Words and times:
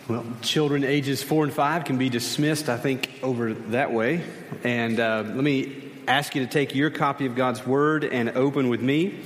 Well, 0.08 0.26
children 0.42 0.82
ages 0.82 1.22
four 1.22 1.44
and 1.44 1.52
five 1.52 1.84
can 1.84 1.98
be 1.98 2.08
dismissed, 2.08 2.68
I 2.68 2.78
think, 2.78 3.10
over 3.22 3.54
that 3.54 3.92
way. 3.92 4.24
And 4.64 4.98
uh, 4.98 5.22
let 5.24 5.44
me 5.44 5.92
ask 6.08 6.34
you 6.34 6.44
to 6.44 6.50
take 6.50 6.74
your 6.74 6.90
copy 6.90 7.26
of 7.26 7.36
God's 7.36 7.64
Word 7.64 8.02
and 8.02 8.30
open 8.30 8.70
with 8.70 8.82
me 8.82 9.22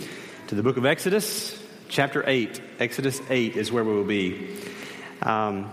to 0.48 0.54
the 0.54 0.62
book 0.62 0.76
of 0.76 0.84
Exodus, 0.84 1.58
chapter 1.88 2.22
8. 2.26 2.60
Exodus 2.80 3.22
8 3.30 3.56
is 3.56 3.72
where 3.72 3.82
we 3.82 3.94
will 3.94 4.04
be. 4.04 4.58
Um, 5.22 5.70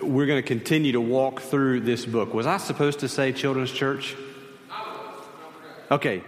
we're 0.00 0.24
going 0.24 0.42
to 0.42 0.48
continue 0.48 0.92
to 0.92 1.02
walk 1.02 1.42
through 1.42 1.80
this 1.80 2.06
book. 2.06 2.32
Was 2.32 2.46
I 2.46 2.56
supposed 2.56 3.00
to 3.00 3.10
say 3.10 3.32
Children's 3.32 3.72
Church? 3.72 4.16
Okay. 5.90 6.22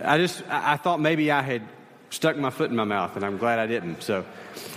I 0.00 0.18
just, 0.18 0.42
I 0.48 0.76
thought 0.76 1.00
maybe 1.00 1.30
I 1.30 1.42
had 1.42 1.62
stuck 2.10 2.36
my 2.36 2.50
foot 2.50 2.70
in 2.70 2.76
my 2.76 2.84
mouth, 2.84 3.16
and 3.16 3.24
I'm 3.24 3.38
glad 3.38 3.58
I 3.58 3.66
didn't. 3.66 4.02
So, 4.02 4.24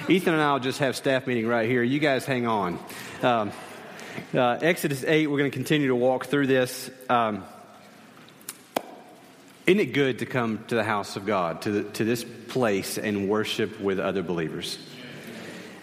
Ethan 0.08 0.34
and 0.34 0.42
I 0.42 0.54
will 0.54 0.60
just 0.60 0.80
have 0.80 0.96
staff 0.96 1.28
meeting 1.28 1.48
right 1.48 1.70
here. 1.70 1.84
You 1.84 2.00
guys 2.00 2.26
hang 2.26 2.48
on. 2.48 2.80
Um, 3.22 3.52
uh, 4.34 4.58
Exodus 4.62 5.04
8, 5.04 5.28
we're 5.28 5.38
going 5.38 5.52
to 5.52 5.56
continue 5.56 5.90
to 5.90 5.96
walk 5.96 6.26
through 6.26 6.48
this. 6.48 6.90
Um, 7.10 7.44
isn't 9.68 9.80
it 9.80 9.94
good 9.94 10.20
to 10.20 10.26
come 10.26 10.64
to 10.68 10.76
the 10.76 10.84
house 10.84 11.16
of 11.16 11.26
God, 11.26 11.64
to, 11.64 11.72
the, 11.72 11.84
to 11.92 12.04
this 12.04 12.24
place, 12.24 12.98
and 12.98 13.30
worship 13.30 13.80
with 13.80 14.00
other 14.00 14.24
believers? 14.24 14.78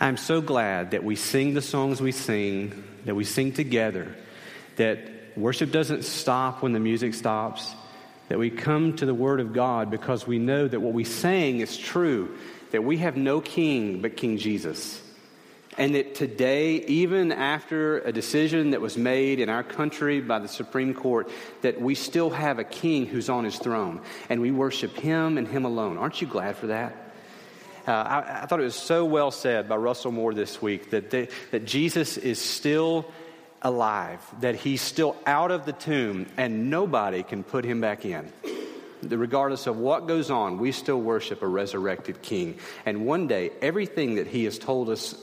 I'm 0.00 0.16
so 0.16 0.40
glad 0.40 0.92
that 0.92 1.04
we 1.04 1.14
sing 1.14 1.54
the 1.54 1.62
songs 1.62 2.00
we 2.00 2.12
sing, 2.12 2.82
that 3.04 3.14
we 3.14 3.24
sing 3.24 3.52
together, 3.52 4.16
that 4.76 4.98
worship 5.36 5.70
doesn't 5.70 6.04
stop 6.04 6.62
when 6.62 6.72
the 6.72 6.80
music 6.80 7.14
stops 7.14 7.72
that 8.32 8.38
we 8.38 8.48
come 8.48 8.96
to 8.96 9.04
the 9.04 9.12
Word 9.12 9.40
of 9.40 9.52
God 9.52 9.90
because 9.90 10.26
we 10.26 10.38
know 10.38 10.66
that 10.66 10.80
what 10.80 10.94
we 10.94 11.04
sang 11.04 11.60
is 11.60 11.76
true, 11.76 12.34
that 12.70 12.82
we 12.82 12.96
have 12.96 13.14
no 13.14 13.42
king 13.42 14.00
but 14.00 14.16
King 14.16 14.38
Jesus. 14.38 15.02
And 15.76 15.96
that 15.96 16.14
today, 16.14 16.76
even 16.76 17.30
after 17.30 17.98
a 17.98 18.10
decision 18.10 18.70
that 18.70 18.80
was 18.80 18.96
made 18.96 19.38
in 19.38 19.50
our 19.50 19.62
country 19.62 20.22
by 20.22 20.38
the 20.38 20.48
Supreme 20.48 20.94
Court, 20.94 21.30
that 21.60 21.78
we 21.78 21.94
still 21.94 22.30
have 22.30 22.58
a 22.58 22.64
king 22.64 23.04
who's 23.04 23.28
on 23.28 23.44
his 23.44 23.58
throne 23.58 24.00
and 24.30 24.40
we 24.40 24.50
worship 24.50 24.96
him 24.96 25.36
and 25.36 25.46
him 25.46 25.66
alone. 25.66 25.98
Aren't 25.98 26.22
you 26.22 26.26
glad 26.26 26.56
for 26.56 26.68
that? 26.68 26.96
Uh, 27.86 27.90
I, 27.90 28.42
I, 28.44 28.46
thought 28.46 28.60
it 28.60 28.64
was 28.64 28.76
so 28.76 29.04
well 29.04 29.30
said 29.30 29.68
by 29.68 29.76
Russell 29.76 30.12
Moore 30.12 30.32
this 30.32 30.62
week 30.62 30.88
that, 30.88 31.10
they, 31.10 31.28
that 31.50 31.66
Jesus 31.66 32.16
is 32.16 32.38
still 32.38 33.12
alive, 33.62 34.20
that 34.40 34.56
he's 34.56 34.82
still 34.82 35.16
out 35.26 35.50
of 35.50 35.64
the 35.64 35.72
tomb 35.72 36.26
and 36.36 36.68
nobody 36.70 37.22
can 37.22 37.42
put 37.42 37.64
him 37.64 37.80
back 37.80 38.04
in. 38.04 38.30
Regardless 39.02 39.66
of 39.66 39.78
what 39.78 40.06
goes 40.06 40.30
on, 40.30 40.58
we 40.58 40.70
still 40.70 41.00
worship 41.00 41.42
a 41.42 41.46
resurrected 41.46 42.22
king. 42.22 42.58
And 42.86 43.06
one 43.06 43.26
day, 43.26 43.50
everything 43.60 44.16
that 44.16 44.26
he 44.26 44.44
has 44.44 44.58
told 44.58 44.90
us 44.90 45.14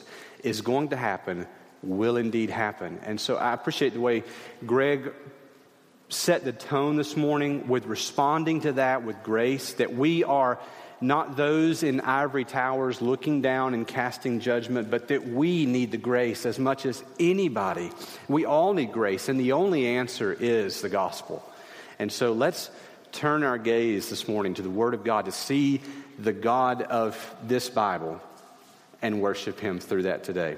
is 0.43 0.61
going 0.61 0.89
to 0.89 0.97
happen 0.97 1.47
will 1.81 2.17
indeed 2.17 2.49
happen. 2.49 2.99
And 3.03 3.21
so 3.21 3.37
I 3.37 3.53
appreciate 3.53 3.93
the 3.93 4.01
way 4.01 4.23
Greg 4.65 5.13
set 6.09 6.43
the 6.43 6.51
tone 6.51 6.97
this 6.97 7.15
morning 7.15 7.67
with 7.67 7.85
responding 7.85 8.61
to 8.61 8.73
that 8.73 9.03
with 9.03 9.21
grace, 9.23 9.73
that 9.73 9.93
we 9.93 10.23
are 10.23 10.59
not 11.01 11.37
those 11.37 11.83
in 11.83 12.01
ivory 12.01 12.45
towers 12.45 13.01
looking 13.01 13.41
down 13.41 13.73
and 13.73 13.87
casting 13.87 14.39
judgment, 14.39 14.91
but 14.91 15.07
that 15.09 15.27
we 15.27 15.65
need 15.65 15.91
the 15.91 15.97
grace 15.97 16.45
as 16.45 16.59
much 16.59 16.85
as 16.85 17.03
anybody. 17.19 17.91
We 18.27 18.45
all 18.45 18.73
need 18.73 18.91
grace, 18.91 19.29
and 19.29 19.39
the 19.39 19.53
only 19.53 19.87
answer 19.87 20.33
is 20.33 20.81
the 20.81 20.89
gospel. 20.89 21.43
And 21.99 22.11
so 22.11 22.33
let's 22.33 22.69
turn 23.11 23.43
our 23.43 23.57
gaze 23.57 24.09
this 24.09 24.27
morning 24.27 24.53
to 24.55 24.61
the 24.61 24.69
Word 24.69 24.93
of 24.93 25.03
God 25.03 25.25
to 25.25 25.31
see 25.31 25.81
the 26.17 26.33
God 26.33 26.81
of 26.81 27.35
this 27.43 27.69
Bible 27.69 28.21
and 29.01 29.21
worship 29.21 29.59
Him 29.59 29.79
through 29.79 30.03
that 30.03 30.23
today. 30.23 30.57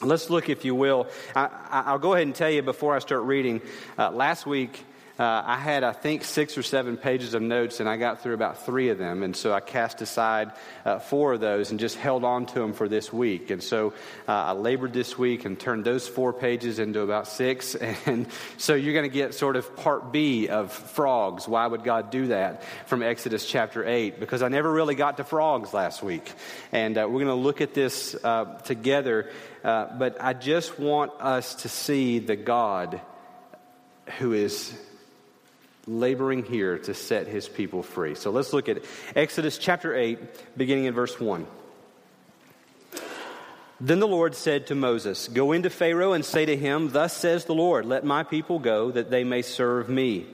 Let's 0.00 0.30
look, 0.30 0.48
if 0.48 0.64
you 0.64 0.74
will. 0.74 1.06
I, 1.36 1.92
will 1.92 1.98
go 2.00 2.14
ahead 2.14 2.26
and 2.26 2.34
tell 2.34 2.50
you 2.50 2.62
before 2.62 2.96
I 2.96 2.98
start 2.98 3.22
reading. 3.22 3.60
Uh, 3.96 4.10
last 4.10 4.46
week, 4.46 4.84
uh, 5.22 5.44
I 5.46 5.56
had, 5.56 5.84
I 5.84 5.92
think, 5.92 6.24
six 6.24 6.58
or 6.58 6.64
seven 6.64 6.96
pages 6.96 7.34
of 7.34 7.42
notes, 7.42 7.78
and 7.78 7.88
I 7.88 7.96
got 7.96 8.22
through 8.22 8.34
about 8.34 8.66
three 8.66 8.88
of 8.88 8.98
them. 8.98 9.22
And 9.22 9.36
so 9.36 9.52
I 9.52 9.60
cast 9.60 10.02
aside 10.02 10.50
uh, 10.84 10.98
four 10.98 11.34
of 11.34 11.40
those 11.40 11.70
and 11.70 11.78
just 11.78 11.96
held 11.96 12.24
on 12.24 12.46
to 12.46 12.54
them 12.54 12.72
for 12.72 12.88
this 12.88 13.12
week. 13.12 13.52
And 13.52 13.62
so 13.62 13.92
uh, 14.26 14.32
I 14.32 14.52
labored 14.52 14.92
this 14.92 15.16
week 15.16 15.44
and 15.44 15.60
turned 15.60 15.84
those 15.84 16.08
four 16.08 16.32
pages 16.32 16.80
into 16.80 17.02
about 17.02 17.28
six. 17.28 17.76
And 18.04 18.26
so 18.56 18.74
you're 18.74 18.94
going 18.94 19.08
to 19.08 19.14
get 19.14 19.32
sort 19.32 19.54
of 19.54 19.76
part 19.76 20.12
B 20.12 20.48
of 20.48 20.72
frogs. 20.72 21.46
Why 21.46 21.64
would 21.64 21.84
God 21.84 22.10
do 22.10 22.28
that 22.28 22.64
from 22.86 23.02
Exodus 23.02 23.46
chapter 23.46 23.86
8? 23.86 24.18
Because 24.18 24.42
I 24.42 24.48
never 24.48 24.72
really 24.72 24.96
got 24.96 25.18
to 25.18 25.24
frogs 25.24 25.72
last 25.72 26.02
week. 26.02 26.32
And 26.72 26.98
uh, 26.98 27.06
we're 27.06 27.24
going 27.24 27.26
to 27.26 27.34
look 27.34 27.60
at 27.60 27.74
this 27.74 28.16
uh, 28.24 28.58
together. 28.64 29.30
Uh, 29.62 29.86
but 29.96 30.16
I 30.20 30.32
just 30.32 30.80
want 30.80 31.12
us 31.20 31.54
to 31.56 31.68
see 31.68 32.18
the 32.18 32.34
God 32.34 33.00
who 34.18 34.32
is 34.32 34.76
laboring 35.86 36.44
here 36.44 36.78
to 36.78 36.94
set 36.94 37.26
his 37.26 37.48
people 37.48 37.82
free. 37.82 38.14
So 38.14 38.30
let's 38.30 38.52
look 38.52 38.68
at 38.68 38.84
Exodus 39.16 39.58
chapter 39.58 39.94
8, 39.94 40.56
beginning 40.56 40.84
in 40.84 40.94
verse 40.94 41.18
1. 41.18 41.46
Then 43.80 43.98
the 43.98 44.06
Lord 44.06 44.36
said 44.36 44.68
to 44.68 44.76
Moses, 44.76 45.26
Go 45.26 45.50
into 45.50 45.68
Pharaoh 45.68 46.12
and 46.12 46.24
say 46.24 46.46
to 46.46 46.56
him, 46.56 46.90
Thus 46.90 47.16
says 47.16 47.46
the 47.46 47.54
Lord, 47.54 47.84
Let 47.84 48.04
my 48.04 48.22
people 48.22 48.60
go, 48.60 48.92
that 48.92 49.10
they 49.10 49.24
may 49.24 49.42
serve 49.42 49.88
me. 49.88 50.26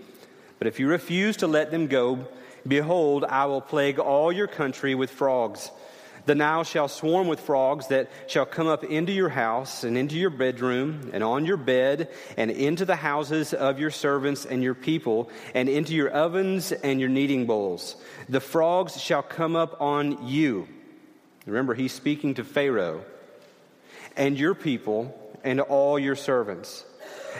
But 0.58 0.68
if 0.68 0.78
you 0.78 0.88
refuse 0.88 1.38
to 1.38 1.46
let 1.46 1.70
them 1.70 1.86
go, 1.86 2.28
behold, 2.66 3.24
I 3.24 3.46
will 3.46 3.62
plague 3.62 3.98
all 3.98 4.30
your 4.30 4.48
country 4.48 4.94
with 4.94 5.10
frogs. 5.10 5.70
The 6.28 6.34
Nile 6.34 6.62
shall 6.62 6.88
swarm 6.88 7.26
with 7.26 7.40
frogs 7.40 7.86
that 7.86 8.10
shall 8.26 8.44
come 8.44 8.66
up 8.66 8.84
into 8.84 9.12
your 9.12 9.30
house 9.30 9.82
and 9.82 9.96
into 9.96 10.16
your 10.16 10.28
bedroom 10.28 11.08
and 11.14 11.24
on 11.24 11.46
your 11.46 11.56
bed 11.56 12.10
and 12.36 12.50
into 12.50 12.84
the 12.84 12.96
houses 12.96 13.54
of 13.54 13.80
your 13.80 13.90
servants 13.90 14.44
and 14.44 14.62
your 14.62 14.74
people 14.74 15.30
and 15.54 15.70
into 15.70 15.94
your 15.94 16.10
ovens 16.10 16.70
and 16.70 17.00
your 17.00 17.08
kneading 17.08 17.46
bowls. 17.46 17.96
The 18.28 18.40
frogs 18.40 19.00
shall 19.00 19.22
come 19.22 19.56
up 19.56 19.80
on 19.80 20.28
you. 20.28 20.68
Remember, 21.46 21.72
he's 21.72 21.92
speaking 21.92 22.34
to 22.34 22.44
Pharaoh 22.44 23.06
and 24.14 24.38
your 24.38 24.54
people 24.54 25.18
and 25.42 25.62
all 25.62 25.98
your 25.98 26.14
servants. 26.14 26.84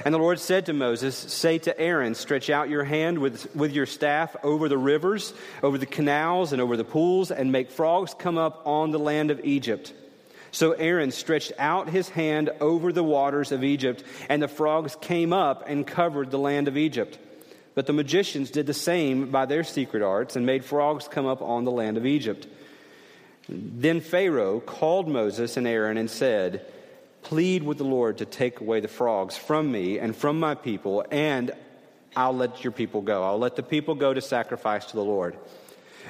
And 0.05 0.15
the 0.15 0.19
Lord 0.19 0.39
said 0.39 0.67
to 0.67 0.73
Moses, 0.73 1.17
Say 1.17 1.59
to 1.59 1.79
Aaron, 1.79 2.15
Stretch 2.15 2.51
out 2.51 2.69
your 2.69 2.85
hand 2.85 3.19
with, 3.19 3.55
with 3.55 3.73
your 3.73 3.87
staff 3.87 4.37
over 4.43 4.69
the 4.69 4.79
rivers, 4.79 5.33
over 5.63 5.79
the 5.79 5.87
canals, 5.87 6.53
and 6.53 6.63
over 6.63 6.77
the 6.77 6.85
pools, 6.85 7.31
and 7.31 7.53
make 7.53 7.71
frogs 7.71 8.15
come 8.15 8.39
up 8.39 8.63
on 8.67 8.91
the 8.91 8.99
land 8.99 9.31
of 9.31 9.45
Egypt. 9.45 9.93
So 10.51 10.73
Aaron 10.73 11.11
stretched 11.11 11.53
out 11.59 11.89
his 11.89 12.09
hand 12.09 12.51
over 12.61 12.93
the 12.93 13.05
waters 13.05 13.53
of 13.53 13.65
Egypt, 13.65 14.03
and 14.29 14.43
the 14.43 14.49
frogs 14.49 14.97
came 15.01 15.33
up 15.33 15.65
and 15.67 15.87
covered 15.87 16.31
the 16.31 16.39
land 16.39 16.69
of 16.69 16.77
Egypt. 16.77 17.19
But 17.75 17.87
the 17.87 17.93
magicians 17.93 18.51
did 18.51 18.67
the 18.67 18.75
same 18.75 19.31
by 19.31 19.47
their 19.47 19.63
secret 19.63 20.03
arts 20.03 20.37
and 20.37 20.45
made 20.45 20.65
frogs 20.65 21.07
come 21.07 21.27
up 21.27 21.43
on 21.43 21.65
the 21.65 21.71
land 21.71 21.97
of 21.97 22.07
Egypt. 22.07 22.47
Then 23.49 24.01
Pharaoh 24.01 24.61
called 24.61 25.09
Moses 25.09 25.57
and 25.57 25.67
Aaron 25.67 25.97
and 25.97 26.11
said, 26.11 26.67
Plead 27.23 27.63
with 27.63 27.79
the 27.79 27.85
Lord 27.85 28.19
to 28.19 28.25
take 28.25 28.61
away 28.61 28.81
the 28.81 28.89
frogs 28.89 29.37
from 29.37 29.71
me 29.71 29.99
and 29.99 30.15
from 30.15 30.41
my 30.41 30.55
people, 30.55 31.05
and 31.11 31.51
I'll 32.17 32.35
let 32.35 32.65
your 32.65 32.73
people 32.73 33.03
go. 33.03 33.23
I'll 33.23 33.39
let 33.39 33.57
the 33.57 33.63
people 33.63 33.95
go 33.95 34.15
to 34.15 34.21
sacrifice 34.21 34.87
to 34.87 34.97
the 34.97 35.05
Lord. 35.05 35.37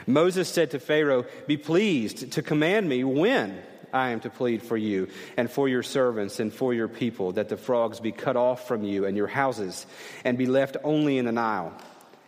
Moses 0.07 0.49
said 0.49 0.71
to 0.73 0.81
Pharaoh, 0.81 1.27
Be 1.47 1.57
pleased 1.57 2.33
to 2.33 2.43
command 2.43 2.89
me 2.89 3.05
when 3.05 3.61
I 3.93 4.11
am 4.11 4.21
to 4.21 4.31
plead 4.31 4.63
for 4.63 4.77
you 4.77 5.09
and 5.37 5.51
for 5.51 5.69
your 5.69 5.83
servants 5.83 6.41
and 6.41 6.53
for 6.53 6.73
your 6.73 6.89
people, 6.89 7.33
that 7.33 7.49
the 7.49 7.57
frogs 7.57 8.01
be 8.01 8.13
cut 8.13 8.37
off 8.37 8.69
from 8.69 8.85
you 8.85 9.05
and 9.07 9.17
your 9.17 9.27
houses 9.27 9.87
and 10.25 10.39
be 10.39 10.47
left 10.47 10.77
only 10.85 11.19
in 11.19 11.25
the 11.25 11.33
Nile. 11.33 11.75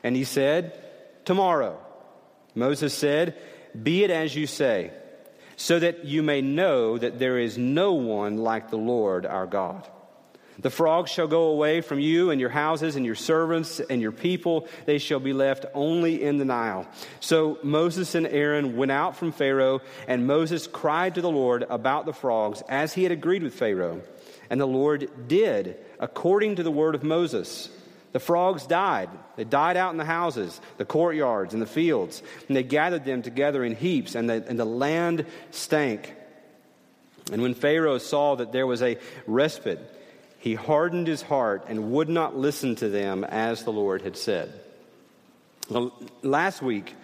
And 0.02 0.16
he 0.16 0.24
said, 0.24 0.78
Tomorrow. 1.24 1.78
Moses 2.54 2.92
said, 2.92 3.36
Be 3.80 4.02
it 4.02 4.10
as 4.10 4.34
you 4.34 4.46
say 4.46 4.90
so 5.60 5.78
that 5.78 6.06
you 6.06 6.22
may 6.22 6.40
know 6.40 6.96
that 6.96 7.18
there 7.18 7.36
is 7.36 7.58
no 7.58 7.92
one 7.92 8.38
like 8.38 8.70
the 8.70 8.78
Lord 8.78 9.26
our 9.26 9.44
God. 9.44 9.86
The 10.58 10.70
frogs 10.70 11.10
shall 11.10 11.26
go 11.26 11.48
away 11.48 11.82
from 11.82 12.00
you 12.00 12.30
and 12.30 12.40
your 12.40 12.48
houses 12.48 12.96
and 12.96 13.04
your 13.04 13.14
servants 13.14 13.78
and 13.78 14.00
your 14.00 14.10
people. 14.10 14.68
They 14.86 14.96
shall 14.96 15.20
be 15.20 15.34
left 15.34 15.66
only 15.74 16.22
in 16.22 16.38
the 16.38 16.46
Nile. 16.46 16.88
So 17.20 17.58
Moses 17.62 18.14
and 18.14 18.26
Aaron 18.26 18.74
went 18.78 18.90
out 18.90 19.16
from 19.16 19.32
Pharaoh, 19.32 19.82
and 20.08 20.26
Moses 20.26 20.66
cried 20.66 21.16
to 21.16 21.20
the 21.20 21.30
Lord 21.30 21.66
about 21.68 22.06
the 22.06 22.14
frogs 22.14 22.62
as 22.66 22.94
he 22.94 23.02
had 23.02 23.12
agreed 23.12 23.42
with 23.42 23.52
Pharaoh. 23.52 24.00
And 24.48 24.58
the 24.58 24.66
Lord 24.66 25.28
did 25.28 25.76
according 25.98 26.56
to 26.56 26.62
the 26.62 26.70
word 26.70 26.94
of 26.94 27.04
Moses. 27.04 27.68
The 28.12 28.20
frogs 28.20 28.66
died. 28.66 29.08
They 29.36 29.44
died 29.44 29.76
out 29.76 29.92
in 29.92 29.96
the 29.96 30.04
houses, 30.04 30.60
the 30.78 30.84
courtyards, 30.84 31.52
and 31.54 31.62
the 31.62 31.66
fields. 31.66 32.22
And 32.48 32.56
they 32.56 32.62
gathered 32.62 33.04
them 33.04 33.22
together 33.22 33.64
in 33.64 33.76
heaps, 33.76 34.14
and 34.14 34.28
the, 34.28 34.44
and 34.48 34.58
the 34.58 34.64
land 34.64 35.26
stank. 35.52 36.14
And 37.32 37.40
when 37.42 37.54
Pharaoh 37.54 37.98
saw 37.98 38.34
that 38.36 38.52
there 38.52 38.66
was 38.66 38.82
a 38.82 38.98
respite, 39.26 39.80
he 40.38 40.54
hardened 40.54 41.06
his 41.06 41.22
heart 41.22 41.66
and 41.68 41.92
would 41.92 42.08
not 42.08 42.36
listen 42.36 42.74
to 42.76 42.88
them 42.88 43.24
as 43.24 43.62
the 43.62 43.72
Lord 43.72 44.02
had 44.02 44.16
said. 44.16 44.52
Well, 45.68 45.92
last 46.22 46.62
week, 46.62 46.94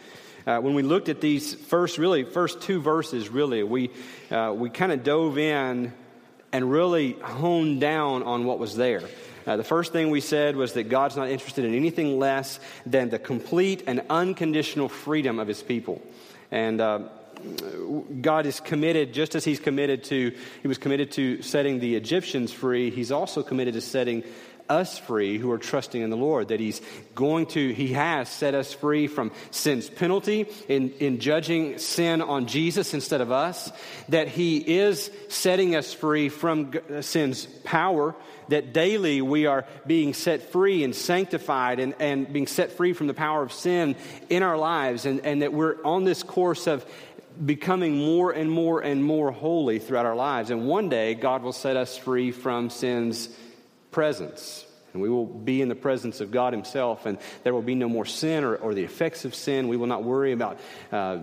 uh, 0.46 0.58
when 0.58 0.74
we 0.74 0.82
looked 0.82 1.08
at 1.08 1.20
these 1.20 1.54
first, 1.54 1.98
really, 1.98 2.24
first 2.24 2.62
two 2.62 2.80
verses, 2.80 3.28
really, 3.28 3.62
we, 3.62 3.90
uh, 4.30 4.52
we 4.56 4.70
kind 4.70 4.90
of 4.90 5.04
dove 5.04 5.38
in 5.38 5.92
and 6.52 6.70
really 6.70 7.12
honed 7.12 7.80
down 7.80 8.22
on 8.22 8.44
what 8.44 8.58
was 8.58 8.74
there. 8.74 9.02
Uh, 9.46 9.56
the 9.56 9.64
first 9.64 9.92
thing 9.92 10.10
we 10.10 10.20
said 10.20 10.56
was 10.56 10.72
that 10.72 10.88
God's 10.88 11.16
not 11.16 11.28
interested 11.28 11.64
in 11.64 11.74
anything 11.74 12.18
less 12.18 12.58
than 12.84 13.10
the 13.10 13.18
complete 13.18 13.84
and 13.86 14.02
unconditional 14.10 14.88
freedom 14.88 15.38
of 15.38 15.46
his 15.46 15.62
people. 15.62 16.02
And 16.50 16.80
uh, 16.80 17.00
God 18.20 18.46
is 18.46 18.60
committed, 18.60 19.12
just 19.12 19.34
as 19.34 19.44
He's 19.44 19.60
committed 19.60 20.04
to, 20.04 20.34
He 20.62 20.68
was 20.68 20.78
committed 20.78 21.12
to 21.12 21.42
setting 21.42 21.80
the 21.80 21.94
Egyptians 21.94 22.52
free, 22.52 22.90
He's 22.90 23.12
also 23.12 23.42
committed 23.42 23.74
to 23.74 23.80
setting 23.80 24.24
us 24.68 24.98
free 24.98 25.38
who 25.38 25.50
are 25.50 25.58
trusting 25.58 26.00
in 26.00 26.10
the 26.10 26.16
Lord. 26.16 26.48
That 26.48 26.60
He's 26.60 26.80
going 27.14 27.46
to, 27.46 27.72
He 27.72 27.92
has 27.92 28.28
set 28.28 28.54
us 28.54 28.72
free 28.72 29.06
from 29.06 29.32
sin's 29.50 29.88
penalty 29.88 30.48
in, 30.68 30.92
in 30.98 31.20
judging 31.20 31.78
sin 31.78 32.22
on 32.22 32.46
Jesus 32.46 32.94
instead 32.94 33.20
of 33.20 33.32
us. 33.32 33.70
That 34.08 34.28
He 34.28 34.58
is 34.58 35.10
setting 35.28 35.76
us 35.76 35.92
free 35.92 36.28
from 36.28 36.72
uh, 36.92 37.02
sin's 37.02 37.46
power. 37.64 38.14
That 38.48 38.72
daily 38.72 39.22
we 39.22 39.46
are 39.46 39.66
being 39.86 40.14
set 40.14 40.52
free 40.52 40.84
and 40.84 40.94
sanctified 40.94 41.80
and, 41.80 41.94
and 41.98 42.32
being 42.32 42.46
set 42.46 42.72
free 42.72 42.92
from 42.92 43.08
the 43.08 43.14
power 43.14 43.42
of 43.42 43.52
sin 43.52 43.96
in 44.28 44.42
our 44.42 44.56
lives. 44.56 45.06
And, 45.06 45.24
and 45.24 45.42
that 45.42 45.52
we're 45.52 45.82
on 45.84 46.04
this 46.04 46.22
course 46.22 46.66
of 46.66 46.86
becoming 47.44 47.98
more 47.98 48.32
and 48.32 48.50
more 48.50 48.80
and 48.80 49.04
more 49.04 49.30
holy 49.30 49.78
throughout 49.78 50.06
our 50.06 50.16
lives. 50.16 50.50
And 50.50 50.66
one 50.66 50.88
day, 50.88 51.14
God 51.14 51.42
will 51.42 51.52
set 51.52 51.76
us 51.76 51.96
free 51.96 52.30
from 52.30 52.70
sin's 52.70 53.28
presence. 53.96 54.66
And 54.92 55.00
we 55.02 55.08
will 55.08 55.24
be 55.24 55.62
in 55.62 55.70
the 55.70 55.74
presence 55.74 56.20
of 56.20 56.30
God 56.30 56.52
Himself, 56.52 57.06
and 57.06 57.16
there 57.44 57.54
will 57.54 57.62
be 57.62 57.74
no 57.74 57.88
more 57.88 58.04
sin 58.04 58.44
or, 58.44 58.56
or 58.56 58.74
the 58.74 58.84
effects 58.84 59.24
of 59.24 59.34
sin. 59.34 59.68
We 59.68 59.78
will 59.78 59.86
not 59.86 60.04
worry 60.04 60.32
about 60.32 60.60
uh, 60.92 61.16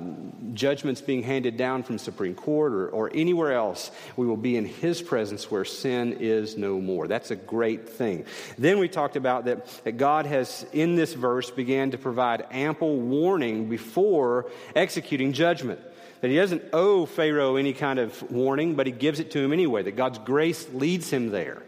judgments 0.55 0.99
being 0.99 1.21
handed 1.21 1.55
down 1.55 1.83
from 1.83 1.99
Supreme 1.99 2.33
Court 2.33 2.73
or, 2.73 2.89
or 2.89 3.11
anywhere 3.13 3.53
else. 3.53 3.91
We 4.17 4.25
will 4.25 4.37
be 4.37 4.57
in 4.57 4.65
His 4.65 5.03
presence 5.03 5.51
where 5.51 5.65
sin 5.65 6.17
is 6.19 6.57
no 6.57 6.81
more. 6.81 7.07
That's 7.07 7.29
a 7.29 7.35
great 7.35 7.87
thing. 7.87 8.25
Then 8.57 8.79
we 8.79 8.87
talked 8.87 9.17
about 9.17 9.45
that, 9.45 9.67
that 9.83 9.97
God 9.97 10.25
has, 10.25 10.65
in 10.73 10.95
this 10.95 11.13
verse, 11.13 11.51
began 11.51 11.91
to 11.91 11.99
provide 11.99 12.47
ample 12.49 12.99
warning 12.99 13.69
before 13.69 14.49
executing 14.75 15.31
judgment 15.31 15.79
that 16.21 16.31
he 16.31 16.37
doesn't 16.37 16.63
owe 16.73 17.05
Pharaoh 17.05 17.57
any 17.57 17.73
kind 17.73 17.99
of 17.99 18.31
warning, 18.31 18.73
but 18.73 18.87
he 18.87 18.93
gives 18.93 19.19
it 19.19 19.29
to 19.29 19.39
him 19.39 19.53
anyway, 19.53 19.83
that 19.83 19.95
God's 19.95 20.17
grace 20.17 20.67
leads 20.73 21.11
him 21.11 21.29
there. 21.29 21.61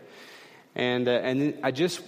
And, 0.75 1.07
uh, 1.07 1.11
and 1.11 1.59
I 1.63 1.71
just, 1.71 2.01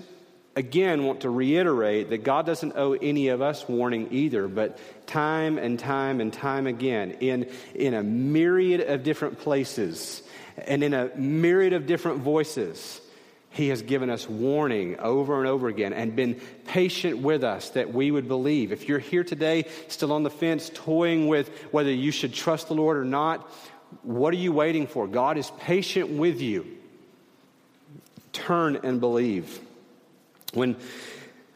again, 0.56 1.04
want 1.04 1.22
to 1.22 1.30
reiterate 1.30 2.10
that 2.10 2.24
God 2.24 2.46
doesn't 2.46 2.74
owe 2.76 2.94
any 2.94 3.30
of 3.30 3.42
us 3.42 3.68
warning 3.68 4.10
either, 4.12 4.48
but 4.48 4.78
time 5.08 5.58
and 5.58 5.80
time 5.80 6.20
and 6.20 6.34
time 6.34 6.68
again, 6.68 7.12
in, 7.20 7.50
in 7.74 7.94
a 7.94 8.04
myriad 8.04 8.82
of 8.82 9.04
different 9.04 9.40
places 9.40 10.22
and 10.66 10.84
in 10.84 10.94
a 10.94 11.12
myriad 11.16 11.74
of 11.74 11.86
different 11.86 12.20
voices, 12.20 13.00
he 13.52 13.70
has 13.70 13.82
given 13.82 14.10
us 14.10 14.28
warning 14.28 15.00
over 15.00 15.40
and 15.40 15.48
over 15.48 15.68
again 15.68 15.94
and 15.94 16.16
been 16.16 16.40
patient 16.66 17.20
with 17.20 17.44
us 17.44 17.70
that 17.72 17.94
we 17.94 18.12
would 18.12 18.28
believe. 18.28 18.72
If 18.72 18.88
you're 18.88 19.00
here 19.00 19.24
today, 19.24 19.66
still 19.88 20.14
on 20.14 20.24
the 20.24 20.30
fence, 20.30 20.72
toying 20.74 21.28
with 21.28 21.50
whether 21.72 21.92
you 21.92 22.12
should 22.12 22.34
trust 22.34 22.68
the 22.68 22.76
Lord 22.76 22.98
or 22.98 23.06
not, 23.06 23.50
what 24.04 24.34
are 24.34 24.38
you 24.38 24.52
waiting 24.52 24.88
for? 24.88 25.08
God 25.08 25.38
is 25.38 25.50
patient 25.60 26.10
with 26.10 26.42
you. 26.42 26.77
Turn 28.46 28.80
and 28.84 29.00
believe. 29.00 29.60
When 30.54 30.76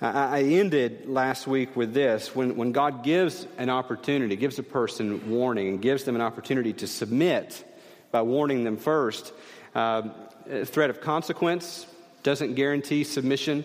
I 0.02 0.42
ended 0.42 1.08
last 1.08 1.46
week 1.46 1.76
with 1.76 1.94
this 1.94 2.36
when, 2.36 2.56
when 2.56 2.72
God 2.72 3.04
gives 3.04 3.46
an 3.60 3.70
opportunity, 3.70 4.36
gives 4.36 4.58
a 4.58 4.64
person 4.64 5.30
warning, 5.30 5.68
and 5.68 5.82
gives 5.82 6.06
them 6.06 6.16
an 6.16 6.22
opportunity 6.24 6.74
to 6.74 6.88
submit 6.88 7.64
by 8.10 8.24
warning 8.24 8.64
them 8.64 8.78
first, 8.78 9.32
uh, 9.76 10.10
threat 10.66 10.90
of 10.90 11.02
consequence, 11.02 11.86
doesn't 12.24 12.56
guarantee 12.56 13.04
submission. 13.04 13.64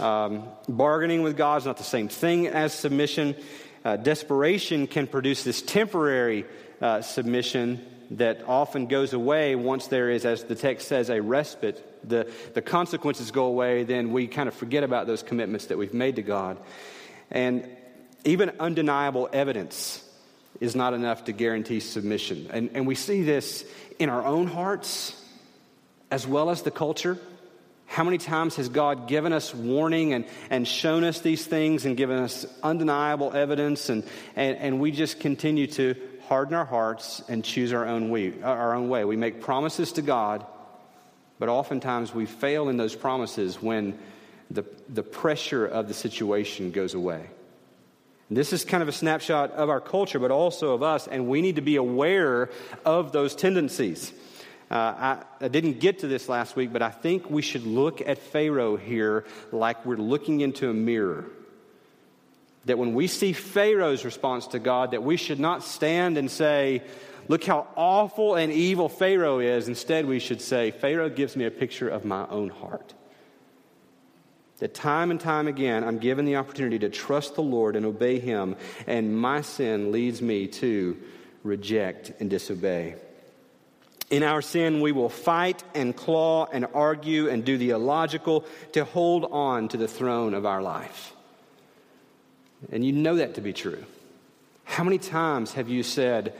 Um, 0.00 0.48
bargaining 0.66 1.22
with 1.22 1.36
God 1.36 1.60
is 1.60 1.66
not 1.66 1.76
the 1.76 1.84
same 1.84 2.08
thing 2.08 2.46
as 2.46 2.72
submission. 2.72 3.36
Uh, 3.84 3.96
desperation 3.96 4.86
can 4.86 5.06
produce 5.06 5.44
this 5.44 5.60
temporary 5.60 6.46
uh, 6.80 7.02
submission 7.02 7.84
that 8.12 8.42
often 8.46 8.86
goes 8.86 9.12
away 9.12 9.54
once 9.54 9.88
there 9.88 10.08
is, 10.08 10.24
as 10.24 10.44
the 10.44 10.54
text 10.54 10.88
says, 10.88 11.10
a 11.10 11.20
respite. 11.20 11.90
The, 12.08 12.30
the 12.54 12.62
consequences 12.62 13.30
go 13.30 13.44
away, 13.44 13.84
then 13.84 14.12
we 14.12 14.26
kind 14.26 14.48
of 14.48 14.54
forget 14.54 14.84
about 14.84 15.06
those 15.06 15.22
commitments 15.22 15.66
that 15.66 15.78
we've 15.78 15.94
made 15.94 16.16
to 16.16 16.22
God. 16.22 16.58
And 17.30 17.68
even 18.24 18.52
undeniable 18.60 19.28
evidence 19.32 20.02
is 20.60 20.76
not 20.76 20.94
enough 20.94 21.24
to 21.24 21.32
guarantee 21.32 21.80
submission. 21.80 22.48
And, 22.50 22.70
and 22.74 22.86
we 22.86 22.94
see 22.94 23.22
this 23.22 23.64
in 23.98 24.08
our 24.08 24.24
own 24.24 24.46
hearts 24.46 25.20
as 26.10 26.26
well 26.26 26.50
as 26.50 26.62
the 26.62 26.70
culture. 26.70 27.18
How 27.86 28.04
many 28.04 28.18
times 28.18 28.56
has 28.56 28.68
God 28.68 29.08
given 29.08 29.32
us 29.32 29.54
warning 29.54 30.14
and, 30.14 30.24
and 30.50 30.66
shown 30.66 31.04
us 31.04 31.20
these 31.20 31.46
things 31.46 31.84
and 31.84 31.96
given 31.96 32.18
us 32.18 32.46
undeniable 32.62 33.32
evidence, 33.32 33.88
and, 33.88 34.04
and, 34.36 34.56
and 34.56 34.80
we 34.80 34.90
just 34.90 35.20
continue 35.20 35.66
to 35.68 35.94
harden 36.28 36.54
our 36.54 36.64
hearts 36.64 37.22
and 37.28 37.44
choose 37.44 37.72
our 37.72 37.86
own, 37.86 38.10
way, 38.10 38.40
our 38.42 38.74
own 38.74 38.88
way? 38.88 39.04
We 39.04 39.16
make 39.16 39.40
promises 39.40 39.92
to 39.92 40.02
God, 40.02 40.46
but 41.44 41.52
oftentimes 41.52 42.14
we 42.14 42.24
fail 42.24 42.70
in 42.70 42.78
those 42.78 42.96
promises 42.96 43.60
when 43.60 43.98
the, 44.50 44.64
the 44.88 45.02
pressure 45.02 45.66
of 45.66 45.88
the 45.88 45.92
situation 45.92 46.70
goes 46.70 46.94
away. 46.94 47.28
This 48.30 48.54
is 48.54 48.64
kind 48.64 48.82
of 48.82 48.88
a 48.88 48.92
snapshot 48.92 49.50
of 49.50 49.68
our 49.68 49.82
culture, 49.82 50.18
but 50.18 50.30
also 50.30 50.72
of 50.72 50.82
us, 50.82 51.06
and 51.06 51.28
we 51.28 51.42
need 51.42 51.56
to 51.56 51.60
be 51.60 51.76
aware 51.76 52.48
of 52.86 53.12
those 53.12 53.34
tendencies. 53.34 54.10
Uh, 54.70 54.74
I, 54.74 55.22
I, 55.42 55.48
didn't 55.48 55.80
get 55.80 55.98
to 55.98 56.06
this 56.06 56.30
last 56.30 56.56
week, 56.56 56.72
but 56.72 56.80
I 56.80 56.88
think 56.88 57.28
we 57.28 57.42
should 57.42 57.66
look 57.66 58.00
at 58.00 58.16
Pharaoh 58.16 58.76
here 58.76 59.26
like 59.52 59.84
we're 59.84 59.96
looking 59.96 60.40
into 60.40 60.70
a 60.70 60.72
mirror. 60.72 61.26
That 62.64 62.78
when 62.78 62.94
we 62.94 63.06
see 63.06 63.34
Pharaoh's 63.34 64.06
response 64.06 64.46
to 64.46 64.58
God, 64.58 64.92
that 64.92 65.02
we 65.02 65.18
should 65.18 65.40
not 65.40 65.62
stand 65.62 66.16
and 66.16 66.30
say, 66.30 66.82
Look 67.28 67.44
how 67.44 67.66
awful 67.76 68.34
and 68.34 68.52
evil 68.52 68.88
Pharaoh 68.88 69.38
is. 69.38 69.68
Instead, 69.68 70.06
we 70.06 70.18
should 70.18 70.40
say, 70.40 70.70
Pharaoh 70.70 71.08
gives 71.08 71.36
me 71.36 71.44
a 71.44 71.50
picture 71.50 71.88
of 71.88 72.04
my 72.04 72.26
own 72.28 72.50
heart. 72.50 72.94
That 74.58 74.74
time 74.74 75.10
and 75.10 75.20
time 75.20 75.48
again, 75.48 75.84
I'm 75.84 75.98
given 75.98 76.24
the 76.24 76.36
opportunity 76.36 76.78
to 76.80 76.88
trust 76.88 77.34
the 77.34 77.42
Lord 77.42 77.76
and 77.76 77.84
obey 77.84 78.20
Him, 78.20 78.56
and 78.86 79.16
my 79.16 79.40
sin 79.40 79.90
leads 79.90 80.22
me 80.22 80.46
to 80.46 80.96
reject 81.42 82.12
and 82.20 82.30
disobey. 82.30 82.96
In 84.10 84.22
our 84.22 84.42
sin, 84.42 84.80
we 84.80 84.92
will 84.92 85.08
fight 85.08 85.64
and 85.74 85.96
claw 85.96 86.46
and 86.52 86.66
argue 86.72 87.28
and 87.28 87.44
do 87.44 87.58
the 87.58 87.70
illogical 87.70 88.44
to 88.72 88.84
hold 88.84 89.24
on 89.24 89.68
to 89.68 89.76
the 89.76 89.88
throne 89.88 90.34
of 90.34 90.46
our 90.46 90.62
life. 90.62 91.14
And 92.70 92.84
you 92.84 92.92
know 92.92 93.16
that 93.16 93.34
to 93.34 93.40
be 93.40 93.52
true. 93.52 93.84
How 94.64 94.84
many 94.84 94.98
times 94.98 95.54
have 95.54 95.68
you 95.68 95.82
said 95.82 96.34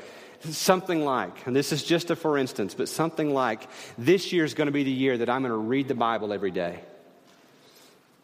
something 0.51 1.05
like, 1.05 1.47
and 1.47 1.55
this 1.55 1.73
is 1.73 1.83
just 1.83 2.11
a 2.11 2.17
for 2.17 2.39
instance, 2.39 2.75
but 2.75 2.89
something 2.89 3.33
like, 3.33 3.69
this 3.99 4.33
year 4.33 4.45
is 4.45 4.55
going 4.55 4.67
to 4.67 4.73
be 4.73 4.85
the 4.85 4.91
year 4.91 5.19
that 5.19 5.31
I'm 5.31 5.43
going 5.43 5.53
to 5.53 5.57
read 5.57 5.89
the 5.89 5.95
Bible 5.95 6.33
every 6.33 6.51
day? 6.51 6.81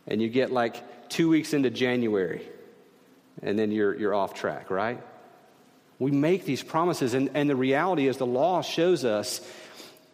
And 0.06 0.20
you 0.20 0.28
get 0.28 0.50
like 0.50 1.08
two 1.08 1.28
weeks 1.28 1.52
into 1.52 1.70
January, 1.70 2.42
and 3.42 3.58
then 3.58 3.72
you're, 3.72 3.94
you're 3.94 4.14
off 4.14 4.34
track, 4.34 4.70
right? 4.70 5.02
We 5.98 6.10
make 6.10 6.44
these 6.44 6.62
promises, 6.62 7.14
and, 7.14 7.30
and 7.34 7.48
the 7.48 7.56
reality 7.56 8.06
is 8.06 8.16
the 8.16 8.26
law 8.26 8.62
shows 8.62 9.04
us 9.04 9.40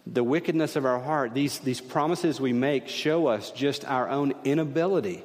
the 0.06 0.25
wickedness 0.25 0.76
of 0.76 0.84
our 0.84 1.00
heart. 1.00 1.34
These, 1.34 1.58
these 1.60 1.80
promises 1.80 2.40
we 2.40 2.52
make 2.52 2.88
show 2.88 3.26
us 3.26 3.50
just 3.50 3.84
our 3.84 4.08
own 4.08 4.34
inability 4.44 5.22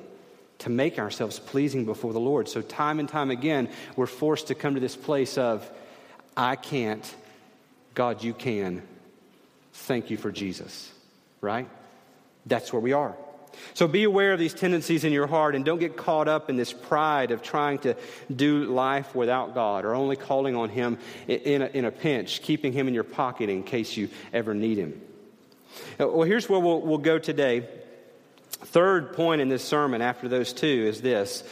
to 0.59 0.69
make 0.69 0.99
ourselves 0.99 1.39
pleasing 1.39 1.85
before 1.85 2.13
the 2.13 2.19
Lord. 2.19 2.47
So, 2.47 2.61
time 2.61 2.99
and 2.99 3.09
time 3.09 3.31
again, 3.31 3.69
we're 3.95 4.05
forced 4.05 4.47
to 4.47 4.55
come 4.55 4.75
to 4.75 4.79
this 4.79 4.95
place 4.95 5.37
of, 5.37 5.69
I 6.35 6.55
can't, 6.55 7.15
God, 7.93 8.23
you 8.23 8.33
can. 8.33 8.81
Thank 9.73 10.09
you 10.09 10.17
for 10.17 10.31
Jesus, 10.31 10.91
right? 11.41 11.67
That's 12.45 12.71
where 12.71 12.79
we 12.79 12.93
are. 12.93 13.15
So 13.73 13.87
be 13.87 14.03
aware 14.03 14.33
of 14.33 14.39
these 14.39 14.53
tendencies 14.53 15.03
in 15.03 15.11
your 15.11 15.27
heart 15.27 15.55
and 15.55 15.65
don't 15.65 15.79
get 15.79 15.97
caught 15.97 16.27
up 16.27 16.49
in 16.49 16.55
this 16.55 16.71
pride 16.71 17.31
of 17.31 17.41
trying 17.41 17.79
to 17.79 17.95
do 18.33 18.65
life 18.65 19.13
without 19.13 19.53
God 19.53 19.85
or 19.85 19.93
only 19.93 20.15
calling 20.15 20.55
on 20.55 20.69
Him 20.69 20.97
in 21.27 21.61
a, 21.61 21.65
in 21.67 21.85
a 21.85 21.91
pinch, 21.91 22.41
keeping 22.41 22.73
Him 22.73 22.87
in 22.87 22.93
your 22.93 23.03
pocket 23.03 23.49
in 23.49 23.63
case 23.63 23.97
you 23.97 24.09
ever 24.33 24.53
need 24.53 24.77
Him. 24.77 25.01
Uh, 25.99 26.07
well, 26.07 26.23
here's 26.23 26.49
where 26.49 26.59
we'll, 26.59 26.81
we'll 26.81 26.97
go 26.97 27.19
today. 27.19 27.67
Third 28.51 29.13
point 29.13 29.41
in 29.41 29.49
this 29.49 29.63
sermon 29.63 30.01
after 30.01 30.27
those 30.27 30.53
two 30.53 30.67
is 30.67 31.01
this 31.01 31.43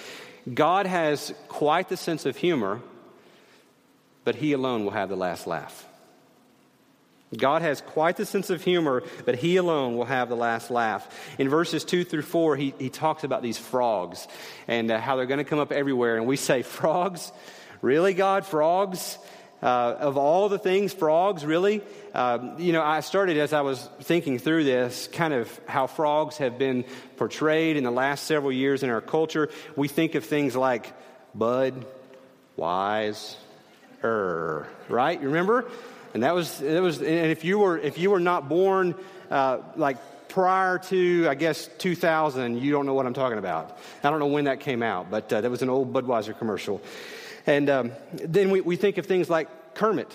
God 0.53 0.85
has 0.85 1.33
quite 1.47 1.89
the 1.89 1.97
sense 1.97 2.25
of 2.25 2.37
humor, 2.37 2.81
but 4.29 4.35
He 4.35 4.53
alone 4.53 4.83
will 4.83 4.91
have 4.91 5.09
the 5.09 5.17
last 5.17 5.47
laugh. 5.47 5.87
God 7.35 7.63
has 7.63 7.81
quite 7.81 8.15
the 8.15 8.27
sense 8.27 8.51
of 8.51 8.63
humor, 8.63 9.01
but 9.25 9.33
He 9.33 9.55
alone 9.55 9.97
will 9.97 10.05
have 10.05 10.29
the 10.29 10.35
last 10.35 10.69
laugh. 10.69 11.09
In 11.39 11.49
verses 11.49 11.83
2 11.83 12.03
through 12.03 12.21
4, 12.21 12.55
He, 12.55 12.75
he 12.77 12.91
talks 12.91 13.23
about 13.23 13.41
these 13.41 13.57
frogs 13.57 14.27
and 14.67 14.91
uh, 14.91 14.99
how 14.99 15.15
they're 15.15 15.25
going 15.25 15.39
to 15.39 15.43
come 15.43 15.57
up 15.57 15.71
everywhere. 15.71 16.17
And 16.17 16.27
we 16.27 16.35
say, 16.35 16.61
Frogs? 16.61 17.31
Really, 17.81 18.13
God? 18.13 18.45
Frogs? 18.45 19.17
Uh, 19.63 19.95
of 19.97 20.15
all 20.15 20.47
the 20.47 20.59
things, 20.59 20.93
frogs, 20.93 21.43
really? 21.43 21.81
Uh, 22.13 22.53
you 22.59 22.71
know, 22.71 22.83
I 22.83 22.99
started 22.99 23.35
as 23.37 23.51
I 23.51 23.61
was 23.61 23.89
thinking 24.01 24.37
through 24.37 24.63
this, 24.65 25.09
kind 25.11 25.33
of 25.33 25.59
how 25.67 25.87
frogs 25.87 26.37
have 26.37 26.59
been 26.59 26.85
portrayed 27.17 27.77
in 27.77 27.83
the 27.83 27.89
last 27.91 28.25
several 28.25 28.51
years 28.51 28.83
in 28.83 28.91
our 28.91 29.01
culture. 29.01 29.49
We 29.75 29.87
think 29.87 30.13
of 30.13 30.23
things 30.23 30.55
like 30.55 30.93
bud, 31.33 31.87
wise, 32.55 33.35
er, 34.03 34.67
right? 34.87 35.19
You 35.19 35.27
remember? 35.27 35.65
And 36.13 36.23
that 36.23 36.33
was, 36.33 36.61
it 36.61 36.81
was, 36.81 36.97
and 36.97 37.31
if 37.31 37.43
you 37.43 37.59
were, 37.59 37.77
if 37.77 37.97
you 37.97 38.09
were 38.09 38.19
not 38.19 38.49
born, 38.49 38.95
uh, 39.29 39.59
like 39.75 39.97
prior 40.29 40.77
to, 40.77 41.27
I 41.29 41.35
guess, 41.35 41.69
2000, 41.79 42.61
you 42.61 42.71
don't 42.71 42.85
know 42.85 42.93
what 42.93 43.05
I'm 43.05 43.13
talking 43.13 43.37
about. 43.37 43.77
I 44.03 44.09
don't 44.09 44.19
know 44.19 44.27
when 44.27 44.45
that 44.45 44.59
came 44.59 44.81
out, 44.81 45.11
but 45.11 45.31
uh, 45.31 45.41
that 45.41 45.51
was 45.51 45.61
an 45.61 45.69
old 45.69 45.93
Budweiser 45.93 46.37
commercial. 46.37 46.81
And 47.45 47.69
um, 47.69 47.91
then 48.13 48.51
we, 48.51 48.61
we 48.61 48.75
think 48.75 48.97
of 48.97 49.05
things 49.05 49.29
like 49.29 49.75
Kermit. 49.75 50.11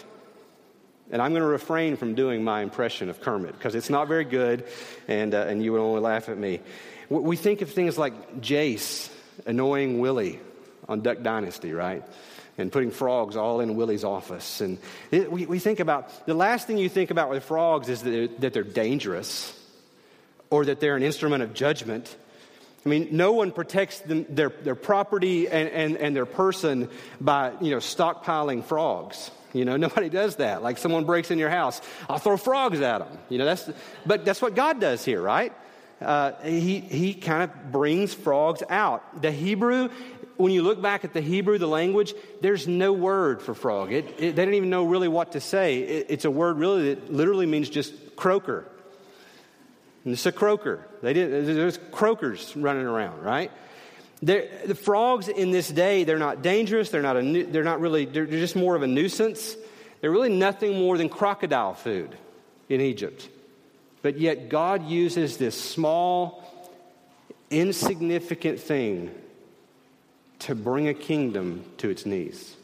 And 1.11 1.21
I'm 1.21 1.33
going 1.33 1.43
to 1.43 1.49
refrain 1.49 1.97
from 1.97 2.15
doing 2.15 2.43
my 2.43 2.63
impression 2.63 3.11
of 3.11 3.21
Kermit 3.21 3.53
because 3.53 3.75
it's 3.75 3.91
not 3.91 4.09
very 4.09 4.25
good, 4.25 4.65
and, 5.07 5.35
uh, 5.35 5.47
and 5.49 5.63
you 5.63 5.73
would 5.73 5.81
only 5.81 6.01
laugh 6.01 6.29
at 6.29 6.39
me. 6.39 6.61
We 7.11 7.37
think 7.37 7.61
of 7.61 7.71
things 7.71 7.99
like 7.99 8.41
Jase, 8.41 9.11
annoying 9.47 10.01
Willie 10.01 10.41
on 10.89 11.03
Duck 11.03 11.23
Dynasty, 11.23 11.73
right? 11.73 12.03
And 12.57 12.71
putting 12.71 12.91
frogs 12.91 13.37
all 13.37 13.61
in 13.61 13.77
Willie's 13.77 14.05
office. 14.05 14.61
And 14.61 14.79
it, 15.11 15.31
we, 15.31 15.47
we 15.47 15.59
think 15.59 15.81
about 15.81 16.27
the 16.27 16.35
last 16.35 16.67
thing 16.67 16.79
you 16.79 16.89
think 16.89 17.11
about 17.11 17.31
with 17.31 17.45
frogs 17.45 17.89
is 17.89 18.03
that 18.03 18.11
they're, 18.11 18.29
that 18.39 18.53
they're 18.53 18.63
dangerous 18.63 19.59
or 20.51 20.65
that 20.67 20.81
they're 20.81 20.97
an 20.97 21.03
instrument 21.03 21.43
of 21.43 21.55
judgment. 21.55 22.17
I 22.85 22.89
mean, 22.89 23.09
no 23.13 23.33
one 23.33 23.51
protects 23.51 24.01
them, 24.01 24.27
their, 24.29 24.51
their 24.51 24.75
property 24.75 25.49
and, 25.49 25.69
and, 25.71 25.97
and 25.97 26.15
their 26.15 26.27
person 26.27 26.91
by, 27.21 27.53
you 27.61 27.71
know, 27.71 27.79
stockpiling 27.79 28.65
frogs. 28.65 29.31
You 29.53 29.65
know, 29.65 29.77
nobody 29.79 30.09
does 30.09 30.37
that. 30.37 30.63
Like 30.63 30.79
someone 30.79 31.05
breaks 31.05 31.31
in 31.31 31.39
your 31.39 31.51
house, 31.51 31.81
I'll 32.09 32.19
throw 32.19 32.37
frogs 32.37 32.81
at 32.81 32.99
them. 32.99 33.19
You 33.31 33.39
know, 33.39 33.47
that's, 33.47 33.69
but 34.05 34.25
that's 34.25 34.43
what 34.43 34.55
God 34.55 34.81
does 34.81 35.05
here, 35.05 35.21
right? 35.21 35.53
Uh, 36.01 36.33
he 36.43 36.81
he 36.81 37.15
kind 37.15 37.45
of 37.45 37.73
brings 37.73 38.13
frogs 38.13 38.63
out. 38.69 39.23
The 39.23 39.31
Hebrew 39.31 39.91
when 40.37 40.53
you 40.53 40.63
look 40.63 40.83
back 40.83 41.05
at 41.05 41.13
the 41.13 41.21
Hebrew, 41.21 41.59
the 41.59 41.69
language, 41.69 42.15
there's 42.41 42.67
no 42.67 42.93
word 42.93 43.41
for 43.41 43.55
frog. 43.55 43.93
It, 43.93 44.07
it, 44.19 44.37
they 44.37 44.45
don't 44.45 44.55
even 44.55 44.71
know 44.71 44.85
really 44.85 45.09
what 45.09 45.33
to 45.33 45.41
say. 45.41 45.79
It, 45.79 46.07
it's 46.09 46.25
a 46.25 46.31
word 46.31 46.59
really 46.59 46.95
that 46.95 47.13
literally 47.13 47.47
means 47.47 47.71
just 47.71 48.17
croaker. 48.17 48.65
And 50.05 50.13
it's 50.13 50.27
a 50.27 50.33
croaker. 50.33 50.87
They 51.03 51.13
did, 51.13 51.47
there's 51.47 51.79
croakers 51.93 52.55
running 52.57 52.85
around, 52.85 53.23
right? 53.23 53.51
They're, 54.23 54.49
the 54.67 54.75
frogs 54.75 55.29
in 55.29 55.51
this 55.51 55.69
day, 55.69 56.05
they're 56.05 56.19
not 56.19 56.43
dangerous. 56.43 56.91
They're 56.91 57.03
not, 57.03 57.17
a, 57.17 57.43
they're 57.45 57.65
not 57.65 57.81
really, 57.81 58.05
they're 58.05 58.27
just 58.27 58.57
more 58.57 58.75
of 58.75 58.83
a 58.83 58.87
nuisance. 58.87 59.57
They're 60.01 60.11
really 60.11 60.35
nothing 60.35 60.79
more 60.79 60.99
than 60.99 61.09
crocodile 61.09 61.75
food 61.75 62.17
in 62.69 62.81
Egypt. 62.81 63.29
But 64.03 64.19
yet, 64.19 64.49
God 64.49 64.87
uses 64.87 65.39
this 65.39 65.59
small, 65.59 66.43
insignificant 67.51 68.61
thing 68.61 69.15
to 70.41 70.55
bring 70.55 70.89
a 70.89 70.95
kingdom 70.95 71.65
to 71.79 71.89
its 71.89 72.05
knees 72.05 72.57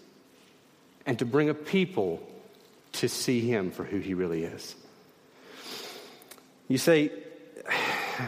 and 1.06 1.18
to 1.18 1.24
bring 1.24 1.48
a 1.48 1.54
people 1.54 2.26
to 2.92 3.08
see 3.08 3.40
him 3.40 3.70
for 3.70 3.84
who 3.84 3.98
he 3.98 4.14
really 4.14 4.44
is. 4.44 4.74
You 6.68 6.78
say, 6.78 7.10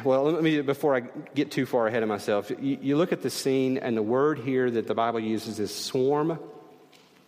well, 0.04 0.24
let 0.24 0.42
me, 0.42 0.60
before 0.62 0.96
I 0.96 1.00
get 1.34 1.50
too 1.50 1.66
far 1.66 1.86
ahead 1.86 2.02
of 2.02 2.08
myself, 2.08 2.50
you, 2.50 2.78
you 2.80 2.96
look 2.96 3.12
at 3.12 3.22
the 3.22 3.30
scene, 3.30 3.78
and 3.78 3.96
the 3.96 4.02
word 4.02 4.38
here 4.38 4.70
that 4.70 4.86
the 4.86 4.94
Bible 4.94 5.20
uses 5.20 5.60
is 5.60 5.74
swarm. 5.74 6.38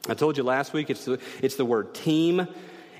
I 0.08 0.14
told 0.14 0.36
you 0.36 0.42
last 0.42 0.72
week 0.72 0.90
it's 0.90 1.04
the, 1.04 1.20
it's 1.42 1.56
the 1.56 1.64
word 1.64 1.94
teem. 1.94 2.48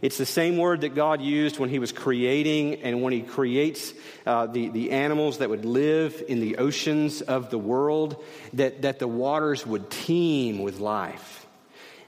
It's 0.03 0.19
the 0.19 0.27
same 0.27 0.57
word 0.57 0.83
that 0.83 0.95
God 0.95 1.21
used 1.21 1.59
when 1.59 1.71
He 1.71 1.79
was 1.79 1.93
creating 1.93 2.83
and 2.83 3.03
when 3.03 3.13
He 3.13 3.23
creates 3.23 3.93
uh, 4.27 4.47
the, 4.47 4.69
the 4.69 4.91
animals 4.91 5.39
that 5.39 5.51
would 5.51 5.65
live 5.65 6.23
in 6.29 6.41
the 6.41 6.59
oceans 6.59 7.23
of 7.23 7.51
the 7.51 7.59
world, 7.59 8.23
that, 8.55 8.83
that 8.83 8.99
the 8.99 9.09
waters 9.09 9.67
would 9.67 9.91
teem 9.91 10.61
with 10.61 10.79
life. 10.79 11.47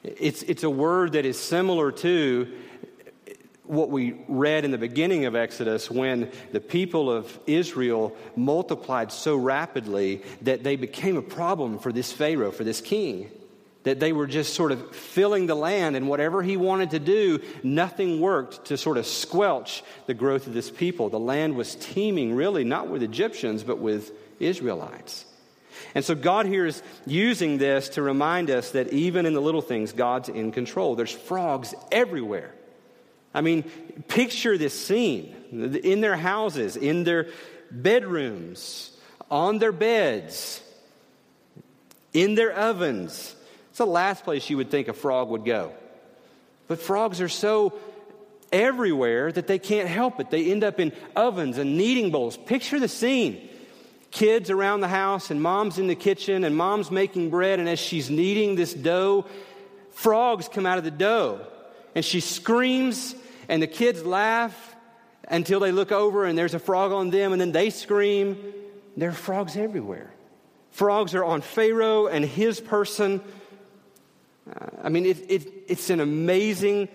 It's, 0.03 0.43
it's 0.43 0.63
a 0.63 0.71
word 0.71 1.13
that 1.13 1.25
is 1.25 1.39
similar 1.39 1.91
to 1.93 2.53
what 3.65 3.91
we 3.91 4.15
read 4.29 4.65
in 4.65 4.71
the 4.71 4.79
beginning 4.79 5.25
of 5.25 5.35
Exodus 5.35 5.91
when 5.91 6.31
the 6.53 6.61
people 6.61 7.11
of 7.11 7.39
Israel 7.47 8.17
multiplied 8.37 9.11
so 9.11 9.37
rapidly 9.37 10.23
that 10.43 10.63
they 10.63 10.77
became 10.77 11.17
a 11.17 11.23
problem 11.23 11.79
for 11.81 11.93
this 11.93 12.13
Pharaoh, 12.13 12.53
for 12.53 12.63
this 12.63 12.81
king 12.81 13.31
that 13.87 14.01
they 14.01 14.13
were 14.13 14.27
just 14.27 14.55
sort 14.55 14.73
of 14.73 14.97
filling 14.97 15.47
the 15.47 15.55
land, 15.55 15.95
and 15.95 16.09
whatever 16.09 16.43
he 16.43 16.57
wanted 16.57 16.91
to 16.91 16.99
do, 16.99 17.41
nothing 17.63 18.21
worked 18.21 18.65
to 18.65 18.77
sort 18.77 18.99
of 18.99 19.07
squelch 19.07 19.85
the 20.07 20.13
growth 20.13 20.49
of 20.49 20.55
this 20.55 20.69
people. 20.73 21.09
The 21.09 21.21
land 21.21 21.55
was 21.55 21.77
teeming, 21.77 22.35
really, 22.35 22.65
not 22.65 22.89
with 22.89 23.05
Egyptians, 23.05 23.63
but 23.63 23.79
with 23.79 24.11
Israelites. 24.41 25.25
And 25.95 26.05
so 26.05 26.17
God 26.17 26.47
here 26.47 26.67
is 26.67 26.83
using 27.07 27.59
this 27.59 27.91
to 27.91 28.03
remind 28.03 28.51
us 28.51 28.73
that 28.73 28.93
even 28.93 29.25
in 29.25 29.35
the 29.35 29.41
little 29.41 29.63
things, 29.63 29.93
God's 29.93 30.29
in 30.29 30.51
control. 30.51 30.97
There's 30.97 31.13
frogs 31.13 31.73
everywhere. 31.93 32.53
I 33.33 33.41
mean, 33.41 33.63
picture 34.09 34.59
this 34.59 34.75
scene 34.75 35.33
in 35.53 36.01
their 36.01 36.17
houses, 36.17 36.77
in 36.77 37.05
their 37.05 37.29
bedrooms, 37.71 38.99
on 39.31 39.59
their 39.59 39.71
beds, 39.71 40.61
in 42.13 42.35
their 42.35 42.53
ovens, 42.53 43.36
it's 43.77 43.85
the 43.85 43.85
last 43.85 44.25
place 44.25 44.49
you 44.49 44.57
would 44.57 44.71
think 44.71 44.89
a 44.89 44.95
frog 44.95 45.29
would 45.29 45.45
go. 45.45 45.71
But 46.67 46.81
frogs 46.81 47.21
are 47.21 47.29
so 47.29 47.75
everywhere 48.51 49.31
that 49.31 49.49
they 49.49 49.59
can't 49.59 49.87
help 49.87 50.19
it. 50.19 50.31
They 50.31 50.51
end 50.51 50.65
up 50.65 50.81
in 50.81 50.95
ovens 51.15 51.59
and 51.59 51.77
kneading 51.77 52.11
bowls. 52.11 52.39
Picture 52.39 52.81
the 52.81 52.89
scene 52.89 53.51
kids 54.11 54.49
around 54.49 54.81
the 54.81 54.89
house, 54.89 55.31
and 55.31 55.43
mom's 55.43 55.79
in 55.79 55.89
the 55.89 55.95
kitchen, 55.95 56.45
and 56.45 56.57
mom's 56.57 56.91
making 56.91 57.29
bread, 57.29 57.59
and 57.59 57.69
as 57.69 57.79
she's 57.79 58.09
kneading 58.09 58.55
this 58.55 58.73
dough, 58.73 59.27
frogs 59.91 60.49
come 60.49 60.65
out 60.65 60.79
of 60.79 60.85
the 60.85 60.91
dough. 60.91 61.47
And 61.95 62.03
she 62.03 62.21
screams, 62.21 63.15
and 63.47 63.63
the 63.63 63.67
kids 63.67 64.07
laugh 64.07 64.75
until 65.29 65.61
they 65.61 65.71
look 65.71 65.93
over 65.93 66.25
and 66.25 66.39
there's 66.39 66.55
a 66.55 66.59
frog 66.59 66.93
on 66.93 67.11
them, 67.11 67.33
and 67.33 67.41
then 67.43 67.53
they 67.53 67.69
scream. 67.69 68.39
There 68.97 69.11
are 69.11 69.13
frogs 69.13 69.55
everywhere. 69.55 70.11
Frogs 70.71 71.15
are 71.15 71.25
on 71.25 71.43
Pharaoh 71.43 72.07
and 72.07 72.25
his 72.25 72.59
person. 72.59 73.21
I 74.83 74.89
mean, 74.89 75.07
it, 75.07 75.31
it, 75.31 75.53
it's 75.69 75.91
an 75.91 76.01
amazing 76.01 76.89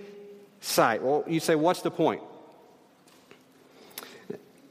sight. 0.61 1.01
Well, 1.01 1.23
you 1.27 1.39
say, 1.39 1.55
what's 1.55 1.81
the 1.81 1.91
point? 1.91 2.21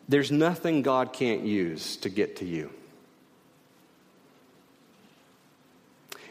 There's 0.09 0.33
nothing 0.33 0.83
God 0.83 1.13
can't 1.13 1.43
use 1.43 1.97
to 1.99 2.09
get 2.09 2.37
to 2.37 2.45
you. 2.45 2.71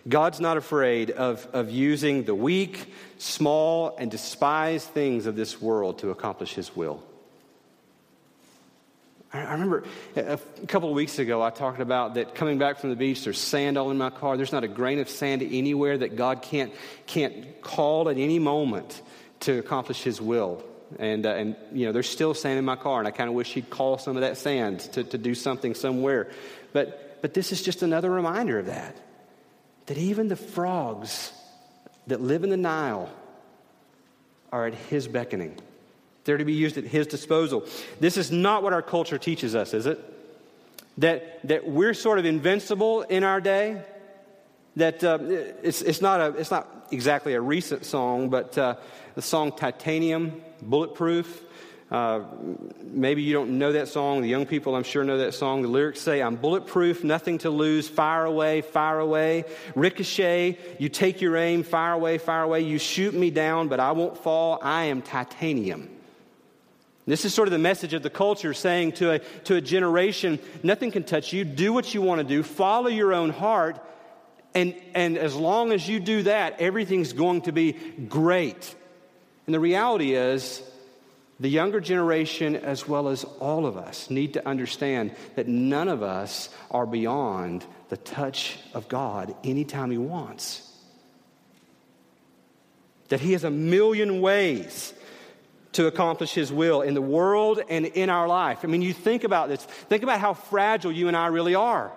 God's 0.08 0.40
not 0.40 0.58
afraid 0.58 1.12
of, 1.12 1.48
of 1.54 1.70
using 1.70 2.24
the 2.24 2.34
weak, 2.34 2.92
small, 3.20 3.96
and 3.98 4.10
despised 4.10 4.90
things 4.90 5.28
of 5.28 5.36
this 5.36 5.62
world 5.62 6.00
to 6.00 6.10
accomplish 6.10 6.54
His 6.54 6.76
will. 6.76 7.04
I 9.32 9.54
remember 9.54 9.84
a 10.16 10.40
couple 10.68 10.90
of 10.90 10.96
weeks 10.96 11.20
ago, 11.20 11.44
I 11.44 11.52
talked 11.52 11.82
about 11.82 12.16
that 12.16 12.34
coming 12.34 12.58
back 12.58 12.80
from 12.80 12.90
the 12.90 12.96
beach, 12.96 13.24
there's 13.24 13.38
sand 13.38 13.78
all 13.78 13.92
in 13.92 13.98
my 13.98 14.10
car. 14.10 14.38
There's 14.38 14.52
not 14.52 14.64
a 14.64 14.68
grain 14.68 14.98
of 14.98 15.08
sand 15.08 15.44
anywhere 15.44 16.00
that 16.00 16.16
God 16.16 16.42
can't, 16.42 16.74
can't 17.06 17.62
call 17.62 18.10
at 18.10 18.18
any 18.18 18.40
moment 18.40 19.00
to 19.42 19.60
accomplish 19.60 20.02
His 20.02 20.20
will. 20.20 20.64
And, 20.98 21.28
uh, 21.28 21.30
and, 21.30 21.56
you 21.72 21.86
know, 21.86 21.92
there's 21.92 22.10
still 22.10 22.34
sand 22.34 22.58
in 22.58 22.66
my 22.66 22.76
car, 22.76 22.98
and 22.98 23.08
I 23.08 23.12
kind 23.12 23.30
of 23.30 23.36
wish 23.36 23.54
He'd 23.54 23.70
call 23.70 24.00
some 24.00 24.18
of 24.18 24.22
that 24.22 24.38
sand 24.38 24.80
to, 24.94 25.04
to 25.04 25.18
do 25.20 25.36
something 25.36 25.76
somewhere. 25.76 26.32
But, 26.74 27.22
but 27.22 27.36
this 27.36 27.52
is 27.52 27.62
just 27.62 27.84
another 27.84 28.10
reminder 28.10 28.58
of 28.58 28.66
that. 28.66 28.98
That 29.86 30.00
even 30.00 30.28
the 30.28 30.36
frogs 30.36 31.32
that 32.08 32.20
live 32.20 32.44
in 32.44 32.50
the 32.50 32.58
Nile 32.58 33.12
are 34.52 34.66
at 34.66 34.74
His 34.74 35.08
beckoning. 35.08 35.56
They're 36.30 36.38
to 36.38 36.46
be 36.46 36.54
used 36.54 36.78
at 36.78 36.84
his 36.84 37.08
disposal. 37.08 37.66
This 38.00 38.16
is 38.16 38.32
not 38.32 38.62
what 38.62 38.72
our 38.72 38.84
culture 38.84 39.18
teaches 39.18 39.56
us, 39.56 39.74
is 39.74 39.88
it? 39.88 40.00
That, 41.00 41.40
that 41.48 41.68
we're 41.68 41.96
sort 41.96 42.20
of 42.20 42.26
invincible 42.26 43.02
in 43.02 43.24
our 43.24 43.42
day. 43.42 43.82
That 44.76 45.04
uh, 45.04 45.18
it's, 45.64 45.82
it's, 45.82 46.02
not 46.02 46.22
a, 46.22 46.38
it's 46.38 46.52
not 46.52 46.68
exactly 46.92 47.34
a 47.34 47.42
recent 47.42 47.84
song, 47.84 48.30
but 48.30 48.56
uh, 48.60 48.76
the 49.16 49.24
song 49.24 49.54
Titanium, 49.54 50.40
Bulletproof. 50.62 51.46
Uh, 51.90 52.26
maybe 52.84 53.24
you 53.24 53.34
don't 53.34 53.58
know 53.58 53.72
that 53.72 53.88
song. 53.88 54.22
The 54.22 54.30
young 54.30 54.46
people, 54.46 54.76
I'm 54.76 54.84
sure, 54.84 55.04
know 55.04 55.18
that 55.18 55.34
song. 55.34 55.64
The 55.64 55.68
lyrics 55.68 56.00
say, 56.00 56.22
I'm 56.22 56.36
bulletproof, 56.36 57.04
nothing 57.04 57.40
to 57.40 57.50
lose, 57.50 57.88
fire 57.88 58.26
away, 58.26 58.62
fire 58.62 59.00
away. 59.00 59.46
Ricochet, 59.74 60.60
you 60.78 60.90
take 60.90 61.22
your 61.22 61.38
aim, 61.38 61.64
fire 61.64 61.94
away, 61.94 62.20
fire 62.20 62.44
away. 62.44 62.62
You 62.62 62.78
shoot 62.78 63.16
me 63.16 63.32
down, 63.32 63.68
but 63.68 63.80
I 63.80 63.94
won't 63.94 64.16
fall. 64.16 64.60
I 64.62 64.84
am 64.84 65.02
titanium. 65.02 65.90
This 67.06 67.26
is 67.26 67.34
sort 67.34 67.48
of 67.48 67.52
the 67.52 67.58
message 67.58 67.94
of 67.94 68.04
the 68.04 68.10
culture 68.10 68.54
saying 68.54 68.94
to 68.94 69.12
a, 69.12 69.20
to 69.46 69.56
a 69.56 69.62
generation 69.62 70.40
nothing 70.62 70.92
can 70.92 71.04
touch 71.04 71.34
you. 71.34 71.44
Do 71.44 71.74
what 71.74 71.94
you 71.94 72.02
want 72.02 72.20
to 72.20 72.24
do, 72.24 72.44
follow 72.44 72.88
your 72.88 73.14
own 73.14 73.32
heart, 73.32 73.84
and, 74.54 74.76
and 74.94 75.18
as 75.18 75.36
long 75.36 75.72
as 75.72 75.88
you 75.88 76.00
do 76.00 76.24
that, 76.24 76.60
everything's 76.60 77.14
going 77.14 77.42
to 77.44 77.52
be 77.52 77.74
great. 77.74 78.76
And 79.46 79.54
the 79.54 79.60
reality 79.60 80.14
is, 80.14 80.62
the 81.40 81.50
younger 81.50 81.80
generation, 81.80 82.56
as 82.56 82.88
well 82.88 83.08
as 83.08 83.24
all 83.24 83.66
of 83.66 83.78
us, 83.78 84.10
need 84.10 84.34
to 84.34 84.48
understand 84.48 85.16
that 85.36 85.48
none 85.48 85.88
of 85.88 86.04
us 86.04 86.50
are 86.70 86.86
beyond 86.86 87.66
the 87.88 87.98
touch 87.98 88.58
of 88.74 88.90
God 88.90 89.34
anytime 89.44 89.90
He 89.90 89.98
wants. 89.98 90.66
That 93.08 93.22
He 93.22 93.32
has 93.32 93.44
a 93.44 93.50
million 93.50 94.20
ways 94.20 94.94
to 95.74 95.88
accomplish 95.88 96.34
His 96.34 96.52
will 96.52 96.82
in 96.82 96.94
the 96.94 97.02
world 97.02 97.62
and 97.70 97.86
in 97.86 98.10
our 98.10 98.28
life. 98.28 98.60
I 98.64 98.68
mean, 98.68 98.82
you 98.82 98.94
think 98.94 99.24
about 99.24 99.50
this. 99.50 99.64
Think 99.64 100.04
about 100.04 100.20
how 100.20 100.34
fragile 100.34 100.92
you 100.92 101.08
and 101.08 101.16
I 101.16 101.28
really 101.28 101.56
are 101.56 101.92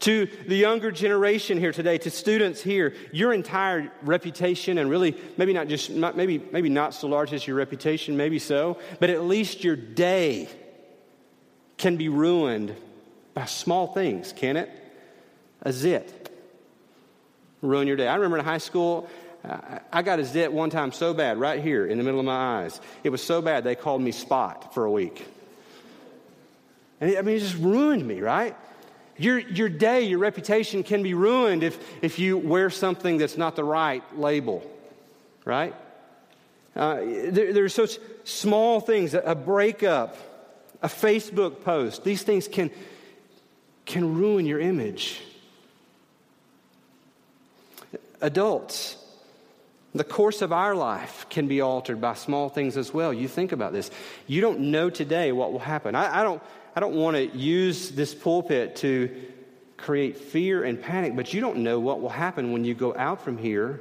to 0.00 0.26
the 0.46 0.56
younger 0.56 0.90
generation 0.90 1.58
here 1.58 1.72
today, 1.72 1.98
to 1.98 2.10
students 2.10 2.62
here, 2.62 2.94
your 3.12 3.32
entire 3.32 3.92
reputation, 4.02 4.78
and 4.78 4.90
really 4.90 5.14
maybe 5.36 5.52
not 5.52 5.68
just, 5.68 5.90
not, 5.90 6.16
maybe, 6.16 6.38
maybe 6.38 6.68
not 6.68 6.94
so 6.94 7.06
large 7.06 7.32
as 7.32 7.46
your 7.46 7.56
reputation, 7.56 8.16
maybe 8.16 8.38
so, 8.38 8.78
but 8.98 9.10
at 9.10 9.24
least 9.24 9.62
your 9.62 9.76
day 9.76 10.48
can 11.76 11.96
be 11.96 12.08
ruined 12.08 12.74
by 13.34 13.44
small 13.44 13.88
things, 13.88 14.32
can 14.32 14.56
it? 14.56 14.70
A 15.62 15.72
zit. 15.72 16.16
Ruin 17.60 17.86
your 17.86 17.96
day. 17.96 18.08
I 18.08 18.14
remember 18.14 18.38
in 18.38 18.44
high 18.44 18.58
school, 18.58 19.08
I 19.42 20.02
got 20.02 20.18
a 20.18 20.24
zit 20.24 20.52
one 20.52 20.70
time 20.70 20.92
so 20.92 21.14
bad, 21.14 21.38
right 21.38 21.62
here 21.62 21.86
in 21.86 21.96
the 21.98 22.04
middle 22.04 22.20
of 22.20 22.26
my 22.26 22.62
eyes. 22.62 22.78
It 23.02 23.08
was 23.10 23.22
so 23.22 23.40
bad 23.40 23.64
they 23.64 23.74
called 23.74 24.02
me 24.02 24.12
Spot 24.12 24.74
for 24.74 24.84
a 24.84 24.90
week. 24.90 25.26
And 27.00 27.10
it, 27.10 27.18
I 27.18 27.22
mean, 27.22 27.36
it 27.36 27.40
just 27.40 27.56
ruined 27.56 28.06
me, 28.06 28.20
right? 28.20 28.54
Your, 29.16 29.38
your 29.38 29.68
day, 29.68 30.02
your 30.02 30.18
reputation 30.18 30.82
can 30.82 31.02
be 31.02 31.14
ruined 31.14 31.62
if, 31.62 31.78
if 32.02 32.18
you 32.18 32.36
wear 32.36 32.70
something 32.70 33.18
that's 33.18 33.36
not 33.36 33.56
the 33.56 33.64
right 33.64 34.02
label, 34.18 34.62
right? 35.44 35.74
Uh, 36.76 36.96
there, 36.96 37.52
there 37.52 37.64
are 37.64 37.70
such 37.70 37.98
small 38.24 38.80
things 38.80 39.14
a 39.14 39.34
breakup, 39.34 40.16
a 40.82 40.88
Facebook 40.88 41.64
post. 41.64 42.04
These 42.04 42.22
things 42.22 42.46
can, 42.46 42.70
can 43.86 44.14
ruin 44.14 44.46
your 44.46 44.60
image. 44.60 45.20
Adults, 48.20 48.96
the 49.94 50.04
course 50.04 50.40
of 50.40 50.52
our 50.52 50.74
life 50.74 51.26
can 51.30 51.48
be 51.48 51.60
altered 51.60 52.00
by 52.00 52.14
small 52.14 52.48
things 52.48 52.76
as 52.76 52.94
well. 52.94 53.12
You 53.12 53.26
think 53.26 53.52
about 53.52 53.72
this. 53.72 53.90
You 54.26 54.40
don't 54.40 54.60
know 54.70 54.88
today 54.88 55.32
what 55.32 55.52
will 55.52 55.58
happen. 55.58 55.94
I, 55.94 56.20
I 56.20 56.22
don't, 56.22 56.42
I 56.76 56.80
don't 56.80 56.94
want 56.94 57.16
to 57.16 57.26
use 57.36 57.90
this 57.90 58.14
pulpit 58.14 58.76
to 58.76 59.10
create 59.76 60.16
fear 60.16 60.62
and 60.62 60.80
panic, 60.80 61.16
but 61.16 61.34
you 61.34 61.40
don't 61.40 61.58
know 61.58 61.80
what 61.80 62.00
will 62.00 62.08
happen 62.10 62.52
when 62.52 62.64
you 62.64 62.74
go 62.74 62.94
out 62.94 63.22
from 63.22 63.36
here 63.36 63.80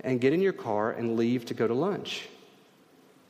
and 0.00 0.20
get 0.20 0.32
in 0.32 0.40
your 0.40 0.52
car 0.52 0.92
and 0.92 1.16
leave 1.16 1.44
to 1.46 1.54
go 1.54 1.66
to 1.66 1.74
lunch. 1.74 2.26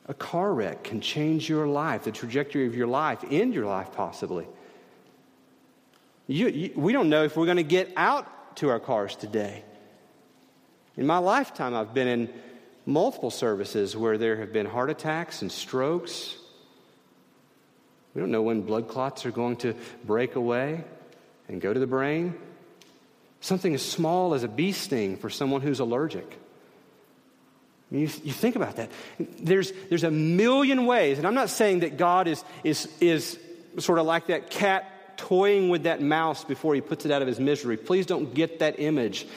A 0.07 0.13
car 0.13 0.53
wreck 0.53 0.83
can 0.83 1.01
change 1.01 1.49
your 1.49 1.67
life, 1.67 2.03
the 2.03 2.11
trajectory 2.11 2.65
of 2.65 2.75
your 2.75 2.87
life, 2.87 3.23
end 3.29 3.53
your 3.53 3.65
life 3.65 3.91
possibly. 3.91 4.47
You, 6.27 6.47
you, 6.47 6.73
we 6.75 6.93
don't 6.93 7.09
know 7.09 7.23
if 7.23 7.35
we're 7.35 7.45
going 7.45 7.57
to 7.57 7.63
get 7.63 7.91
out 7.97 8.55
to 8.57 8.69
our 8.69 8.79
cars 8.79 9.15
today. 9.15 9.63
In 10.99 11.07
my 11.07 11.17
lifetime, 11.17 11.73
I've 11.73 11.93
been 11.95 12.07
in 12.07 12.29
multiple 12.85 13.31
services 13.31 13.97
where 13.97 14.17
there 14.17 14.35
have 14.35 14.53
been 14.53 14.67
heart 14.67 14.91
attacks 14.91 15.41
and 15.41 15.51
strokes 15.51 16.35
we 18.13 18.21
don't 18.21 18.31
know 18.31 18.41
when 18.41 18.61
blood 18.61 18.87
clots 18.87 19.25
are 19.25 19.31
going 19.31 19.57
to 19.57 19.75
break 20.03 20.35
away 20.35 20.83
and 21.47 21.61
go 21.61 21.73
to 21.73 21.79
the 21.79 21.87
brain. 21.87 22.35
Something 23.39 23.73
as 23.73 23.81
small 23.81 24.33
as 24.33 24.43
a 24.43 24.47
bee 24.47 24.71
sting 24.71 25.17
for 25.17 25.29
someone 25.29 25.61
who's 25.61 25.79
allergic. 25.79 26.37
You, 27.91 28.01
you 28.01 28.33
think 28.33 28.55
about 28.55 28.75
that. 28.75 28.91
There's, 29.19 29.71
there's 29.89 30.03
a 30.03 30.11
million 30.11 30.85
ways, 30.85 31.17
and 31.17 31.25
I'm 31.25 31.33
not 31.33 31.49
saying 31.49 31.79
that 31.79 31.97
God 31.97 32.27
is, 32.27 32.43
is, 32.63 32.89
is 32.99 33.39
sort 33.77 33.99
of 33.99 34.05
like 34.05 34.27
that 34.27 34.49
cat 34.49 35.17
toying 35.17 35.69
with 35.69 35.83
that 35.83 36.01
mouse 36.01 36.43
before 36.43 36.75
he 36.75 36.81
puts 36.81 37.05
it 37.05 37.11
out 37.11 37.21
of 37.21 37.27
his 37.27 37.39
misery. 37.39 37.77
Please 37.77 38.05
don't 38.05 38.33
get 38.33 38.59
that 38.59 38.79
image. 38.79 39.27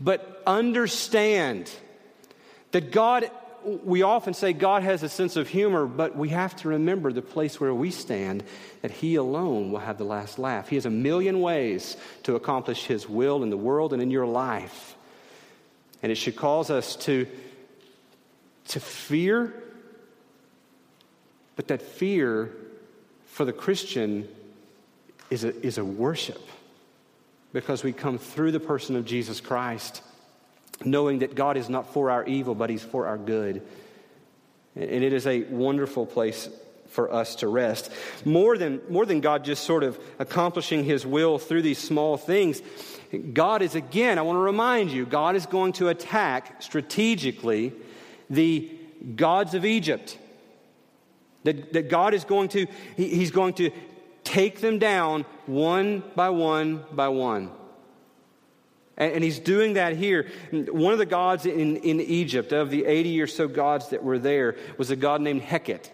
But 0.00 0.29
understand 0.46 1.70
that 2.72 2.92
God 2.92 3.30
we 3.64 4.02
often 4.02 4.34
say 4.34 4.52
God 4.52 4.82
has 4.82 5.02
a 5.02 5.08
sense 5.08 5.36
of 5.36 5.48
humor, 5.48 5.86
but 5.86 6.16
we 6.16 6.30
have 6.30 6.56
to 6.56 6.68
remember 6.68 7.12
the 7.12 7.22
place 7.22 7.60
where 7.60 7.74
we 7.74 7.90
stand, 7.90 8.42
that 8.82 8.90
He 8.90 9.16
alone 9.16 9.70
will 9.70 9.80
have 9.80 9.98
the 9.98 10.04
last 10.04 10.38
laugh. 10.38 10.68
He 10.68 10.76
has 10.76 10.86
a 10.86 10.90
million 10.90 11.40
ways 11.40 11.96
to 12.22 12.36
accomplish 12.36 12.86
His 12.86 13.08
will 13.08 13.42
in 13.42 13.50
the 13.50 13.56
world 13.56 13.92
and 13.92 14.00
in 14.00 14.10
your 14.10 14.26
life. 14.26 14.96
And 16.02 16.10
it 16.10 16.14
should 16.14 16.36
cause 16.36 16.70
us 16.70 16.96
to, 16.96 17.26
to 18.68 18.80
fear, 18.80 19.62
but 21.56 21.68
that 21.68 21.82
fear 21.82 22.50
for 23.26 23.44
the 23.44 23.52
Christian 23.52 24.26
is 25.28 25.44
a, 25.44 25.58
is 25.64 25.76
a 25.76 25.84
worship 25.84 26.40
because 27.52 27.84
we 27.84 27.92
come 27.92 28.16
through 28.16 28.52
the 28.52 28.60
person 28.60 28.96
of 28.96 29.04
Jesus 29.04 29.40
Christ 29.40 30.02
knowing 30.84 31.20
that 31.20 31.34
God 31.34 31.56
is 31.56 31.68
not 31.68 31.92
for 31.92 32.10
our 32.10 32.24
evil, 32.24 32.54
but 32.54 32.70
He's 32.70 32.82
for 32.82 33.06
our 33.06 33.18
good. 33.18 33.62
And 34.76 35.04
it 35.04 35.12
is 35.12 35.26
a 35.26 35.42
wonderful 35.42 36.06
place 36.06 36.48
for 36.88 37.12
us 37.12 37.36
to 37.36 37.48
rest. 37.48 37.90
More 38.24 38.58
than, 38.58 38.80
more 38.88 39.06
than 39.06 39.20
God 39.20 39.44
just 39.44 39.64
sort 39.64 39.84
of 39.84 39.98
accomplishing 40.18 40.84
His 40.84 41.06
will 41.06 41.38
through 41.38 41.62
these 41.62 41.78
small 41.78 42.16
things, 42.16 42.60
God 43.32 43.62
is 43.62 43.74
again, 43.74 44.18
I 44.18 44.22
want 44.22 44.36
to 44.36 44.40
remind 44.40 44.90
you, 44.90 45.06
God 45.06 45.36
is 45.36 45.46
going 45.46 45.72
to 45.74 45.88
attack 45.88 46.62
strategically 46.62 47.72
the 48.28 48.70
gods 49.16 49.54
of 49.54 49.64
Egypt. 49.64 50.18
That, 51.44 51.72
that 51.72 51.88
God 51.88 52.12
is 52.14 52.24
going 52.24 52.48
to, 52.50 52.66
he, 52.96 53.08
He's 53.08 53.30
going 53.30 53.54
to 53.54 53.70
take 54.24 54.60
them 54.60 54.78
down 54.78 55.24
one 55.46 56.02
by 56.14 56.30
one 56.30 56.84
by 56.92 57.08
one. 57.08 57.50
And 59.00 59.24
he's 59.24 59.38
doing 59.38 59.72
that 59.74 59.96
here. 59.96 60.28
One 60.52 60.92
of 60.92 60.98
the 60.98 61.06
gods 61.06 61.46
in, 61.46 61.78
in 61.78 62.00
Egypt, 62.02 62.52
of 62.52 62.70
the 62.70 62.84
80 62.84 63.22
or 63.22 63.26
so 63.26 63.48
gods 63.48 63.88
that 63.88 64.04
were 64.04 64.18
there, 64.18 64.56
was 64.76 64.90
a 64.90 64.96
god 64.96 65.22
named 65.22 65.40
Hecate. 65.40 65.90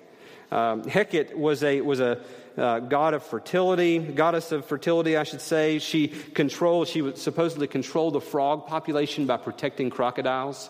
Um, 0.51 0.83
Hecate 0.89 1.39
was 1.39 1.63
a, 1.63 1.81
was 1.83 2.01
a 2.01 2.21
uh, 2.59 2.81
god 2.81 3.15
of 3.15 3.23
fertility, 3.23 4.01
goddess 4.01 4.51
of 4.51 4.65
fertility, 4.65 5.17
I 5.17 5.23
should 5.23 5.41
say. 5.41 5.79
She 5.79 6.09
controlled, 6.09 6.89
she 6.89 7.01
would 7.01 7.17
supposedly 7.17 7.69
control 7.69 8.11
the 8.11 8.21
frog 8.21 8.67
population 8.67 9.27
by 9.27 9.37
protecting 9.37 9.89
crocodiles. 9.89 10.69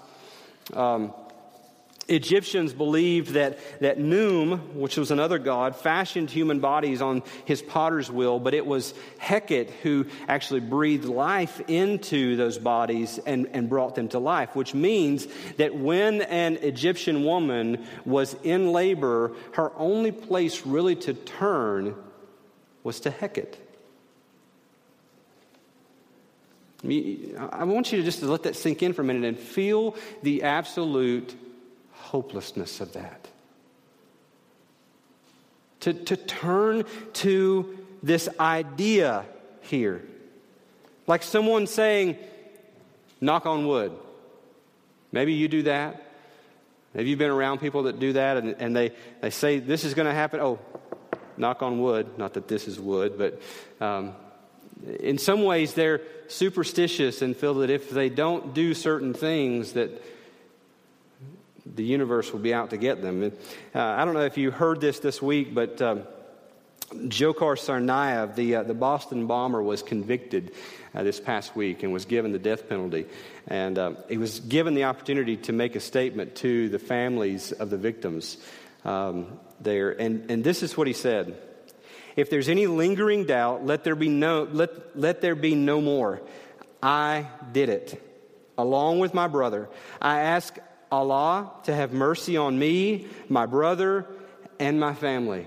Um, 0.74 1.14
Egyptians 2.08 2.72
believed 2.72 3.30
that, 3.30 3.58
that 3.80 3.98
Khnum, 3.98 4.74
which 4.74 4.96
was 4.96 5.10
another 5.10 5.38
god, 5.38 5.74
fashioned 5.74 6.30
human 6.30 6.60
bodies 6.60 7.02
on 7.02 7.22
his 7.44 7.62
potter's 7.62 8.10
wheel, 8.10 8.38
but 8.38 8.54
it 8.54 8.64
was 8.64 8.94
Hecate 9.18 9.70
who 9.82 10.06
actually 10.28 10.60
breathed 10.60 11.06
life 11.06 11.60
into 11.68 12.36
those 12.36 12.58
bodies 12.58 13.18
and, 13.26 13.48
and 13.52 13.68
brought 13.68 13.96
them 13.96 14.08
to 14.10 14.20
life, 14.20 14.54
which 14.54 14.72
means 14.72 15.26
that 15.56 15.74
when 15.74 16.22
an 16.22 16.56
Egyptian 16.58 17.24
woman 17.24 17.84
was 18.04 18.36
in 18.44 18.70
labor, 18.70 19.32
her 19.52 19.72
only 19.76 20.12
place 20.12 20.64
really 20.64 20.94
to 20.96 21.14
turn 21.14 21.96
was 22.84 23.00
to 23.00 23.10
Hecate. 23.10 23.58
I 26.84 27.64
want 27.64 27.90
you 27.90 27.98
to 27.98 28.04
just 28.04 28.22
let 28.22 28.44
that 28.44 28.54
sink 28.54 28.80
in 28.82 28.92
for 28.92 29.02
a 29.02 29.04
minute 29.04 29.24
and 29.24 29.36
feel 29.36 29.96
the 30.22 30.44
absolute 30.44 31.34
hopelessness 32.06 32.80
of 32.80 32.92
that. 32.92 33.28
To, 35.80 35.92
to 35.92 36.16
turn 36.16 36.84
to 37.14 37.78
this 38.02 38.28
idea 38.40 39.24
here. 39.62 40.02
Like 41.06 41.22
someone 41.22 41.66
saying, 41.66 42.16
knock 43.20 43.46
on 43.46 43.66
wood. 43.66 43.92
Maybe 45.12 45.34
you 45.34 45.48
do 45.48 45.62
that. 45.64 46.02
Have 46.94 47.06
you 47.06 47.16
been 47.16 47.30
around 47.30 47.58
people 47.58 47.84
that 47.84 47.98
do 47.98 48.14
that 48.14 48.38
and, 48.38 48.56
and 48.58 48.74
they, 48.74 48.92
they 49.20 49.30
say 49.30 49.58
this 49.58 49.84
is 49.84 49.94
going 49.94 50.06
to 50.06 50.14
happen? 50.14 50.40
Oh, 50.40 50.58
knock 51.36 51.62
on 51.62 51.80
wood. 51.80 52.18
Not 52.18 52.34
that 52.34 52.48
this 52.48 52.66
is 52.66 52.80
wood, 52.80 53.18
but 53.18 53.40
um, 53.84 54.14
in 55.00 55.18
some 55.18 55.44
ways 55.44 55.74
they're 55.74 56.00
superstitious 56.28 57.22
and 57.22 57.36
feel 57.36 57.54
that 57.54 57.70
if 57.70 57.90
they 57.90 58.08
don't 58.08 58.54
do 58.54 58.74
certain 58.74 59.12
things 59.12 59.72
that 59.74 59.90
the 61.76 61.84
universe 61.84 62.32
will 62.32 62.40
be 62.40 62.54
out 62.54 62.70
to 62.70 62.76
get 62.76 63.02
them. 63.02 63.22
Uh, 63.74 63.80
I 63.80 64.04
don't 64.04 64.14
know 64.14 64.24
if 64.24 64.38
you 64.38 64.50
heard 64.50 64.80
this 64.80 64.98
this 64.98 65.22
week, 65.22 65.54
but 65.54 65.80
uh, 65.80 65.96
Tsarnaev, 66.90 68.34
the, 68.34 68.56
uh, 68.56 68.62
the 68.62 68.74
Boston 68.74 69.26
bomber, 69.26 69.62
was 69.62 69.82
convicted 69.82 70.52
uh, 70.94 71.02
this 71.02 71.20
past 71.20 71.54
week 71.54 71.82
and 71.82 71.92
was 71.92 72.04
given 72.04 72.32
the 72.32 72.38
death 72.38 72.68
penalty. 72.68 73.06
And 73.46 73.78
uh, 73.78 73.92
he 74.08 74.18
was 74.18 74.40
given 74.40 74.74
the 74.74 74.84
opportunity 74.84 75.36
to 75.38 75.52
make 75.52 75.76
a 75.76 75.80
statement 75.80 76.36
to 76.36 76.68
the 76.68 76.78
families 76.78 77.52
of 77.52 77.70
the 77.70 77.76
victims 77.76 78.38
um, 78.84 79.38
there. 79.60 79.90
And, 79.90 80.30
and 80.30 80.42
this 80.42 80.62
is 80.62 80.76
what 80.76 80.86
he 80.86 80.92
said 80.92 81.36
If 82.16 82.30
there's 82.30 82.48
any 82.48 82.66
lingering 82.66 83.26
doubt, 83.26 83.66
let 83.66 83.84
there 83.84 83.96
be 83.96 84.08
no, 84.08 84.48
let, 84.50 84.98
let 84.98 85.20
there 85.20 85.34
be 85.34 85.54
no 85.54 85.80
more. 85.80 86.22
I 86.82 87.26
did 87.52 87.68
it, 87.68 88.02
along 88.56 89.00
with 89.00 89.12
my 89.12 89.26
brother. 89.26 89.68
I 90.00 90.20
ask 90.20 90.56
Allah 90.90 91.50
to 91.64 91.74
have 91.74 91.92
mercy 91.92 92.36
on 92.36 92.58
me, 92.58 93.06
my 93.28 93.46
brother, 93.46 94.06
and 94.58 94.78
my 94.78 94.94
family. 94.94 95.46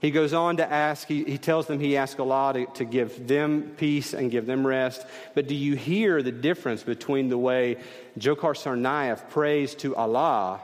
He 0.00 0.10
goes 0.10 0.34
on 0.34 0.58
to 0.58 0.70
ask, 0.70 1.08
he, 1.08 1.24
he 1.24 1.38
tells 1.38 1.66
them 1.66 1.80
he 1.80 1.96
asks 1.96 2.20
Allah 2.20 2.52
to, 2.52 2.66
to 2.74 2.84
give 2.84 3.26
them 3.26 3.72
peace 3.76 4.12
and 4.12 4.30
give 4.30 4.46
them 4.46 4.66
rest. 4.66 5.06
But 5.34 5.48
do 5.48 5.54
you 5.54 5.74
hear 5.74 6.22
the 6.22 6.32
difference 6.32 6.82
between 6.82 7.28
the 7.28 7.38
way 7.38 7.78
Dzhokhar 8.18 8.54
Tsarnaev 8.54 9.30
prays 9.30 9.74
to 9.76 9.96
Allah 9.96 10.60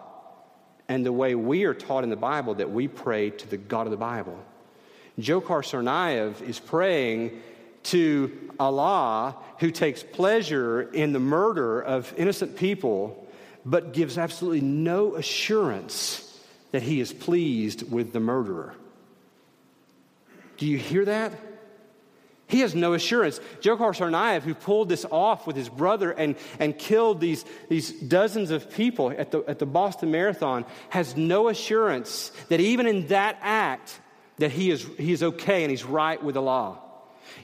and 0.88 1.04
the 1.04 1.12
way 1.12 1.34
we 1.34 1.64
are 1.64 1.74
taught 1.74 2.04
in 2.04 2.10
the 2.10 2.16
Bible 2.16 2.54
that 2.54 2.70
we 2.70 2.88
pray 2.88 3.30
to 3.30 3.48
the 3.48 3.56
God 3.56 3.86
of 3.86 3.90
the 3.90 3.96
Bible? 3.96 4.38
Dzhokhar 5.18 5.62
Tsarnaev 5.62 6.42
is 6.42 6.58
praying 6.58 7.40
to 7.84 8.50
Allah, 8.60 9.36
who 9.58 9.70
takes 9.70 10.02
pleasure 10.02 10.82
in 10.82 11.12
the 11.12 11.18
murder 11.18 11.80
of 11.80 12.12
innocent 12.16 12.54
people 12.56 13.21
but 13.64 13.92
gives 13.92 14.18
absolutely 14.18 14.60
no 14.60 15.14
assurance 15.14 16.28
that 16.72 16.82
he 16.82 17.00
is 17.00 17.12
pleased 17.12 17.90
with 17.90 18.12
the 18.12 18.20
murderer. 18.20 18.74
Do 20.56 20.66
you 20.66 20.78
hear 20.78 21.04
that? 21.04 21.32
He 22.46 22.60
has 22.60 22.74
no 22.74 22.92
assurance. 22.92 23.40
Dzhokhar 23.62 23.96
Tsarnaev, 23.96 24.42
who 24.42 24.54
pulled 24.54 24.90
this 24.90 25.06
off 25.10 25.46
with 25.46 25.56
his 25.56 25.70
brother 25.70 26.10
and, 26.10 26.36
and 26.58 26.76
killed 26.76 27.18
these, 27.18 27.46
these 27.70 27.92
dozens 27.92 28.50
of 28.50 28.70
people 28.70 29.10
at 29.10 29.30
the, 29.30 29.42
at 29.48 29.58
the 29.58 29.64
Boston 29.64 30.10
Marathon, 30.10 30.66
has 30.90 31.16
no 31.16 31.48
assurance 31.48 32.30
that 32.50 32.60
even 32.60 32.86
in 32.86 33.06
that 33.06 33.38
act, 33.40 33.98
that 34.36 34.50
he 34.50 34.70
is, 34.70 34.86
he 34.98 35.12
is 35.12 35.22
okay 35.22 35.62
and 35.64 35.70
he's 35.70 35.84
right 35.84 36.22
with 36.22 36.34
the 36.34 36.42
law. 36.42 36.78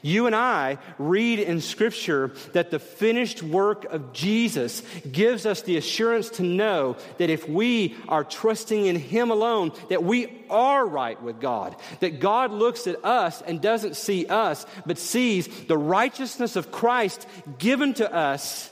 You 0.03 0.27
and 0.27 0.35
I 0.35 0.79
read 0.99 1.39
in 1.39 1.61
Scripture 1.61 2.33
that 2.53 2.71
the 2.71 2.79
finished 2.79 3.43
work 3.43 3.85
of 3.87 4.13
Jesus 4.13 4.83
gives 5.11 5.47
us 5.47 5.63
the 5.63 5.77
assurance 5.77 6.31
to 6.31 6.43
know 6.43 6.97
that 7.19 7.31
if 7.31 7.49
we 7.49 7.97
are 8.09 8.25
trusting 8.25 8.87
in 8.87 8.97
Him 8.97 9.31
alone, 9.31 9.73
that 9.89 10.05
we 10.05 10.45
are 10.51 10.87
right 10.87 11.21
with 11.23 11.41
God. 11.41 11.77
That 12.01 12.21
God 12.21 12.53
looks 12.53 12.87
at 12.87 13.05
us 13.05 13.43
and 13.43 13.61
doesn't 13.61 13.97
see 13.97 14.27
us, 14.27 14.67
but 14.87 14.99
sees 14.99 15.49
the 15.67 15.79
righteousness 15.79 16.57
of 16.57 16.71
Christ 16.73 17.27
given 17.59 17.95
to 17.95 18.13
us, 18.13 18.71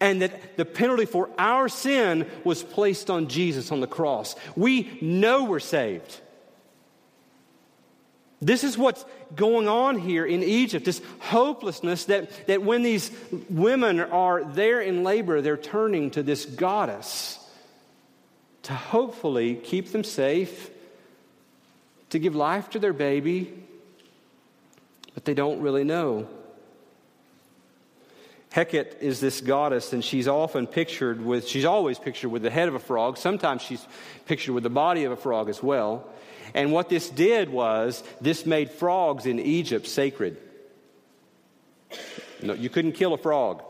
and 0.00 0.22
that 0.22 0.56
the 0.56 0.64
penalty 0.64 1.06
for 1.06 1.30
our 1.38 1.68
sin 1.68 2.28
was 2.44 2.62
placed 2.62 3.10
on 3.10 3.28
Jesus 3.28 3.70
on 3.70 3.80
the 3.80 3.86
cross. 3.86 4.34
We 4.56 4.98
know 5.00 5.44
we're 5.44 5.60
saved. 5.60 6.20
This 8.44 8.62
is 8.62 8.76
what's 8.76 9.06
going 9.34 9.68
on 9.68 9.98
here 9.98 10.26
in 10.26 10.42
Egypt 10.42 10.84
this 10.84 11.00
hopelessness 11.18 12.04
that, 12.04 12.46
that 12.46 12.62
when 12.62 12.82
these 12.82 13.10
women 13.48 14.00
are 14.00 14.44
there 14.44 14.82
in 14.82 15.02
labor, 15.02 15.40
they're 15.40 15.56
turning 15.56 16.10
to 16.10 16.22
this 16.22 16.44
goddess 16.44 17.38
to 18.64 18.74
hopefully 18.74 19.54
keep 19.54 19.92
them 19.92 20.04
safe, 20.04 20.70
to 22.10 22.18
give 22.18 22.34
life 22.34 22.68
to 22.70 22.78
their 22.78 22.92
baby, 22.92 23.50
but 25.14 25.24
they 25.24 25.34
don't 25.34 25.62
really 25.62 25.84
know. 25.84 26.28
Hecate 28.50 28.98
is 29.00 29.20
this 29.20 29.40
goddess, 29.40 29.94
and 29.94 30.04
she's 30.04 30.28
often 30.28 30.66
pictured 30.66 31.24
with, 31.24 31.48
she's 31.48 31.64
always 31.64 31.98
pictured 31.98 32.28
with 32.28 32.42
the 32.42 32.50
head 32.50 32.68
of 32.68 32.74
a 32.74 32.78
frog. 32.78 33.16
Sometimes 33.16 33.62
she's 33.62 33.84
pictured 34.26 34.52
with 34.52 34.64
the 34.64 34.70
body 34.70 35.04
of 35.04 35.12
a 35.12 35.16
frog 35.16 35.48
as 35.48 35.62
well. 35.62 36.06
And 36.54 36.70
what 36.72 36.88
this 36.88 37.10
did 37.10 37.50
was, 37.50 38.02
this 38.20 38.46
made 38.46 38.70
frogs 38.70 39.26
in 39.26 39.40
Egypt 39.40 39.88
sacred. 39.88 40.36
No, 42.40 42.54
you 42.54 42.70
couldn't 42.70 42.92
kill 42.92 43.12
a 43.12 43.18
frog. 43.18 43.62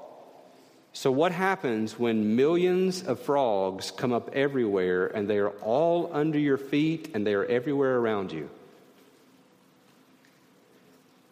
So, 0.93 1.11
what 1.11 1.33
happens 1.33 1.99
when 1.99 2.37
millions 2.37 3.03
of 3.03 3.19
frogs 3.21 3.91
come 3.91 4.13
up 4.13 4.31
everywhere 4.33 5.07
and 5.07 5.29
they 5.29 5.39
are 5.39 5.51
all 5.51 6.11
under 6.13 6.39
your 6.39 6.59
feet 6.59 7.11
and 7.15 7.27
they 7.27 7.35
are 7.35 7.45
everywhere 7.45 7.99
around 7.99 8.31
you? 8.31 8.49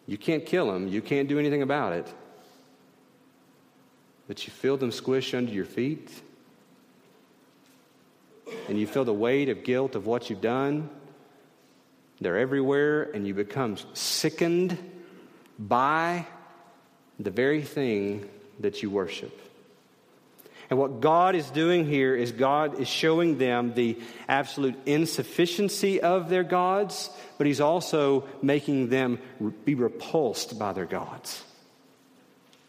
You 0.05 0.17
can't 0.17 0.45
kill 0.45 0.71
them, 0.71 0.87
you 0.87 1.01
can't 1.01 1.29
do 1.29 1.39
anything 1.39 1.61
about 1.61 1.93
it. 1.93 2.13
But 4.27 4.45
you 4.45 4.51
feel 4.51 4.75
them 4.75 4.91
squish 4.91 5.33
under 5.33 5.51
your 5.51 5.65
feet, 5.65 6.09
and 8.67 8.79
you 8.79 8.87
feel 8.87 9.05
the 9.05 9.13
weight 9.13 9.49
of 9.49 9.63
guilt 9.63 9.95
of 9.95 10.05
what 10.05 10.29
you've 10.29 10.41
done, 10.41 10.89
they're 12.23 12.39
everywhere, 12.39 13.03
and 13.03 13.27
you 13.27 13.33
become 13.33 13.77
sickened 13.93 14.77
by 15.59 16.25
the 17.19 17.31
very 17.31 17.61
thing 17.61 18.29
that 18.59 18.81
you 18.81 18.89
worship. 18.89 19.39
And 20.69 20.79
what 20.79 21.01
God 21.01 21.35
is 21.35 21.49
doing 21.51 21.85
here 21.85 22.15
is 22.15 22.31
God 22.31 22.79
is 22.79 22.87
showing 22.87 23.37
them 23.37 23.73
the 23.73 23.97
absolute 24.27 24.75
insufficiency 24.85 26.01
of 26.01 26.29
their 26.29 26.43
gods, 26.43 27.09
but 27.37 27.45
He's 27.45 27.61
also 27.61 28.27
making 28.41 28.89
them 28.89 29.19
be 29.65 29.75
repulsed 29.75 30.57
by 30.57 30.73
their 30.73 30.85
gods. 30.85 31.43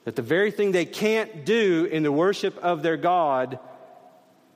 That 0.04 0.16
the 0.16 0.22
very 0.22 0.50
thing 0.50 0.72
they 0.72 0.84
can't 0.84 1.46
do 1.46 1.86
in 1.90 2.02
the 2.02 2.12
worship 2.12 2.58
of 2.58 2.82
their 2.82 2.98
God, 2.98 3.58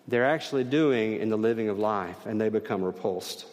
they're 0.06 0.26
actually 0.26 0.64
doing 0.64 1.18
in 1.18 1.30
the 1.30 1.38
living 1.38 1.70
of 1.70 1.78
life, 1.78 2.26
and 2.26 2.38
they 2.38 2.50
become 2.50 2.82
repulsed. 2.82 3.46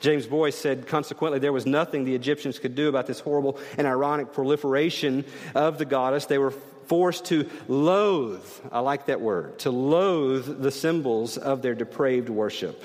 James 0.00 0.26
Boice 0.26 0.56
said, 0.56 0.86
consequently, 0.86 1.38
there 1.38 1.52
was 1.52 1.66
nothing 1.66 2.04
the 2.04 2.14
Egyptians 2.14 2.58
could 2.58 2.74
do 2.74 2.88
about 2.88 3.06
this 3.06 3.20
horrible 3.20 3.58
and 3.78 3.86
ironic 3.86 4.32
proliferation 4.32 5.24
of 5.54 5.78
the 5.78 5.84
goddess. 5.84 6.26
They 6.26 6.38
were 6.38 6.52
forced 6.86 7.26
to 7.26 7.48
loathe, 7.68 8.44
I 8.70 8.80
like 8.80 9.06
that 9.06 9.20
word, 9.20 9.58
to 9.60 9.70
loathe 9.70 10.62
the 10.62 10.70
symbols 10.70 11.36
of 11.36 11.62
their 11.62 11.74
depraved 11.74 12.28
worship. 12.28 12.82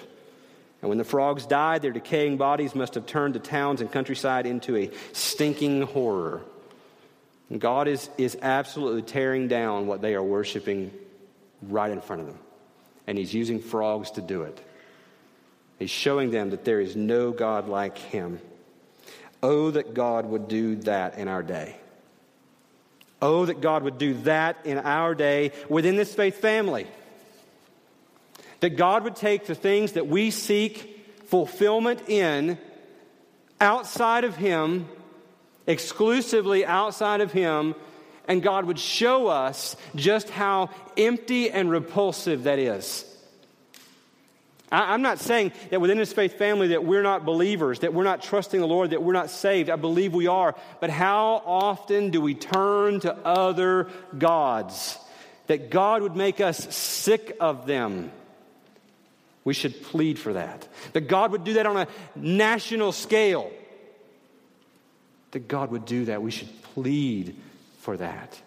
And 0.82 0.89
when 0.89 0.97
the 0.97 1.04
frogs 1.04 1.45
died, 1.45 1.84
their 1.84 1.91
decaying 1.91 2.38
bodies 2.38 2.74
must 2.74 2.95
have 2.95 3.06
turned 3.06 3.36
the 3.36 3.39
towns 3.39 3.82
and 3.82 3.91
countryside 3.91 4.47
into 4.47 4.76
a 4.76 4.89
stinking 5.13 5.84
horror. 5.84 6.41
And 7.50 7.62
God 7.62 7.88
is, 7.88 8.10
is 8.17 8.38
absolutely 8.41 9.04
tearing 9.04 9.47
down 9.47 9.86
what 9.86 10.02
they 10.02 10.15
are 10.15 10.24
worshiping 10.24 10.91
right 11.62 11.91
in 11.91 12.02
front 12.02 12.21
of 12.21 12.28
them. 12.28 12.39
And 13.06 13.17
He's 13.17 13.34
using 13.34 13.60
frogs 13.60 14.12
to 14.12 14.21
do 14.21 14.43
it. 14.43 14.58
He's 15.81 15.89
showing 15.89 16.29
them 16.29 16.51
that 16.51 16.63
there 16.63 16.79
is 16.79 16.95
no 16.95 17.31
God 17.31 17.67
like 17.67 17.97
him. 17.97 18.39
Oh, 19.41 19.71
that 19.71 19.95
God 19.95 20.27
would 20.27 20.47
do 20.47 20.75
that 20.75 21.17
in 21.17 21.27
our 21.27 21.41
day. 21.41 21.75
Oh, 23.19 23.47
that 23.47 23.61
God 23.61 23.81
would 23.81 23.97
do 23.97 24.13
that 24.25 24.57
in 24.63 24.77
our 24.77 25.15
day 25.15 25.53
within 25.69 25.95
this 25.95 26.13
faith 26.13 26.37
family. 26.37 26.85
That 28.59 28.77
God 28.77 29.05
would 29.05 29.15
take 29.15 29.47
the 29.47 29.55
things 29.55 29.93
that 29.93 30.05
we 30.05 30.29
seek 30.29 31.03
fulfillment 31.25 32.07
in 32.07 32.59
outside 33.59 34.23
of 34.23 34.35
Him, 34.35 34.87
exclusively 35.65 36.63
outside 36.63 37.21
of 37.21 37.31
Him, 37.31 37.73
and 38.27 38.43
God 38.43 38.65
would 38.65 38.77
show 38.77 39.25
us 39.29 39.75
just 39.95 40.29
how 40.29 40.69
empty 40.95 41.49
and 41.49 41.71
repulsive 41.71 42.43
that 42.43 42.59
is. 42.59 43.03
I'm 44.71 45.01
not 45.01 45.19
saying 45.19 45.51
that 45.69 45.81
within 45.81 45.97
this 45.97 46.13
faith 46.13 46.38
family 46.38 46.69
that 46.69 46.86
we're 46.86 47.01
not 47.01 47.25
believers, 47.25 47.79
that 47.79 47.93
we're 47.93 48.05
not 48.05 48.21
trusting 48.21 48.60
the 48.60 48.67
Lord, 48.67 48.91
that 48.91 49.03
we're 49.03 49.12
not 49.12 49.29
saved. 49.29 49.69
I 49.69 49.75
believe 49.75 50.13
we 50.13 50.27
are. 50.27 50.55
But 50.79 50.89
how 50.89 51.41
often 51.45 52.10
do 52.10 52.21
we 52.21 52.36
turn 52.36 53.01
to 53.01 53.13
other 53.13 53.89
gods? 54.17 54.97
That 55.47 55.69
God 55.69 56.01
would 56.01 56.15
make 56.15 56.39
us 56.39 56.73
sick 56.73 57.36
of 57.41 57.65
them. 57.65 58.12
We 59.43 59.53
should 59.53 59.84
plead 59.84 60.17
for 60.17 60.34
that. 60.34 60.65
That 60.93 61.10
God 61.10 61.31
would 61.31 61.43
do 61.43 61.53
that 61.53 61.65
on 61.65 61.75
a 61.75 61.88
national 62.15 62.93
scale. 62.93 63.51
That 65.31 65.49
God 65.49 65.71
would 65.71 65.86
do 65.86 66.05
that. 66.05 66.21
We 66.21 66.31
should 66.31 66.62
plead 66.75 67.36
for 67.79 67.97
that. 67.97 68.39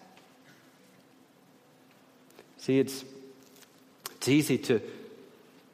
See, 2.59 2.79
it's, 2.79 3.05
it's 4.17 4.29
easy 4.29 4.57
to 4.57 4.81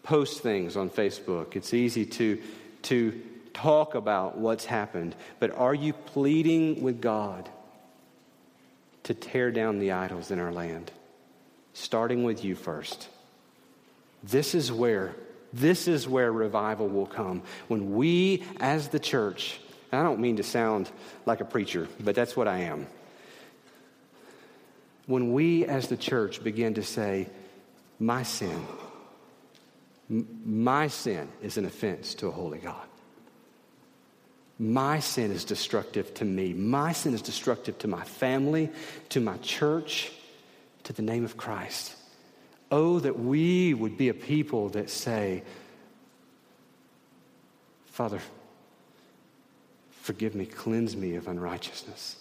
post 0.02 0.42
things 0.42 0.76
on 0.76 0.90
Facebook. 0.90 1.56
It's 1.56 1.74
easy 1.74 2.06
to, 2.06 2.40
to 2.82 3.20
talk 3.52 3.94
about 3.94 4.38
what's 4.38 4.64
happened. 4.64 5.14
But 5.38 5.56
are 5.56 5.74
you 5.74 5.92
pleading 5.92 6.82
with 6.82 7.00
God 7.00 7.48
to 9.04 9.14
tear 9.14 9.50
down 9.50 9.78
the 9.78 9.92
idols 9.92 10.30
in 10.30 10.38
our 10.38 10.52
land? 10.52 10.90
starting 11.72 12.24
with 12.24 12.44
you 12.44 12.54
first. 12.54 13.08
This 14.22 14.54
is 14.54 14.70
where 14.70 15.14
this 15.52 15.88
is 15.88 16.06
where 16.06 16.30
revival 16.30 16.86
will 16.86 17.06
come. 17.06 17.42
When 17.66 17.96
we 17.96 18.44
as 18.60 18.88
the 18.88 19.00
church, 19.00 19.58
I 19.90 20.04
don't 20.04 20.20
mean 20.20 20.36
to 20.36 20.44
sound 20.44 20.88
like 21.26 21.40
a 21.40 21.44
preacher, 21.44 21.88
but 21.98 22.14
that's 22.14 22.36
what 22.36 22.46
I 22.46 22.58
am. 22.58 22.86
When 25.06 25.32
we 25.32 25.64
as 25.64 25.88
the 25.88 25.96
church 25.96 26.44
begin 26.44 26.74
to 26.74 26.84
say, 26.84 27.26
my 27.98 28.22
sin, 28.22 28.64
my 30.10 30.88
sin 30.88 31.28
is 31.40 31.56
an 31.56 31.64
offense 31.64 32.14
to 32.16 32.26
a 32.26 32.32
holy 32.32 32.58
God. 32.58 32.86
My 34.58 34.98
sin 34.98 35.30
is 35.30 35.44
destructive 35.44 36.12
to 36.14 36.24
me. 36.24 36.52
My 36.52 36.92
sin 36.92 37.14
is 37.14 37.22
destructive 37.22 37.78
to 37.78 37.88
my 37.88 38.02
family, 38.02 38.70
to 39.10 39.20
my 39.20 39.36
church, 39.38 40.12
to 40.84 40.92
the 40.92 41.02
name 41.02 41.24
of 41.24 41.36
Christ. 41.36 41.94
Oh, 42.72 42.98
that 42.98 43.18
we 43.18 43.72
would 43.72 43.96
be 43.96 44.08
a 44.08 44.14
people 44.14 44.68
that 44.70 44.90
say, 44.90 45.44
Father, 47.86 48.20
forgive 50.02 50.34
me, 50.34 50.44
cleanse 50.44 50.96
me 50.96 51.14
of 51.14 51.28
unrighteousness. 51.28 52.16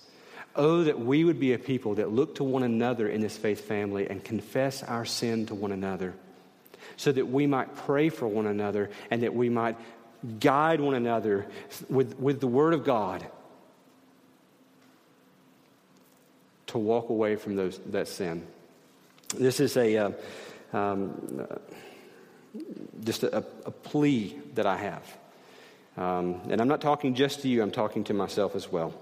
Oh, 0.55 0.83
that 0.83 0.99
we 0.99 1.23
would 1.23 1.39
be 1.39 1.53
a 1.53 1.59
people 1.59 1.95
that 1.95 2.11
look 2.11 2.35
to 2.35 2.43
one 2.43 2.63
another 2.63 3.09
in 3.09 3.21
this 3.21 3.35
faith 3.35 3.61
family 3.61 4.07
and 4.07 4.23
confess 4.23 4.83
our 4.83 5.05
sin 5.05 5.47
to 5.47 5.55
one 5.55 5.71
another 5.71 6.13
so 6.99 7.13
that 7.13 7.29
we 7.29 7.47
might 7.47 7.73
pray 7.77 8.09
for 8.09 8.27
one 8.27 8.45
another 8.45 8.89
and 9.09 9.23
that 9.23 9.33
we 9.33 9.47
might 9.47 9.77
guide 10.41 10.81
one 10.81 10.95
another 10.95 11.47
with, 11.89 12.19
with 12.19 12.41
the 12.41 12.47
Word 12.47 12.73
of 12.73 12.83
God 12.83 13.25
to 16.67 16.77
walk 16.77 17.09
away 17.09 17.37
from 17.37 17.55
those, 17.55 17.79
that 17.85 18.09
sin. 18.09 18.45
This 19.33 19.61
is 19.61 19.77
a, 19.77 19.95
uh, 19.95 20.11
um, 20.73 21.47
uh, 21.49 21.55
just 23.01 23.23
a, 23.23 23.37
a, 23.37 23.71
plea 23.71 24.37
that 24.55 24.65
I 24.65 24.75
have. 24.75 25.17
Um, 25.95 26.41
and 26.49 26.59
I'm 26.59 26.67
not 26.67 26.81
talking 26.81 27.15
just 27.15 27.43
to 27.43 27.47
you, 27.47 27.63
I'm 27.63 27.71
talking 27.71 28.03
to 28.05 28.13
myself 28.13 28.57
as 28.57 28.69
well. 28.69 28.93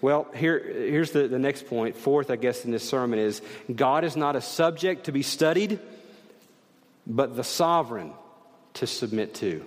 Well, 0.00 0.26
here, 0.34 0.58
here's 0.58 1.10
the, 1.10 1.28
the 1.28 1.38
next 1.38 1.66
point. 1.66 1.96
Fourth, 1.96 2.30
I 2.30 2.36
guess, 2.36 2.64
in 2.64 2.70
this 2.70 2.88
sermon 2.88 3.18
is 3.18 3.42
God 3.74 4.04
is 4.04 4.16
not 4.16 4.36
a 4.36 4.40
subject 4.40 5.04
to 5.04 5.12
be 5.12 5.22
studied, 5.22 5.80
but 7.06 7.36
the 7.36 7.44
sovereign 7.44 8.12
to 8.74 8.86
submit 8.86 9.34
to. 9.36 9.64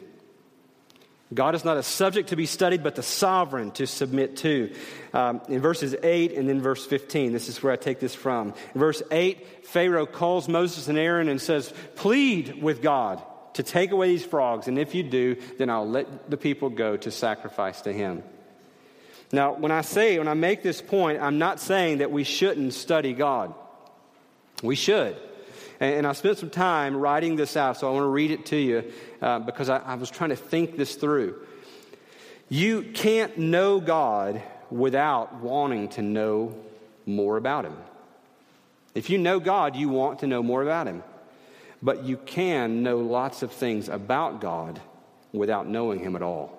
God 1.31 1.53
is 1.53 1.63
not 1.63 1.77
a 1.77 1.83
subject 1.83 2.29
to 2.29 2.35
be 2.35 2.47
studied, 2.47 2.81
but 2.81 2.95
the 2.95 3.03
sovereign 3.03 3.69
to 3.71 3.85
submit 3.85 4.37
to. 4.37 4.73
Um, 5.13 5.41
in 5.47 5.61
verses 5.61 5.95
8 6.01 6.33
and 6.33 6.49
then 6.49 6.59
verse 6.59 6.85
15, 6.85 7.33
this 7.33 7.47
is 7.49 7.61
where 7.61 7.71
I 7.71 7.75
take 7.75 7.99
this 7.99 8.15
from. 8.15 8.55
In 8.73 8.79
verse 8.79 9.03
8, 9.11 9.65
Pharaoh 9.67 10.07
calls 10.07 10.47
Moses 10.47 10.87
and 10.87 10.97
Aaron 10.97 11.29
and 11.29 11.39
says, 11.39 11.71
Plead 11.95 12.63
with 12.63 12.81
God 12.81 13.21
to 13.53 13.63
take 13.63 13.91
away 13.91 14.07
these 14.07 14.25
frogs, 14.25 14.67
and 14.67 14.79
if 14.79 14.95
you 14.95 15.03
do, 15.03 15.35
then 15.57 15.69
I'll 15.69 15.87
let 15.87 16.31
the 16.31 16.37
people 16.37 16.69
go 16.69 16.97
to 16.97 17.11
sacrifice 17.11 17.81
to 17.81 17.93
him. 17.93 18.23
Now, 19.31 19.53
when 19.53 19.71
I 19.71 19.81
say, 19.81 20.17
when 20.17 20.27
I 20.27 20.33
make 20.33 20.63
this 20.63 20.81
point, 20.81 21.21
I'm 21.21 21.37
not 21.37 21.59
saying 21.59 21.99
that 21.99 22.11
we 22.11 22.23
shouldn't 22.23 22.73
study 22.73 23.13
God. 23.13 23.53
We 24.63 24.75
should. 24.75 25.15
And, 25.79 26.05
I 26.05 26.11
spent 26.13 26.37
some 26.37 26.49
time 26.49 26.97
writing 26.97 27.37
this 27.37 27.55
out, 27.55 27.77
so 27.77 27.87
I 27.87 27.91
want 27.93 28.03
to 28.03 28.09
read 28.09 28.31
it 28.31 28.45
to 28.47 28.57
you 28.57 28.91
uh, 29.21 29.39
because 29.39 29.69
I, 29.69 29.77
I 29.77 29.95
was 29.95 30.09
trying 30.09 30.31
to 30.31 30.35
think 30.35 30.75
this 30.75 30.95
through. 30.95 31.35
You 32.49 32.83
can't 32.83 33.37
know 33.37 33.79
God 33.79 34.41
without 34.69 35.35
wanting 35.35 35.87
to 35.89 36.01
know 36.01 36.55
more 37.05 37.37
about 37.37 37.65
Him. 37.65 37.77
If 38.93 39.09
you 39.09 39.17
know 39.17 39.39
God, 39.39 39.75
you 39.75 39.87
want 39.87 40.19
to 40.19 40.27
know 40.27 40.43
more 40.43 40.61
about 40.61 40.87
Him. 40.87 41.03
But 41.81 42.03
you 42.03 42.17
can 42.17 42.83
know 42.83 42.97
lots 42.97 43.41
of 43.41 43.51
things 43.53 43.87
about 43.87 44.41
God 44.41 44.81
without 45.31 45.67
knowing 45.67 45.99
Him 45.99 46.15
at 46.15 46.21
all. 46.21 46.58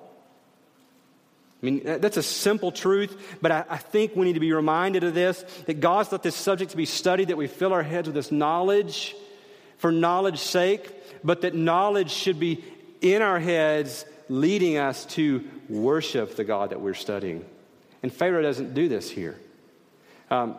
I 1.63 1.67
mean, 1.67 1.83
that's 1.85 2.17
a 2.17 2.23
simple 2.23 2.73
truth, 2.73 3.37
but 3.43 3.53
I, 3.53 3.65
I, 3.69 3.77
think 3.77 4.17
we 4.17 4.25
need 4.25 4.33
to 4.33 4.41
be 4.41 4.53
reminded 4.53 5.05
of 5.05 5.13
this 5.13 5.45
that 5.67 5.81
God's 5.81 6.11
let 6.11 6.23
this 6.23 6.35
subject 6.35 6.71
to 6.71 6.77
be 6.77 6.87
studied, 6.87 7.29
that 7.29 7.37
we 7.37 7.49
fill 7.49 7.75
our 7.75 7.83
heads 7.83 8.09
with 8.09 8.15
this 8.15 8.33
knowledge 8.33 9.15
for 9.77 9.93
knowledge's 9.93 10.41
sake, 10.41 10.91
but 11.23 11.43
that 11.43 11.55
knowledge 11.55 12.11
should 12.11 12.41
be 12.41 12.65
in 13.03 13.21
our 13.21 13.39
heads, 13.39 14.07
leading 14.29 14.79
us 14.79 15.05
to 15.07 15.45
worship 15.69 16.37
the 16.37 16.45
God 16.45 16.71
that 16.71 16.81
we're 16.81 16.95
studying. 16.95 17.45
And 18.03 18.13
Pharaoh 18.13 18.43
doesn't 18.43 18.75
do 18.75 18.89
this 18.89 19.11
here. 19.11 19.39
Um, 20.31 20.57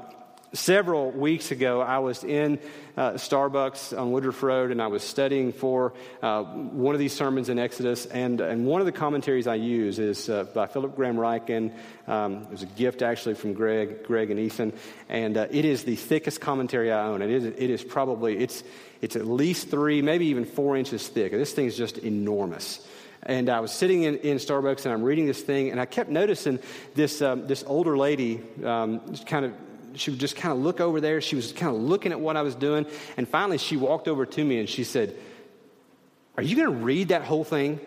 several 0.53 1.11
weeks 1.11 1.51
ago, 1.51 1.81
I 1.81 1.99
was 1.99 2.23
in 2.23 2.59
uh, 2.97 3.11
Starbucks 3.11 3.97
on 3.97 4.11
Woodruff 4.11 4.43
Road 4.43 4.71
and 4.71 4.81
I 4.81 4.87
was 4.87 5.03
studying 5.03 5.53
for 5.53 5.93
uh, 6.21 6.43
one 6.43 6.93
of 6.93 6.99
these 6.99 7.13
sermons 7.13 7.49
in 7.49 7.57
Exodus. 7.57 8.05
And, 8.05 8.41
and 8.41 8.65
one 8.65 8.81
of 8.81 8.85
the 8.85 8.91
commentaries 8.91 9.47
I 9.47 9.55
use 9.55 9.99
is 9.99 10.29
uh, 10.29 10.43
by 10.45 10.67
Philip 10.67 10.95
Graham 10.95 11.15
Ryken. 11.15 11.73
Um, 12.07 12.43
it 12.43 12.49
was 12.49 12.63
a 12.63 12.67
gift 12.67 13.01
actually 13.01 13.35
from 13.35 13.53
Greg, 13.53 14.03
Greg 14.03 14.29
and 14.29 14.39
Ethan. 14.39 14.73
And 15.07 15.37
uh, 15.37 15.47
it 15.49 15.65
is 15.65 15.83
the 15.83 15.95
thickest 15.95 16.41
commentary 16.41 16.91
I 16.91 17.07
own. 17.07 17.21
It 17.21 17.29
is, 17.29 17.45
it 17.45 17.69
is 17.69 17.83
probably, 17.83 18.37
it's, 18.37 18.63
it's 19.01 19.15
at 19.15 19.25
least 19.25 19.69
three, 19.69 20.01
maybe 20.01 20.27
even 20.27 20.45
four 20.45 20.75
inches 20.75 21.07
thick. 21.07 21.31
This 21.31 21.53
thing 21.53 21.65
is 21.65 21.77
just 21.77 21.97
enormous. 21.99 22.85
And 23.23 23.49
I 23.49 23.59
was 23.59 23.71
sitting 23.71 24.03
in, 24.03 24.17
in 24.17 24.37
Starbucks 24.37 24.85
and 24.85 24.93
I'm 24.93 25.03
reading 25.03 25.27
this 25.27 25.41
thing, 25.41 25.69
and 25.69 25.79
I 25.79 25.85
kept 25.85 26.09
noticing 26.09 26.57
this, 26.95 27.21
um, 27.21 27.45
this 27.45 27.63
older 27.67 27.95
lady 27.95 28.41
um, 28.65 29.15
kind 29.27 29.45
of 29.45 29.53
she 29.95 30.11
would 30.11 30.19
just 30.19 30.35
kind 30.35 30.51
of 30.51 30.59
look 30.59 30.79
over 30.79 31.01
there. 31.01 31.21
She 31.21 31.35
was 31.35 31.51
kind 31.51 31.75
of 31.75 31.81
looking 31.81 32.11
at 32.11 32.19
what 32.19 32.37
I 32.37 32.41
was 32.41 32.55
doing. 32.55 32.85
And 33.17 33.27
finally, 33.27 33.57
she 33.57 33.77
walked 33.77 34.07
over 34.07 34.25
to 34.25 34.43
me 34.43 34.59
and 34.59 34.69
she 34.69 34.83
said, 34.83 35.15
Are 36.37 36.43
you 36.43 36.55
going 36.55 36.67
to 36.67 36.83
read 36.83 37.09
that 37.09 37.23
whole 37.23 37.43
thing? 37.43 37.79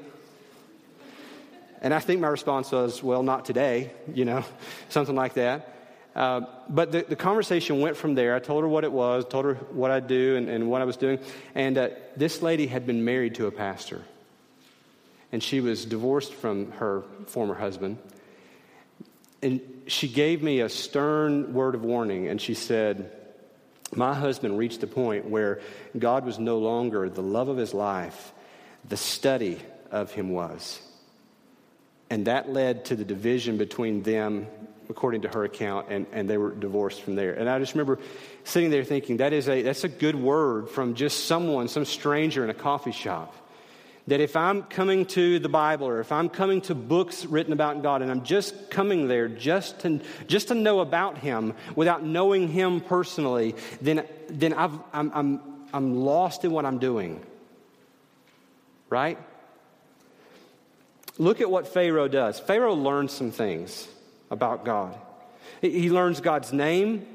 And 1.80 1.92
I 1.92 2.00
think 2.00 2.20
my 2.20 2.28
response 2.28 2.72
was, 2.72 3.02
Well, 3.02 3.22
not 3.22 3.44
today, 3.44 3.92
you 4.12 4.24
know, 4.24 4.44
something 4.88 5.14
like 5.14 5.34
that. 5.34 5.70
Uh, 6.14 6.42
but 6.68 6.92
the, 6.92 7.04
the, 7.08 7.16
conversation 7.16 7.80
went 7.80 7.96
from 7.96 8.14
there. 8.14 8.36
I 8.36 8.38
told 8.38 8.62
her 8.62 8.68
what 8.68 8.84
it 8.84 8.92
was, 8.92 9.24
told 9.24 9.46
her 9.46 9.54
what 9.54 9.90
I 9.90 9.98
do 9.98 10.36
and, 10.36 10.48
and 10.48 10.70
what 10.70 10.80
I 10.80 10.84
was 10.84 10.96
doing. 10.96 11.18
And 11.56 11.76
uh, 11.76 11.88
this 12.16 12.40
lady 12.40 12.68
had 12.68 12.86
been 12.86 13.04
married 13.04 13.34
to 13.36 13.46
a 13.46 13.50
pastor. 13.50 14.02
And 15.32 15.42
she 15.42 15.60
was 15.60 15.84
divorced 15.84 16.32
from 16.32 16.70
her 16.72 17.02
former 17.26 17.54
husband. 17.54 17.98
And 19.42 19.60
she 19.86 20.08
gave 20.08 20.42
me 20.42 20.60
a 20.60 20.68
stern 20.68 21.52
word 21.52 21.74
of 21.74 21.84
warning, 21.84 22.28
and 22.28 22.40
she 22.40 22.54
said, 22.54 23.10
My 23.94 24.14
husband 24.14 24.58
reached 24.58 24.80
the 24.80 24.86
point 24.86 25.28
where 25.28 25.60
God 25.98 26.24
was 26.24 26.38
no 26.38 26.58
longer 26.58 27.08
the 27.08 27.22
love 27.22 27.48
of 27.48 27.56
his 27.56 27.74
life, 27.74 28.32
the 28.88 28.96
study 28.96 29.60
of 29.90 30.12
him 30.12 30.30
was. 30.30 30.80
And 32.10 32.26
that 32.26 32.50
led 32.50 32.86
to 32.86 32.96
the 32.96 33.04
division 33.04 33.56
between 33.56 34.02
them, 34.02 34.46
according 34.88 35.22
to 35.22 35.28
her 35.28 35.44
account, 35.44 35.88
and, 35.90 36.06
and 36.12 36.28
they 36.28 36.38
were 36.38 36.54
divorced 36.54 37.02
from 37.02 37.14
there. 37.14 37.34
And 37.34 37.48
I 37.48 37.58
just 37.58 37.74
remember 37.74 37.98
sitting 38.44 38.70
there 38.70 38.84
thinking, 38.84 39.18
that 39.18 39.32
is 39.32 39.48
a, 39.48 39.62
that's 39.62 39.84
a 39.84 39.88
good 39.88 40.14
word 40.14 40.68
from 40.68 40.94
just 40.94 41.26
someone, 41.26 41.68
some 41.68 41.84
stranger 41.84 42.44
in 42.44 42.50
a 42.50 42.54
coffee 42.54 42.92
shop 42.92 43.34
that 44.06 44.20
if 44.20 44.36
I'm 44.36 44.62
coming 44.64 45.06
to 45.06 45.38
the 45.38 45.48
Bible 45.48 45.86
or 45.88 46.00
if 46.00 46.12
I'm 46.12 46.28
coming 46.28 46.60
to 46.62 46.74
books 46.74 47.24
written 47.24 47.52
about 47.52 47.82
God 47.82 48.02
and 48.02 48.10
I'm 48.10 48.22
just 48.22 48.70
coming 48.70 49.08
there 49.08 49.28
just 49.28 49.80
to, 49.80 50.00
just 50.26 50.48
to 50.48 50.54
know 50.54 50.80
about 50.80 51.18
Him 51.18 51.54
without 51.74 52.04
knowing 52.04 52.48
Him 52.48 52.80
personally, 52.80 53.54
then, 53.80 54.06
then 54.28 54.52
i 54.52 54.64
am 54.64 54.84
I'm, 54.92 55.10
I'm, 55.14 55.40
I'm 55.72 55.94
lost 55.94 56.44
in 56.44 56.52
what 56.52 56.66
I'm 56.66 56.78
doing. 56.78 57.24
Right? 58.90 59.18
Look 61.16 61.40
at 61.40 61.50
what 61.50 61.68
Pharaoh 61.68 62.08
does. 62.08 62.38
Pharaoh 62.38 62.74
learns 62.74 63.12
some 63.12 63.30
things 63.30 63.88
about 64.30 64.64
God. 64.64 64.94
He 65.60 65.88
learns 65.88 66.20
God's 66.20 66.52
name. 66.52 67.06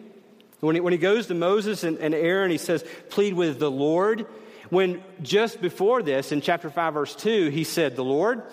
When 0.60 0.76
he, 0.76 0.82
when 0.82 0.94
he 0.94 1.00
goes 1.00 1.28
to 1.28 1.34
Moses 1.34 1.84
and, 1.84 2.00
and 2.00 2.16
Aaron, 2.16 2.50
he 2.52 2.58
says, 2.58 2.84
Plead 3.10 3.34
with 3.34 3.60
the 3.60 3.70
Lord. 3.72 4.26
When 4.70 5.04
just 5.22 5.62
before 5.62 6.04
this, 6.04 6.32
in 6.32 6.42
chapter 6.42 6.70
5, 6.70 6.94
verse 6.94 7.16
2, 7.16 7.50
he 7.50 7.64
said, 7.64 7.96
The 7.96 8.04
Lord, 8.04 8.44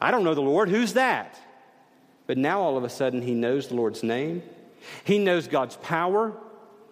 I 0.00 0.10
don't 0.10 0.24
know 0.24 0.34
the 0.34 0.40
Lord, 0.40 0.68
who's 0.68 0.94
that? 0.94 1.38
But 2.26 2.38
now 2.38 2.60
all 2.60 2.76
of 2.76 2.84
a 2.84 2.88
sudden 2.88 3.22
he 3.22 3.34
knows 3.34 3.68
the 3.68 3.74
Lord's 3.74 4.02
name. 4.02 4.42
He 5.04 5.18
knows 5.18 5.46
God's 5.46 5.76
power. 5.76 6.32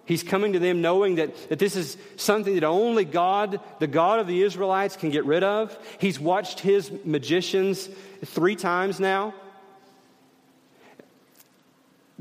He's 0.05 0.22
coming 0.22 0.53
to 0.55 0.59
them 0.59 0.81
knowing 0.81 1.16
that, 1.16 1.48
that 1.48 1.59
this 1.59 1.77
is 1.77 1.96
something 2.16 2.55
that 2.55 2.64
only 2.64 3.05
God, 3.05 3.61
the 3.79 3.87
God 3.87 4.18
of 4.18 4.27
the 4.27 4.42
Israelites, 4.42 4.96
can 4.96 5.11
get 5.11 5.25
rid 5.25 5.42
of. 5.42 5.77
He's 5.98 6.18
watched 6.18 6.61
his 6.61 6.90
magicians 7.05 7.88
three 8.25 8.57
times 8.57 9.01
now 9.01 9.35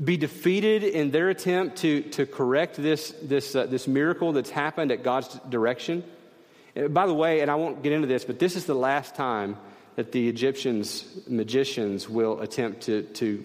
be 0.02 0.16
defeated 0.16 0.82
in 0.82 1.10
their 1.10 1.28
attempt 1.28 1.76
to, 1.76 2.02
to 2.02 2.26
correct 2.26 2.76
this, 2.76 3.14
this, 3.22 3.54
uh, 3.54 3.66
this 3.66 3.86
miracle 3.86 4.32
that's 4.32 4.50
happened 4.50 4.90
at 4.90 5.02
God's 5.02 5.28
direction. 5.48 6.02
Uh, 6.76 6.88
by 6.88 7.06
the 7.06 7.14
way, 7.14 7.40
and 7.40 7.50
I 7.50 7.54
won't 7.54 7.82
get 7.82 7.92
into 7.92 8.06
this, 8.06 8.24
but 8.24 8.38
this 8.38 8.56
is 8.56 8.66
the 8.66 8.74
last 8.74 9.14
time 9.14 9.56
that 9.96 10.12
the 10.12 10.28
Egyptians, 10.28 11.04
magicians, 11.28 12.08
will 12.08 12.40
attempt 12.40 12.82
to, 12.82 13.02
to, 13.02 13.44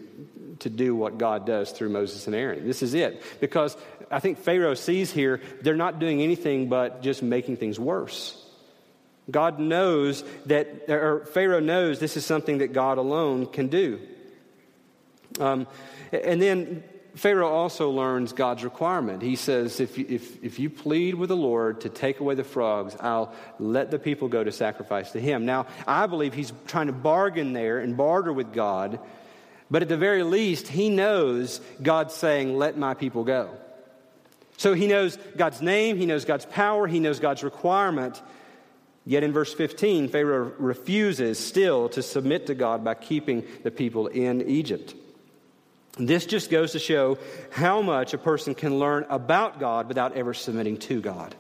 to 0.60 0.70
do 0.70 0.96
what 0.96 1.18
God 1.18 1.46
does 1.46 1.72
through 1.72 1.90
Moses 1.90 2.26
and 2.28 2.36
Aaron. 2.36 2.66
This 2.66 2.82
is 2.82 2.94
it. 2.94 3.22
Because 3.42 3.76
I 4.10 4.20
think 4.20 4.38
Pharaoh 4.38 4.76
sees 4.76 5.12
here 5.12 5.42
they're 5.62 5.76
not 5.76 6.00
doing 6.00 6.22
anything 6.22 6.70
but 6.70 7.02
just 7.02 7.22
making 7.22 7.58
things 7.58 7.78
worse. 7.80 8.44
God 9.30 9.60
knows 9.60 10.24
that, 10.46 10.90
or 10.90 11.26
Pharaoh 11.26 11.60
knows 11.60 12.00
this 12.00 12.16
is 12.16 12.26
something 12.26 12.60
that 12.60 12.72
God 12.72 12.98
alone 12.98 13.46
can 13.48 13.68
do. 13.68 14.00
Um, 15.40 15.68
and 16.14 16.42
then 16.42 16.84
Pharaoh 17.18 17.50
also 17.50 17.90
learns 17.90 18.34
God's 18.34 18.64
requirement. 18.64 19.22
He 19.22 19.36
says, 19.36 19.80
if 19.80 19.98
you, 19.98 20.06
if, 20.08 20.44
if 20.44 20.60
you 20.60 20.70
plead 20.70 21.16
with 21.16 21.30
the 21.30 21.36
Lord 21.36 21.82
to 21.82 21.90
take 21.90 22.20
away 22.20 22.36
the 22.36 22.44
frogs, 22.44 22.96
I'll 23.00 23.34
let 23.60 23.92
the 23.92 24.00
people 24.00 24.28
go 24.28 24.44
to 24.44 24.52
sacrifice 24.52 25.12
to 25.12 25.20
him. 25.20 25.46
Now, 25.46 25.66
I 25.88 26.06
believe 26.08 26.34
he's 26.34 26.54
trying 26.68 26.88
to 26.88 26.94
bargain 26.94 27.54
there 27.54 27.80
and 27.80 27.98
barter 27.98 28.32
with 28.32 28.54
God, 28.54 29.00
but 29.70 29.82
at 29.82 29.90
the 29.90 29.98
very 29.98 30.24
least, 30.24 30.68
he 30.68 30.90
knows 30.90 31.60
God's 31.82 32.14
saying, 32.14 32.58
let 32.58 32.78
my 32.78 32.94
people 32.94 33.24
go. 33.24 33.50
So 34.58 34.74
he 34.74 34.88
knows 34.88 35.18
God's 35.36 35.62
name, 35.62 35.98
he 35.98 36.06
knows 36.06 36.26
God's 36.26 36.46
power, 36.46 36.88
he 36.88 37.00
knows 37.00 37.20
God's 37.20 37.44
requirement. 37.44 38.22
Yet 39.06 39.24
in 39.24 39.32
verse 39.32 39.54
15, 39.54 40.10
Pharaoh 40.10 40.52
refuses 40.58 41.40
still 41.40 41.90
to 41.90 42.02
submit 42.02 42.48
to 42.48 42.56
God 42.56 42.84
by 42.84 42.94
keeping 42.94 43.46
the 43.64 43.72
people 43.72 44.08
in 44.08 44.42
Egypt. 44.50 44.94
This 46.00 46.26
just 46.26 46.50
goes 46.50 46.74
to 46.74 46.80
show 46.80 47.18
how 47.52 47.82
much 47.82 48.14
a 48.14 48.18
person 48.18 48.54
can 48.54 48.80
learn 48.80 49.06
about 49.10 49.60
God 49.60 49.88
without 49.88 50.14
ever 50.14 50.34
submitting 50.34 50.78
to 50.78 51.02
God. 51.02 51.36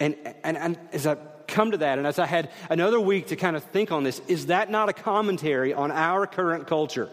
And, 0.00 0.16
and, 0.44 0.56
and 0.56 0.78
as 0.92 1.06
I 1.06 1.16
come 1.46 1.72
to 1.72 1.78
that, 1.78 1.98
and 1.98 2.06
as 2.06 2.18
I 2.18 2.26
had 2.26 2.50
another 2.70 3.00
week 3.00 3.28
to 3.28 3.36
kind 3.36 3.56
of 3.56 3.64
think 3.64 3.90
on 3.90 4.04
this, 4.04 4.20
is 4.28 4.46
that 4.46 4.70
not 4.70 4.88
a 4.88 4.92
commentary 4.92 5.74
on 5.74 5.90
our 5.90 6.26
current 6.26 6.66
culture? 6.66 7.08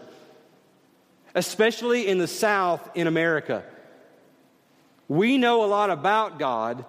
Especially 1.34 2.06
in 2.06 2.18
the 2.18 2.28
South 2.28 2.88
in 2.94 3.06
America. 3.06 3.64
We 5.08 5.36
know 5.38 5.64
a 5.64 5.66
lot 5.66 5.90
about 5.90 6.38
God, 6.38 6.84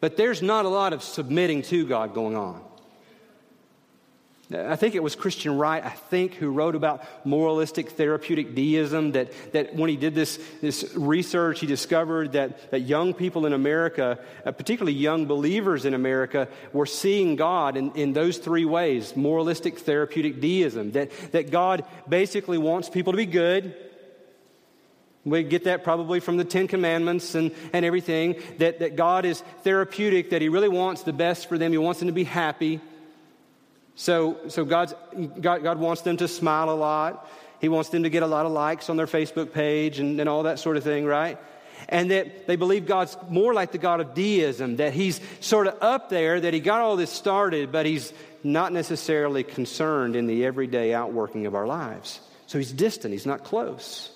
but 0.00 0.16
there's 0.16 0.42
not 0.42 0.64
a 0.64 0.68
lot 0.68 0.92
of 0.92 1.02
submitting 1.02 1.62
to 1.62 1.86
God 1.86 2.14
going 2.14 2.36
on. 2.36 2.62
I 4.50 4.76
think 4.76 4.94
it 4.94 5.02
was 5.02 5.14
Christian 5.14 5.58
Wright, 5.58 5.84
I 5.84 5.90
think, 5.90 6.32
who 6.32 6.50
wrote 6.50 6.74
about 6.74 7.04
moralistic 7.26 7.90
therapeutic 7.90 8.54
deism. 8.54 9.12
That, 9.12 9.30
that 9.52 9.74
when 9.74 9.90
he 9.90 9.96
did 9.96 10.14
this, 10.14 10.38
this 10.62 10.90
research, 10.94 11.60
he 11.60 11.66
discovered 11.66 12.32
that, 12.32 12.70
that 12.70 12.80
young 12.80 13.12
people 13.12 13.44
in 13.44 13.52
America, 13.52 14.18
uh, 14.46 14.52
particularly 14.52 14.96
young 14.96 15.26
believers 15.26 15.84
in 15.84 15.92
America, 15.92 16.48
were 16.72 16.86
seeing 16.86 17.36
God 17.36 17.76
in, 17.76 17.92
in 17.92 18.14
those 18.14 18.38
three 18.38 18.64
ways 18.64 19.14
moralistic 19.14 19.80
therapeutic 19.80 20.40
deism. 20.40 20.92
That, 20.92 21.10
that 21.32 21.50
God 21.50 21.84
basically 22.08 22.56
wants 22.56 22.88
people 22.88 23.12
to 23.12 23.18
be 23.18 23.26
good. 23.26 23.74
We 25.26 25.42
get 25.42 25.64
that 25.64 25.84
probably 25.84 26.20
from 26.20 26.38
the 26.38 26.44
Ten 26.44 26.68
Commandments 26.68 27.34
and, 27.34 27.54
and 27.74 27.84
everything. 27.84 28.40
That, 28.58 28.78
that 28.78 28.96
God 28.96 29.26
is 29.26 29.42
therapeutic, 29.62 30.30
that 30.30 30.40
He 30.40 30.48
really 30.48 30.70
wants 30.70 31.02
the 31.02 31.12
best 31.12 31.50
for 31.50 31.58
them, 31.58 31.70
He 31.70 31.76
wants 31.76 32.00
them 32.00 32.08
to 32.08 32.14
be 32.14 32.24
happy. 32.24 32.80
So, 33.98 34.36
so 34.46 34.64
God's, 34.64 34.94
God, 35.40 35.64
God 35.64 35.78
wants 35.80 36.02
them 36.02 36.18
to 36.18 36.28
smile 36.28 36.70
a 36.70 36.78
lot. 36.78 37.28
He 37.60 37.68
wants 37.68 37.88
them 37.88 38.04
to 38.04 38.10
get 38.10 38.22
a 38.22 38.28
lot 38.28 38.46
of 38.46 38.52
likes 38.52 38.88
on 38.88 38.96
their 38.96 39.08
Facebook 39.08 39.52
page 39.52 39.98
and, 39.98 40.20
and 40.20 40.28
all 40.28 40.44
that 40.44 40.60
sort 40.60 40.76
of 40.76 40.84
thing, 40.84 41.04
right? 41.04 41.36
And 41.88 42.12
that 42.12 42.46
they 42.46 42.54
believe 42.54 42.86
God's 42.86 43.16
more 43.28 43.52
like 43.52 43.72
the 43.72 43.78
God 43.78 44.00
of 44.00 44.14
deism, 44.14 44.76
that 44.76 44.92
He's 44.92 45.20
sort 45.40 45.66
of 45.66 45.74
up 45.80 46.10
there, 46.10 46.40
that 46.40 46.54
He 46.54 46.60
got 46.60 46.80
all 46.80 46.94
this 46.94 47.10
started, 47.10 47.72
but 47.72 47.86
He's 47.86 48.12
not 48.44 48.72
necessarily 48.72 49.42
concerned 49.42 50.14
in 50.14 50.28
the 50.28 50.44
everyday 50.46 50.94
outworking 50.94 51.46
of 51.46 51.56
our 51.56 51.66
lives. 51.66 52.20
So 52.46 52.58
He's 52.58 52.72
distant, 52.72 53.12
He's 53.12 53.26
not 53.26 53.42
close. 53.42 54.10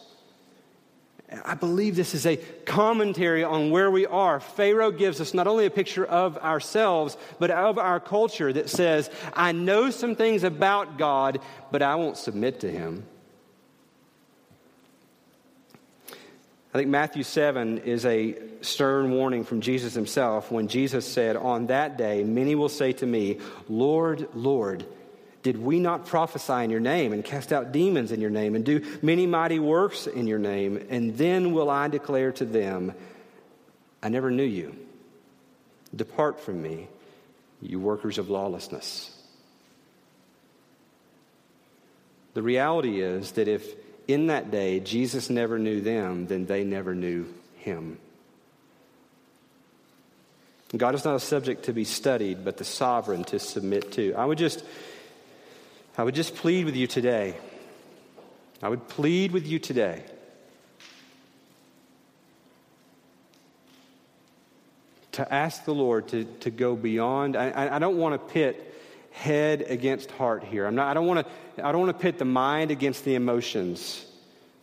I 1.44 1.54
believe 1.54 1.96
this 1.96 2.14
is 2.14 2.26
a 2.26 2.36
commentary 2.36 3.44
on 3.44 3.70
where 3.70 3.90
we 3.90 4.06
are. 4.06 4.40
Pharaoh 4.40 4.90
gives 4.90 5.20
us 5.20 5.34
not 5.34 5.46
only 5.46 5.66
a 5.66 5.70
picture 5.70 6.04
of 6.04 6.36
ourselves, 6.38 7.16
but 7.38 7.50
of 7.50 7.78
our 7.78 8.00
culture 8.00 8.52
that 8.52 8.68
says, 8.68 9.10
I 9.32 9.52
know 9.52 9.90
some 9.90 10.14
things 10.14 10.44
about 10.44 10.98
God, 10.98 11.40
but 11.70 11.82
I 11.82 11.94
won't 11.94 12.16
submit 12.16 12.60
to 12.60 12.70
him. 12.70 13.04
I 16.74 16.78
think 16.78 16.88
Matthew 16.88 17.22
7 17.22 17.78
is 17.78 18.06
a 18.06 18.34
stern 18.62 19.10
warning 19.10 19.44
from 19.44 19.60
Jesus 19.60 19.92
himself 19.92 20.50
when 20.50 20.68
Jesus 20.68 21.06
said, 21.06 21.36
On 21.36 21.66
that 21.66 21.98
day, 21.98 22.24
many 22.24 22.54
will 22.54 22.70
say 22.70 22.92
to 22.94 23.06
me, 23.06 23.40
Lord, 23.68 24.28
Lord, 24.32 24.86
did 25.42 25.60
we 25.60 25.80
not 25.80 26.06
prophesy 26.06 26.64
in 26.64 26.70
your 26.70 26.80
name 26.80 27.12
and 27.12 27.24
cast 27.24 27.52
out 27.52 27.72
demons 27.72 28.12
in 28.12 28.20
your 28.20 28.30
name 28.30 28.54
and 28.54 28.64
do 28.64 28.84
many 29.02 29.26
mighty 29.26 29.58
works 29.58 30.06
in 30.06 30.26
your 30.26 30.38
name? 30.38 30.86
And 30.88 31.18
then 31.18 31.52
will 31.52 31.68
I 31.68 31.88
declare 31.88 32.32
to 32.32 32.44
them, 32.44 32.94
I 34.02 34.08
never 34.08 34.30
knew 34.30 34.44
you. 34.44 34.76
Depart 35.94 36.40
from 36.40 36.62
me, 36.62 36.88
you 37.60 37.80
workers 37.80 38.18
of 38.18 38.30
lawlessness. 38.30 39.10
The 42.34 42.42
reality 42.42 43.00
is 43.00 43.32
that 43.32 43.48
if 43.48 43.66
in 44.08 44.28
that 44.28 44.50
day 44.50 44.80
Jesus 44.80 45.28
never 45.28 45.58
knew 45.58 45.80
them, 45.80 46.26
then 46.26 46.46
they 46.46 46.64
never 46.64 46.94
knew 46.94 47.26
him. 47.56 47.98
God 50.74 50.94
is 50.94 51.04
not 51.04 51.16
a 51.16 51.20
subject 51.20 51.64
to 51.64 51.74
be 51.74 51.84
studied, 51.84 52.44
but 52.44 52.56
the 52.56 52.64
sovereign 52.64 53.24
to 53.24 53.38
submit 53.38 53.92
to. 53.92 54.14
I 54.14 54.24
would 54.24 54.38
just 54.38 54.64
I 55.96 56.04
would 56.04 56.14
just 56.14 56.36
plead 56.36 56.64
with 56.64 56.74
you 56.74 56.86
today. 56.86 57.36
I 58.62 58.68
would 58.68 58.88
plead 58.88 59.32
with 59.32 59.46
you 59.46 59.58
today. 59.58 60.02
To 65.12 65.34
ask 65.34 65.66
the 65.66 65.74
Lord 65.74 66.08
to, 66.08 66.24
to 66.40 66.50
go 66.50 66.74
beyond. 66.76 67.36
I, 67.36 67.76
I 67.76 67.78
don't 67.78 67.98
want 67.98 68.14
to 68.14 68.32
pit 68.32 68.74
head 69.10 69.66
against 69.68 70.10
heart 70.12 70.42
here. 70.44 70.64
I'm 70.64 70.74
not, 70.74 70.88
I, 70.88 70.94
don't 70.94 71.06
want 71.06 71.26
to, 71.26 71.66
I 71.66 71.72
don't 71.72 71.82
want 71.82 71.98
to 71.98 72.02
pit 72.02 72.18
the 72.18 72.24
mind 72.24 72.70
against 72.70 73.04
the 73.04 73.14
emotions. 73.14 74.06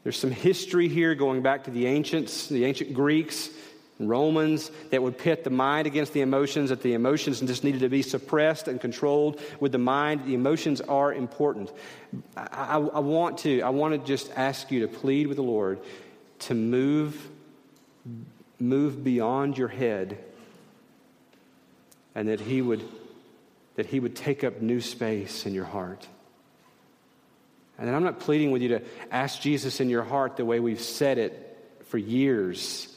There's 0.04 0.18
some 0.18 0.32
history 0.32 0.88
here 0.88 1.14
going 1.14 1.44
back 1.44 1.66
to 1.66 1.72
the 1.72 1.86
ancients, 1.86 2.48
the 2.48 2.66
ancient 2.66 2.96
Greeks. 2.96 3.52
Romans 4.00 4.72
that 4.92 5.04
would 5.04 5.18
pit 5.18 5.44
the 5.44 5.50
mind 5.50 5.86
against 5.86 6.14
the 6.14 6.22
emotions, 6.22 6.70
that 6.70 6.82
the 6.82 6.94
emotions 6.94 7.42
just 7.42 7.66
needed 7.66 7.82
to 7.82 7.90
be 7.90 8.02
suppressed 8.02 8.70
and 8.70 8.80
controlled 8.80 9.42
with 9.60 9.74
the 9.74 9.78
mind. 9.78 10.26
The 10.26 10.36
emotions 10.36 10.80
are 10.80 11.14
important. 11.14 11.70
I, 12.38 12.48
I, 12.52 12.78
I, 12.78 13.00
want 13.00 13.40
to, 13.40 13.62
I 13.62 13.70
want 13.70 13.94
to 13.94 14.08
just 14.08 14.32
ask 14.38 14.72
you 14.72 14.82
to 14.82 14.88
plead 14.88 15.28
with 15.28 15.36
the 15.36 15.44
Lord 15.44 15.80
to 16.40 16.54
move, 16.54 17.30
move 18.58 19.04
beyond 19.04 19.58
your 19.58 19.68
head 19.68 20.18
and 22.16 22.30
that 22.30 22.40
He 22.40 22.62
would, 22.62 22.84
that 23.76 23.86
He 23.86 24.00
would 24.00 24.16
take 24.16 24.46
up 24.46 24.62
new 24.62 24.80
space 24.80 25.46
in 25.46 25.54
your 25.54 25.66
heart. 25.66 26.08
And 27.78 27.90
I'm 27.90 28.04
not 28.04 28.22
pleading 28.22 28.52
with 28.52 28.62
you 28.62 28.70
to 28.70 28.82
ask 29.12 29.42
Jesus 29.42 29.82
in 29.82 29.90
your 29.90 30.04
heart 30.04 30.38
the 30.38 30.46
way 30.46 30.62
we've 30.62 30.82
said 30.82 31.18
it 31.18 31.82
for 31.88 31.98
years 31.98 32.96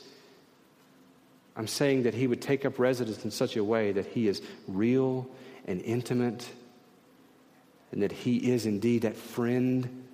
I'm 1.56 1.66
saying 1.66 2.04
that 2.04 2.14
he 2.14 2.26
would 2.26 2.40
take 2.40 2.64
up 2.64 2.78
residence 2.78 3.24
in 3.24 3.30
such 3.30 3.56
a 3.56 3.64
way 3.64 3.92
that 3.92 4.06
he 4.06 4.26
is 4.26 4.40
real 4.66 5.28
and 5.66 5.80
intimate, 5.82 6.48
and 7.90 8.02
that 8.02 8.12
he 8.12 8.36
is 8.52 8.66
indeed 8.66 9.02
that 9.02 9.16
friend 9.16 10.04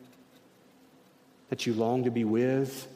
that 1.49 1.67
you 1.67 1.75
long 1.75 2.05
to 2.05 2.11
be 2.11 2.25
with, 2.25 2.89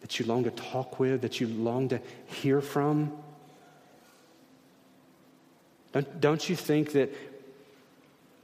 that 0.00 0.18
you 0.18 0.26
long 0.26 0.44
to 0.44 0.50
talk 0.50 0.98
with, 0.98 1.22
that 1.22 1.40
you 1.40 1.46
long 1.46 1.88
to 1.90 2.00
hear 2.26 2.60
from. 2.60 3.12
Don't, 5.92 6.20
don't 6.20 6.48
you 6.48 6.56
think 6.56 6.92
that 6.92 7.14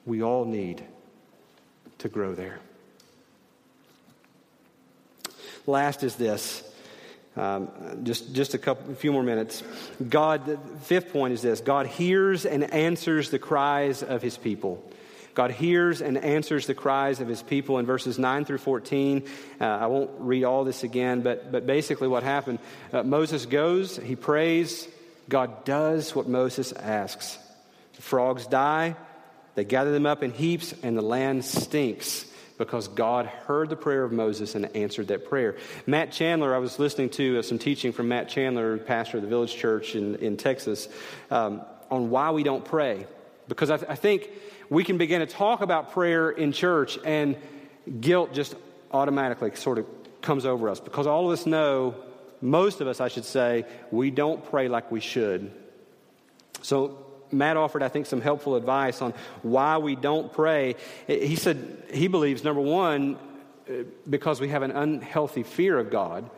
we 0.07 0.23
all 0.23 0.45
need 0.45 0.83
to 1.99 2.09
grow 2.09 2.35
there? 2.35 2.61
Last 5.67 6.03
is 6.03 6.15
this 6.17 6.63
um, 7.39 7.69
just, 8.03 8.35
just 8.35 8.55
a 8.55 8.59
couple, 8.59 8.93
a 8.93 8.95
few 8.95 9.13
more 9.13 9.23
minutes. 9.23 9.63
God, 10.07 10.47
the 10.47 10.59
fifth 10.81 11.13
point 11.13 11.35
is 11.35 11.43
this 11.43 11.61
God 11.61 11.87
hears 11.87 12.45
and 12.45 12.65
answers 12.73 13.31
the 13.31 13.39
cries 13.39 14.03
of 14.03 14.23
his 14.23 14.37
people. 14.37 14.85
God 15.35 15.53
hears 15.53 16.03
and 16.03 16.19
answers 16.19 16.67
the 16.67 16.75
cries 16.75 17.21
of 17.21 17.29
his 17.29 17.45
people 17.45 17.79
in 17.79 17.87
verses 17.87 18.19
9 18.19 18.45
through 18.45 18.59
14. 18.59 19.23
Uh, 19.61 19.65
I 19.65 19.87
won't 19.87 20.11
read 20.19 20.43
all 20.43 20.65
this 20.65 20.83
again, 20.83 21.21
but, 21.21 21.53
but 21.53 21.65
basically 21.65 22.09
what 22.09 22.25
happened 22.25 22.59
uh, 22.93 23.05
Moses 23.05 23.47
goes, 23.47 23.99
he 23.99 24.17
prays, 24.17 24.89
God 25.29 25.65
does 25.65 26.13
what 26.13 26.29
Moses 26.29 26.73
asks. 26.73 27.39
The 27.95 28.03
frogs 28.03 28.49
die, 28.49 28.97
they 29.55 29.65
gather 29.65 29.93
them 29.93 30.07
up 30.07 30.25
in 30.25 30.33
heaps, 30.33 30.75
and 30.83 30.97
the 30.97 31.03
land 31.03 31.45
stinks 31.45 32.28
because 32.59 32.89
God 32.89 33.27
heard 33.27 33.71
the 33.71 33.77
prayer 33.77 34.05
of 34.05 34.13
Moses 34.13 34.55
and 34.55 34.77
answered 34.77 35.09
that 35.09 35.29
prayer. 35.29 35.57
Matt 35.87 36.13
Chandler, 36.13 36.55
I 36.55 36.59
was 36.59 36.79
listening 36.79 37.11
to 37.11 37.39
uh, 37.39 37.43
some 37.43 37.59
teaching 37.59 37.93
from 37.93 38.09
Matt 38.09 38.29
Chandler, 38.29 38.77
pastor 38.79 39.19
of 39.19 39.23
the 39.23 39.29
Village 39.29 39.55
Church 39.57 39.95
in, 39.95 40.17
in 40.17 40.37
Texas, 40.37 40.89
um, 41.31 41.63
on 41.91 42.11
why 42.11 42.33
we 42.33 42.43
don't 42.43 42.65
pray. 42.65 43.07
Because 43.47 43.71
I, 43.71 43.77
th- 43.79 43.91
I 43.91 43.95
think 43.95 44.29
we 44.69 44.85
can 44.85 44.99
begin 44.99 45.21
to 45.21 45.27
talk 45.27 45.63
about 45.63 45.93
prayer 45.93 46.31
in 46.31 46.53
church 46.53 46.99
and 47.05 47.37
guilt 48.01 48.35
just 48.35 48.55
automatically 48.93 49.55
sort 49.55 49.79
of 49.79 49.87
comes 50.21 50.45
over 50.45 50.69
us 50.69 50.81
because 50.81 51.07
all 51.07 51.31
of 51.31 51.39
us 51.39 51.47
know, 51.47 51.95
most 52.41 52.81
of 52.81 52.89
us, 52.89 53.01
I 53.01 53.09
should 53.09 53.25
say, 53.25 53.65
we 53.91 54.11
don't 54.11 54.45
pray 54.51 54.69
like 54.69 54.91
we 54.91 55.01
should. 55.01 55.53
So, 56.63 57.07
Matt 57.31 57.57
offered, 57.57 57.83
I 57.83 57.89
think, 57.89 58.07
some 58.07 58.21
helpful 58.21 58.57
advice 58.57 59.03
on 59.03 59.15
why 59.43 59.79
we 59.79 59.97
don't 59.97 60.33
pray. 60.33 60.77
He 61.07 61.37
said 61.37 61.85
he 61.93 62.09
believes, 62.09 62.45
number 62.45 62.61
one, 62.61 63.19
uh, 63.69 63.85
because 64.09 64.41
we 64.41 64.49
have 64.49 64.63
an 64.63 64.71
unhealthy 64.71 65.43
fear 65.43 65.79
of 65.79 65.91
God. 65.91 66.31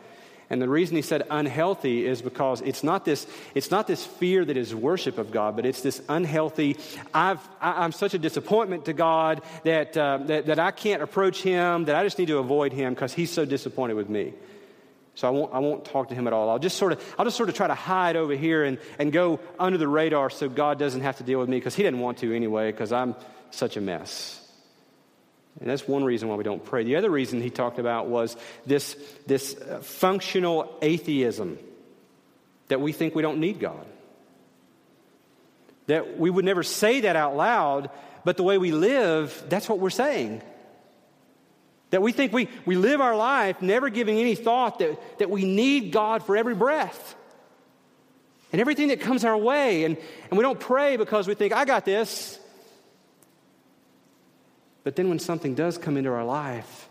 And 0.51 0.61
the 0.61 0.67
reason 0.67 0.97
he 0.97 1.01
said 1.01 1.25
unhealthy 1.29 2.05
is 2.05 2.21
because 2.21 2.59
it's 2.59 2.83
not 2.83 3.05
this, 3.05 3.25
it's 3.55 3.71
not 3.71 3.87
this 3.87 4.05
fear 4.05 4.43
that 4.43 4.57
is 4.57 4.75
worship 4.75 5.17
of 5.17 5.31
God, 5.31 5.55
but 5.55 5.65
it's 5.65 5.79
this 5.81 6.01
unhealthy, 6.09 6.75
I've, 7.13 7.39
I, 7.61 7.85
am 7.85 7.93
such 7.93 8.13
a 8.15 8.19
disappointment 8.19 8.83
to 8.85 8.93
God 8.93 9.43
that, 9.63 9.95
uh, 9.95 10.17
that, 10.23 10.47
that 10.47 10.59
I 10.59 10.71
can't 10.71 11.01
approach 11.01 11.41
him, 11.41 11.85
that 11.85 11.95
I 11.95 12.03
just 12.03 12.19
need 12.19 12.27
to 12.27 12.39
avoid 12.39 12.73
him 12.73 12.93
because 12.93 13.13
he's 13.13 13.31
so 13.31 13.45
disappointed 13.45 13.93
with 13.93 14.09
me. 14.09 14.33
So 15.15 15.27
I 15.27 15.31
won't, 15.31 15.53
I 15.53 15.59
won't 15.59 15.85
talk 15.85 16.09
to 16.09 16.15
him 16.15 16.27
at 16.27 16.33
all. 16.33 16.49
I'll 16.49 16.59
just 16.59 16.77
sort 16.77 16.93
of, 16.93 17.15
I'll 17.17 17.25
just 17.25 17.37
sort 17.37 17.49
of 17.49 17.55
try 17.55 17.67
to 17.67 17.75
hide 17.75 18.15
over 18.15 18.33
here 18.33 18.63
and, 18.63 18.77
and 18.97 19.11
go 19.11 19.39
under 19.59 19.77
the 19.77 19.87
radar 19.87 20.29
so 20.29 20.47
God 20.47 20.79
doesn't 20.79 21.01
have 21.01 21.17
to 21.17 21.23
deal 21.23 21.39
with 21.39 21.49
me 21.49 21.57
because 21.57 21.75
he 21.75 21.83
didn't 21.83 21.99
want 21.99 22.19
to 22.19 22.33
anyway 22.33 22.71
because 22.71 22.91
I'm 22.91 23.15
such 23.51 23.77
a 23.77 23.81
mess. 23.81 24.37
And 25.59 25.69
that's 25.69 25.87
one 25.87 26.03
reason 26.05 26.29
why 26.29 26.35
we 26.35 26.43
don't 26.43 26.63
pray. 26.63 26.83
The 26.83 26.95
other 26.95 27.09
reason 27.09 27.41
he 27.41 27.49
talked 27.49 27.77
about 27.77 28.07
was 28.07 28.37
this, 28.65 28.95
this 29.27 29.55
uh, 29.57 29.79
functional 29.81 30.77
atheism 30.81 31.59
that 32.69 32.79
we 32.79 32.93
think 32.93 33.13
we 33.13 33.21
don't 33.21 33.39
need 33.39 33.59
God. 33.59 33.85
That 35.87 36.17
we 36.17 36.29
would 36.29 36.45
never 36.45 36.63
say 36.63 37.01
that 37.01 37.17
out 37.17 37.35
loud, 37.35 37.89
but 38.23 38.37
the 38.37 38.43
way 38.43 38.57
we 38.57 38.71
live, 38.71 39.43
that's 39.49 39.67
what 39.67 39.79
we're 39.79 39.89
saying. 39.89 40.41
That 41.91 42.01
we 42.01 42.11
think 42.11 42.33
we, 42.33 42.49
we 42.65 42.75
live 42.75 43.01
our 43.01 43.15
life 43.15 43.61
never 43.61 43.89
giving 43.89 44.17
any 44.17 44.35
thought 44.35 44.79
that, 44.79 45.19
that 45.19 45.29
we 45.29 45.45
need 45.45 45.91
God 45.91 46.23
for 46.23 46.35
every 46.35 46.55
breath 46.55 47.15
and 48.51 48.59
everything 48.59 48.89
that 48.89 48.99
comes 48.99 49.23
our 49.23 49.37
way. 49.37 49.83
And, 49.83 49.97
and 50.29 50.37
we 50.37 50.41
don't 50.41 50.59
pray 50.59 50.97
because 50.97 51.27
we 51.27 51.35
think, 51.35 51.53
I 51.53 51.65
got 51.65 51.85
this. 51.85 52.39
But 54.83 54.95
then 54.95 55.09
when 55.09 55.19
something 55.19 55.55
does 55.55 55.77
come 55.77 55.97
into 55.97 56.11
our 56.11 56.25
life 56.25 56.89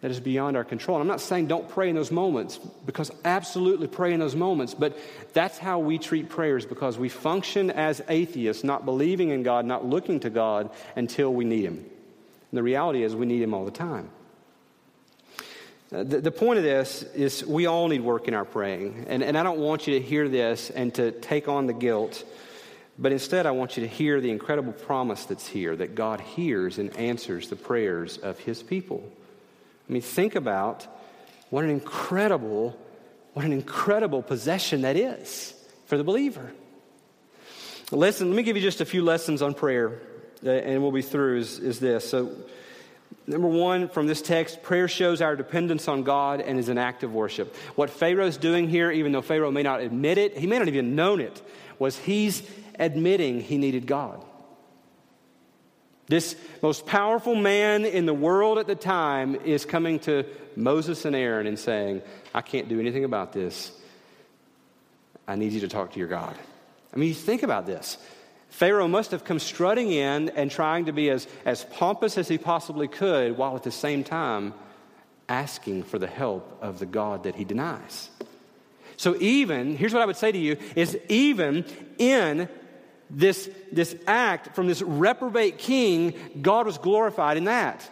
that 0.00 0.10
is 0.10 0.20
beyond 0.20 0.56
our 0.56 0.64
control, 0.64 1.00
I'm 1.00 1.06
not 1.06 1.20
saying 1.20 1.48
don't 1.48 1.68
pray 1.68 1.88
in 1.88 1.96
those 1.96 2.10
moments, 2.10 2.58
because 2.58 3.10
absolutely 3.24 3.88
pray 3.88 4.12
in 4.12 4.20
those 4.20 4.36
moments, 4.36 4.74
but 4.74 4.96
that's 5.32 5.58
how 5.58 5.78
we 5.78 5.98
treat 5.98 6.28
prayers 6.28 6.64
because 6.64 6.98
we 6.98 7.08
function 7.08 7.70
as 7.70 8.00
atheists, 8.08 8.64
not 8.64 8.84
believing 8.84 9.30
in 9.30 9.42
God, 9.42 9.64
not 9.64 9.84
looking 9.84 10.20
to 10.20 10.30
God 10.30 10.70
until 10.94 11.32
we 11.32 11.44
need 11.44 11.64
Him. 11.64 11.74
And 11.78 12.58
the 12.58 12.62
reality 12.62 13.02
is 13.02 13.14
we 13.14 13.26
need 13.26 13.42
Him 13.42 13.52
all 13.52 13.64
the 13.64 13.70
time. 13.70 14.10
Uh, 15.92 16.02
the, 16.02 16.20
the, 16.20 16.32
point 16.32 16.58
of 16.58 16.64
this 16.64 17.04
is 17.14 17.44
we 17.44 17.66
all 17.66 17.86
need 17.88 18.00
work 18.00 18.26
in 18.26 18.34
our 18.34 18.44
praying. 18.44 19.06
And, 19.08 19.22
and 19.22 19.38
I 19.38 19.42
don't 19.42 19.60
want 19.60 19.86
you 19.86 19.98
to 19.98 20.04
hear 20.04 20.28
this 20.28 20.70
and 20.70 20.92
to 20.96 21.12
take 21.12 21.48
on 21.48 21.66
the 21.66 21.72
guilt 21.72 22.24
but 22.98 23.12
instead, 23.12 23.44
I 23.44 23.50
want 23.50 23.76
you 23.76 23.82
to 23.82 23.88
hear 23.88 24.20
the 24.20 24.30
incredible 24.30 24.72
promise 24.72 25.26
that's 25.26 25.46
here 25.46 25.76
that 25.76 25.94
God 25.94 26.20
hears 26.20 26.78
and 26.78 26.96
answers 26.96 27.48
the 27.48 27.56
prayers 27.56 28.16
of 28.16 28.38
his 28.38 28.62
people. 28.62 29.04
I 29.88 29.92
mean, 29.92 30.02
think 30.02 30.34
about 30.34 30.86
what 31.50 31.64
an 31.64 31.70
incredible, 31.70 32.78
what 33.34 33.44
an 33.44 33.52
incredible 33.52 34.22
possession 34.22 34.82
that 34.82 34.96
is 34.96 35.54
for 35.84 35.98
the 35.98 36.04
believer. 36.04 36.52
Listen, 37.92 38.30
let 38.30 38.36
me 38.36 38.42
give 38.42 38.56
you 38.56 38.62
just 38.62 38.80
a 38.80 38.86
few 38.86 39.04
lessons 39.04 39.42
on 39.42 39.52
prayer, 39.52 40.00
uh, 40.44 40.50
and 40.50 40.82
we'll 40.82 40.90
be 40.90 41.02
through. 41.02 41.38
Is, 41.38 41.58
is 41.58 41.78
this 41.78 42.08
so? 42.08 42.34
Number 43.26 43.48
one, 43.48 43.88
from 43.88 44.06
this 44.06 44.22
text, 44.22 44.62
prayer 44.62 44.86
shows 44.86 45.20
our 45.20 45.34
dependence 45.34 45.88
on 45.88 46.04
God 46.04 46.40
and 46.40 46.58
is 46.58 46.68
an 46.68 46.78
act 46.78 47.02
of 47.02 47.12
worship. 47.12 47.54
What 47.74 47.90
Pharaoh's 47.90 48.36
doing 48.36 48.68
here, 48.68 48.90
even 48.90 49.10
though 49.10 49.22
Pharaoh 49.22 49.50
may 49.50 49.64
not 49.64 49.80
admit 49.80 50.16
it, 50.16 50.38
he 50.38 50.46
may 50.46 50.58
not 50.58 50.68
even 50.68 50.94
known 50.94 51.20
it, 51.20 51.42
was 51.78 51.98
he's 51.98 52.42
admitting 52.78 53.40
he 53.40 53.58
needed 53.58 53.86
God. 53.86 54.24
This 56.08 56.36
most 56.62 56.86
powerful 56.86 57.34
man 57.34 57.84
in 57.84 58.06
the 58.06 58.14
world 58.14 58.58
at 58.58 58.68
the 58.68 58.76
time 58.76 59.34
is 59.34 59.64
coming 59.64 59.98
to 60.00 60.24
Moses 60.54 61.04
and 61.04 61.16
Aaron 61.16 61.48
and 61.48 61.58
saying, 61.58 62.02
I 62.32 62.42
can't 62.42 62.68
do 62.68 62.78
anything 62.78 63.04
about 63.04 63.32
this. 63.32 63.72
I 65.26 65.34
need 65.34 65.52
you 65.52 65.60
to 65.60 65.68
talk 65.68 65.92
to 65.92 65.98
your 65.98 66.06
God. 66.06 66.36
I 66.94 66.96
mean, 66.96 67.12
think 67.12 67.42
about 67.42 67.66
this. 67.66 67.98
Pharaoh 68.56 68.88
must 68.88 69.10
have 69.10 69.22
come 69.22 69.38
strutting 69.38 69.92
in 69.92 70.30
and 70.30 70.50
trying 70.50 70.86
to 70.86 70.92
be 70.92 71.10
as, 71.10 71.28
as 71.44 71.64
pompous 71.64 72.16
as 72.16 72.26
he 72.26 72.38
possibly 72.38 72.88
could, 72.88 73.36
while 73.36 73.54
at 73.54 73.64
the 73.64 73.70
same 73.70 74.02
time 74.02 74.54
asking 75.28 75.82
for 75.82 75.98
the 75.98 76.06
help 76.06 76.56
of 76.62 76.78
the 76.78 76.86
God 76.86 77.24
that 77.24 77.34
he 77.34 77.44
denies. 77.44 78.08
So, 78.96 79.14
even, 79.20 79.76
here's 79.76 79.92
what 79.92 80.00
I 80.00 80.06
would 80.06 80.16
say 80.16 80.32
to 80.32 80.38
you 80.38 80.56
is 80.74 80.98
even 81.10 81.66
in 81.98 82.48
this, 83.10 83.50
this 83.72 83.94
act 84.06 84.54
from 84.56 84.68
this 84.68 84.80
reprobate 84.80 85.58
king, 85.58 86.14
God 86.40 86.64
was 86.64 86.78
glorified 86.78 87.36
in 87.36 87.44
that. 87.44 87.86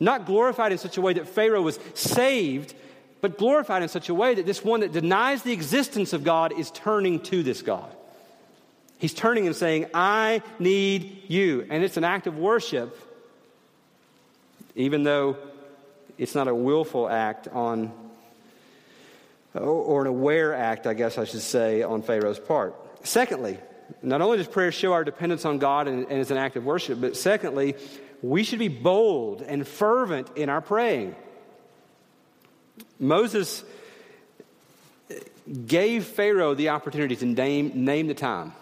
Not 0.00 0.26
glorified 0.26 0.72
in 0.72 0.78
such 0.78 0.96
a 0.96 1.00
way 1.00 1.12
that 1.12 1.28
Pharaoh 1.28 1.62
was 1.62 1.78
saved, 1.94 2.74
but 3.20 3.38
glorified 3.38 3.84
in 3.84 3.88
such 3.88 4.08
a 4.08 4.14
way 4.14 4.34
that 4.34 4.44
this 4.44 4.64
one 4.64 4.80
that 4.80 4.90
denies 4.90 5.44
the 5.44 5.52
existence 5.52 6.12
of 6.12 6.24
God 6.24 6.52
is 6.58 6.72
turning 6.72 7.20
to 7.20 7.44
this 7.44 7.62
God. 7.62 7.95
He's 8.98 9.12
turning 9.12 9.46
and 9.46 9.54
saying, 9.54 9.86
I 9.92 10.42
need 10.58 11.24
you. 11.28 11.66
And 11.68 11.84
it's 11.84 11.96
an 11.96 12.04
act 12.04 12.26
of 12.26 12.38
worship, 12.38 12.98
even 14.74 15.02
though 15.02 15.36
it's 16.18 16.34
not 16.34 16.48
a 16.48 16.54
willful 16.54 17.08
act 17.08 17.48
on, 17.48 17.92
or 19.54 20.00
an 20.02 20.06
aware 20.06 20.54
act, 20.54 20.86
I 20.86 20.94
guess 20.94 21.18
I 21.18 21.24
should 21.24 21.42
say, 21.42 21.82
on 21.82 22.02
Pharaoh's 22.02 22.38
part. 22.38 22.74
Secondly, 23.06 23.58
not 24.02 24.20
only 24.20 24.38
does 24.38 24.48
prayer 24.48 24.72
show 24.72 24.92
our 24.92 25.04
dependence 25.04 25.44
on 25.44 25.58
God 25.58 25.88
and, 25.88 26.06
and 26.08 26.20
is 26.20 26.30
an 26.30 26.38
act 26.38 26.56
of 26.56 26.64
worship, 26.64 27.00
but 27.00 27.16
secondly, 27.16 27.76
we 28.22 28.44
should 28.44 28.58
be 28.58 28.68
bold 28.68 29.42
and 29.42 29.66
fervent 29.66 30.36
in 30.36 30.48
our 30.48 30.60
praying. 30.60 31.14
Moses 32.98 33.62
gave 35.66 36.04
Pharaoh 36.04 36.54
the 36.54 36.70
opportunity 36.70 37.14
to 37.16 37.26
name, 37.26 37.84
name 37.84 38.06
the 38.06 38.14
time, 38.14 38.52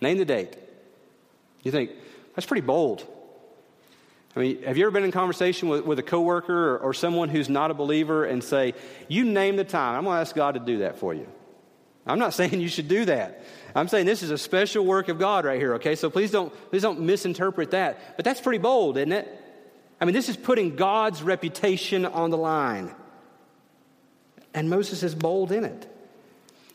name 0.00 0.18
the 0.18 0.24
date. 0.24 0.56
You 1.62 1.72
think, 1.72 1.90
that's 2.34 2.46
pretty 2.46 2.66
bold. 2.66 3.04
I 4.36 4.40
mean, 4.40 4.62
have 4.64 4.76
you 4.76 4.84
ever 4.84 4.90
been 4.90 5.04
in 5.04 5.12
conversation 5.12 5.68
with, 5.68 5.84
with 5.84 5.98
a 5.98 6.02
coworker 6.02 6.74
or, 6.74 6.78
or 6.78 6.94
someone 6.94 7.30
who's 7.30 7.48
not 7.48 7.70
a 7.70 7.74
believer 7.74 8.24
and 8.24 8.44
say, 8.44 8.74
You 9.08 9.24
name 9.24 9.56
the 9.56 9.64
time? 9.64 9.96
I'm 9.96 10.04
going 10.04 10.16
to 10.16 10.20
ask 10.20 10.34
God 10.36 10.54
to 10.54 10.60
do 10.60 10.78
that 10.78 10.98
for 10.98 11.14
you. 11.14 11.26
I'm 12.06 12.18
not 12.18 12.34
saying 12.34 12.60
you 12.60 12.68
should 12.68 12.88
do 12.88 13.06
that. 13.06 13.42
I'm 13.74 13.88
saying 13.88 14.06
this 14.06 14.22
is 14.22 14.30
a 14.30 14.38
special 14.38 14.84
work 14.84 15.08
of 15.08 15.18
God 15.18 15.44
right 15.44 15.58
here, 15.58 15.74
okay? 15.74 15.96
So 15.96 16.10
please 16.10 16.30
don't, 16.30 16.52
please 16.70 16.82
don't 16.82 17.00
misinterpret 17.00 17.70
that. 17.72 18.16
But 18.16 18.24
that's 18.24 18.40
pretty 18.40 18.58
bold, 18.58 18.98
isn't 18.98 19.12
it? 19.12 19.42
I 20.00 20.04
mean, 20.04 20.14
this 20.14 20.28
is 20.28 20.36
putting 20.36 20.76
God's 20.76 21.22
reputation 21.22 22.04
on 22.04 22.30
the 22.30 22.36
line. 22.36 22.94
And 24.52 24.68
Moses 24.70 25.02
is 25.02 25.14
bold 25.14 25.52
in 25.52 25.64
it. 25.64 25.90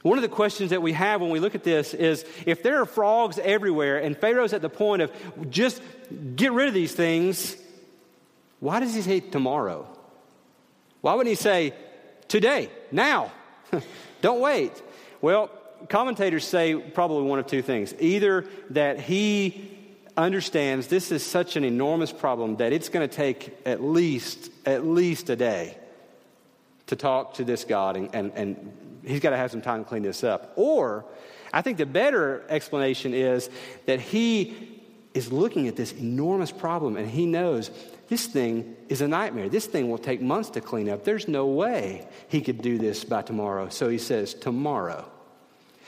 One 0.03 0.17
of 0.17 0.23
the 0.23 0.29
questions 0.29 0.71
that 0.71 0.81
we 0.81 0.93
have 0.93 1.21
when 1.21 1.29
we 1.29 1.39
look 1.39 1.53
at 1.53 1.63
this 1.63 1.93
is 1.93 2.25
if 2.45 2.63
there 2.63 2.81
are 2.81 2.85
frogs 2.85 3.37
everywhere 3.39 3.99
and 3.99 4.17
Pharaoh's 4.17 4.53
at 4.53 4.61
the 4.61 4.69
point 4.69 5.01
of 5.01 5.11
just 5.49 5.81
get 6.35 6.51
rid 6.51 6.67
of 6.67 6.73
these 6.73 6.93
things, 6.93 7.55
why 8.59 8.79
does 8.79 8.95
he 8.95 9.01
say 9.01 9.19
tomorrow? 9.19 9.87
Why 11.01 11.13
wouldn't 11.13 11.29
he 11.29 11.41
say 11.41 11.73
today, 12.27 12.69
now? 12.91 13.31
Don't 14.21 14.39
wait. 14.39 14.71
Well, 15.21 15.49
commentators 15.89 16.45
say 16.45 16.75
probably 16.75 17.23
one 17.23 17.39
of 17.39 17.47
two 17.47 17.61
things. 17.61 17.93
Either 17.99 18.45
that 18.71 18.99
he 18.99 19.77
understands 20.17 20.87
this 20.87 21.11
is 21.11 21.25
such 21.25 21.55
an 21.55 21.63
enormous 21.63 22.11
problem 22.11 22.57
that 22.57 22.73
it's 22.73 22.89
going 22.89 23.07
to 23.07 23.15
take 23.15 23.57
at 23.65 23.81
least 23.81 24.51
at 24.65 24.85
least 24.85 25.29
a 25.29 25.35
day 25.35 25.77
to 26.87 26.95
talk 26.95 27.35
to 27.35 27.45
this 27.45 27.63
God 27.63 27.95
and, 27.95 28.13
and, 28.13 28.31
and 28.35 28.73
he's 29.05 29.19
got 29.19 29.31
to 29.31 29.37
have 29.37 29.51
some 29.51 29.61
time 29.61 29.83
to 29.83 29.89
clean 29.89 30.03
this 30.03 30.23
up. 30.23 30.53
Or 30.55 31.05
I 31.53 31.61
think 31.61 31.77
the 31.77 31.85
better 31.85 32.43
explanation 32.49 33.13
is 33.13 33.49
that 33.85 33.99
he 33.99 34.81
is 35.13 35.31
looking 35.31 35.67
at 35.67 35.75
this 35.75 35.91
enormous 35.93 36.51
problem 36.51 36.97
and 36.97 37.09
he 37.09 37.25
knows 37.25 37.69
this 38.07 38.25
thing 38.25 38.75
is 38.89 39.01
a 39.01 39.07
nightmare. 39.07 39.47
This 39.47 39.65
thing 39.65 39.89
will 39.89 39.97
take 39.97 40.21
months 40.21 40.49
to 40.51 40.61
clean 40.61 40.89
up. 40.89 41.05
There's 41.05 41.29
no 41.29 41.45
way 41.45 42.07
he 42.27 42.41
could 42.41 42.61
do 42.61 42.77
this 42.77 43.05
by 43.05 43.21
tomorrow. 43.21 43.69
So 43.69 43.87
he 43.87 43.97
says, 43.97 44.33
Tomorrow. 44.33 45.09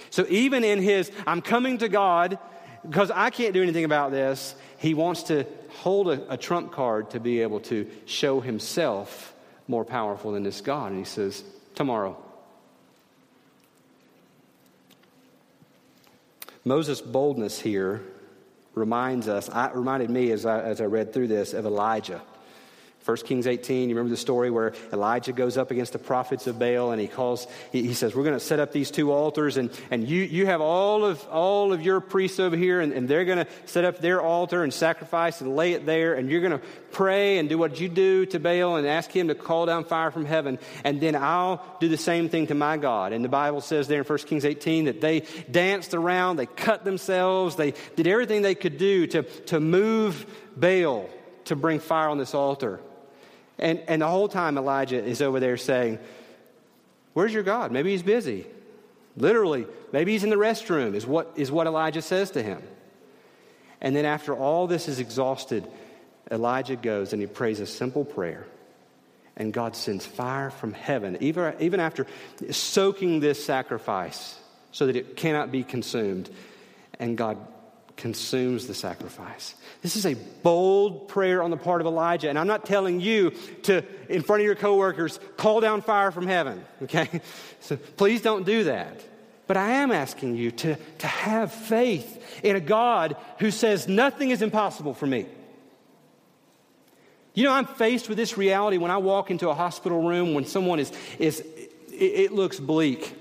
So 0.09 0.25
even 0.29 0.63
in 0.63 0.81
his, 0.81 1.11
I'm 1.27 1.41
coming 1.41 1.79
to 1.79 1.89
God 1.89 2.39
because 2.87 3.11
I 3.11 3.29
can't 3.29 3.53
do 3.53 3.61
anything 3.61 3.83
about 3.83 4.11
this, 4.11 4.55
he 4.77 4.93
wants 4.93 5.23
to 5.23 5.45
hold 5.69 6.09
a, 6.09 6.33
a 6.33 6.37
trump 6.37 6.71
card 6.71 7.11
to 7.11 7.19
be 7.19 7.41
able 7.41 7.59
to 7.61 7.89
show 8.05 8.39
himself 8.39 9.33
more 9.67 9.83
powerful 9.83 10.31
than 10.31 10.43
this 10.43 10.61
God. 10.61 10.91
And 10.91 10.99
he 10.99 11.05
says, 11.05 11.43
Tomorrow. 11.75 12.22
Moses' 16.65 17.01
boldness 17.01 17.59
here 17.59 18.01
reminds 18.73 19.27
us, 19.27 19.49
reminded 19.75 20.09
me 20.09 20.31
as 20.31 20.45
I, 20.45 20.61
as 20.61 20.81
I 20.81 20.85
read 20.85 21.13
through 21.13 21.27
this 21.27 21.53
of 21.53 21.65
Elijah. 21.65 22.21
1 23.05 23.17
Kings 23.17 23.47
18, 23.47 23.89
you 23.89 23.95
remember 23.95 24.09
the 24.09 24.17
story 24.17 24.49
where 24.49 24.73
Elijah 24.93 25.33
goes 25.33 25.57
up 25.57 25.71
against 25.71 25.91
the 25.91 25.99
prophets 25.99 26.47
of 26.47 26.57
Baal 26.57 26.91
and 26.91 27.01
he 27.01 27.07
calls, 27.07 27.47
he, 27.71 27.85
he 27.85 27.93
says, 27.93 28.15
We're 28.15 28.23
going 28.23 28.35
to 28.35 28.39
set 28.39 28.59
up 28.59 28.71
these 28.71 28.91
two 28.91 29.11
altars 29.11 29.57
and, 29.57 29.71
and 29.91 30.07
you, 30.07 30.23
you 30.23 30.45
have 30.45 30.61
all 30.61 31.03
of, 31.03 31.21
all 31.27 31.73
of 31.73 31.81
your 31.81 31.99
priests 31.99 32.39
over 32.39 32.55
here 32.55 32.79
and, 32.79 32.93
and 32.93 33.09
they're 33.09 33.25
going 33.25 33.39
to 33.39 33.47
set 33.65 33.83
up 33.83 33.99
their 33.99 34.21
altar 34.21 34.63
and 34.63 34.73
sacrifice 34.73 35.41
and 35.41 35.53
lay 35.53 35.73
it 35.73 35.85
there 35.85 36.13
and 36.13 36.29
you're 36.29 36.39
going 36.39 36.57
to 36.57 36.65
pray 36.91 37.39
and 37.39 37.49
do 37.49 37.57
what 37.57 37.77
you 37.77 37.89
do 37.89 38.25
to 38.27 38.39
Baal 38.39 38.77
and 38.77 38.87
ask 38.87 39.11
him 39.11 39.27
to 39.27 39.35
call 39.35 39.65
down 39.65 39.83
fire 39.83 40.11
from 40.11 40.23
heaven 40.23 40.57
and 40.85 41.01
then 41.01 41.15
I'll 41.15 41.61
do 41.81 41.89
the 41.89 41.97
same 41.97 42.29
thing 42.29 42.47
to 42.47 42.55
my 42.55 42.77
God. 42.77 43.11
And 43.11 43.23
the 43.23 43.29
Bible 43.29 43.59
says 43.59 43.89
there 43.89 43.99
in 43.99 44.05
1 44.05 44.17
Kings 44.19 44.45
18 44.45 44.85
that 44.85 45.01
they 45.01 45.23
danced 45.51 45.93
around, 45.93 46.37
they 46.37 46.45
cut 46.45 46.85
themselves, 46.85 47.57
they 47.57 47.73
did 47.97 48.07
everything 48.07 48.43
they 48.43 48.55
could 48.55 48.77
do 48.77 49.07
to, 49.07 49.23
to 49.23 49.59
move 49.59 50.25
Baal 50.55 51.09
to 51.45 51.55
bring 51.57 51.79
fire 51.79 52.09
on 52.09 52.17
this 52.17 52.33
altar. 52.33 52.79
And, 53.63 53.81
and 53.87 54.01
the 54.01 54.07
whole 54.07 54.27
time 54.27 54.57
Elijah 54.57 55.01
is 55.01 55.21
over 55.21 55.39
there 55.39 55.55
saying, 55.55 55.97
Where's 57.13 57.33
your 57.33 57.43
God? 57.43 57.71
Maybe 57.71 57.91
he's 57.91 58.03
busy. 58.03 58.45
Literally, 59.15 59.67
maybe 59.91 60.11
he's 60.11 60.23
in 60.23 60.31
the 60.31 60.35
restroom, 60.35 60.95
is 60.95 61.05
what, 61.07 61.31
is 61.35 61.51
what 61.51 61.65
Elijah 61.65 62.01
says 62.01 62.31
to 62.31 62.43
him. 62.43 62.61
And 63.79 63.95
then 63.95 64.05
after 64.05 64.35
all 64.35 64.67
this 64.67 64.87
is 64.87 64.99
exhausted, 64.99 65.65
Elijah 66.29 66.75
goes 66.75 67.13
and 67.13 67.21
he 67.21 67.27
prays 67.27 67.59
a 67.59 67.65
simple 67.65 68.03
prayer. 68.03 68.45
And 69.37 69.53
God 69.53 69.75
sends 69.75 70.05
fire 70.05 70.49
from 70.49 70.73
heaven, 70.73 71.17
even, 71.21 71.55
even 71.59 71.79
after 71.79 72.05
soaking 72.51 73.19
this 73.19 73.43
sacrifice 73.43 74.37
so 74.71 74.87
that 74.87 74.95
it 74.95 75.15
cannot 75.15 75.51
be 75.51 75.63
consumed. 75.63 76.29
And 76.99 77.17
God 77.17 77.37
consumes 77.97 78.67
the 78.67 78.73
sacrifice. 78.73 79.55
This 79.81 79.95
is 79.95 80.05
a 80.05 80.13
bold 80.13 81.07
prayer 81.07 81.43
on 81.43 81.51
the 81.51 81.57
part 81.57 81.81
of 81.81 81.87
Elijah. 81.87 82.29
And 82.29 82.39
I'm 82.39 82.47
not 82.47 82.65
telling 82.65 82.99
you 82.99 83.31
to, 83.63 83.83
in 84.09 84.21
front 84.21 84.41
of 84.41 84.45
your 84.45 84.55
coworkers, 84.55 85.19
call 85.37 85.59
down 85.61 85.81
fire 85.81 86.11
from 86.11 86.27
heaven, 86.27 86.63
okay? 86.83 87.21
So 87.59 87.77
please 87.77 88.21
don't 88.21 88.45
do 88.45 88.65
that. 88.65 89.01
But 89.47 89.55
I 89.55 89.69
am 89.69 89.91
asking 89.91 90.35
you 90.35 90.51
to, 90.51 90.75
to 90.75 91.07
have 91.07 91.53
faith 91.53 92.41
in 92.43 92.57
a 92.57 92.59
God 92.59 93.15
who 93.39 93.51
says 93.51 93.87
nothing 93.87 94.31
is 94.31 94.41
impossible 94.41 94.93
for 94.93 95.07
me. 95.07 95.27
You 97.33 97.45
know, 97.45 97.53
I'm 97.53 97.65
faced 97.65 98.09
with 98.09 98.17
this 98.17 98.37
reality 98.37 98.77
when 98.77 98.91
I 98.91 98.97
walk 98.97 99.31
into 99.31 99.49
a 99.49 99.53
hospital 99.53 100.01
room 100.01 100.33
when 100.33 100.45
someone 100.45 100.79
is, 100.79 100.91
is 101.19 101.39
it, 101.39 101.71
it 101.91 102.31
looks 102.31 102.59
bleak. 102.59 103.15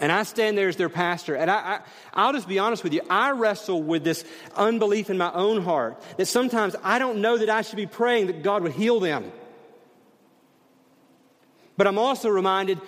And 0.00 0.10
I 0.10 0.24
stand 0.24 0.58
there 0.58 0.68
as 0.68 0.76
their 0.76 0.88
pastor, 0.88 1.36
and 1.36 1.48
I, 1.48 1.80
I, 2.12 2.26
will 2.26 2.32
just 2.32 2.48
be 2.48 2.58
honest 2.58 2.82
with 2.82 2.92
you. 2.92 3.00
I 3.08 3.30
wrestle 3.30 3.80
with 3.80 4.02
this 4.02 4.24
unbelief 4.56 5.08
in 5.08 5.16
my 5.16 5.32
own 5.32 5.62
heart 5.62 6.02
that 6.16 6.26
sometimes 6.26 6.74
I 6.82 6.98
don't 6.98 7.20
know 7.20 7.38
that 7.38 7.48
I 7.48 7.62
should 7.62 7.76
be 7.76 7.86
praying 7.86 8.26
that 8.26 8.42
God 8.42 8.64
would 8.64 8.72
heal 8.72 8.98
them. 8.98 9.30
But 11.76 11.86
I'm 11.86 11.98
also 11.98 12.28
reminded 12.28 12.80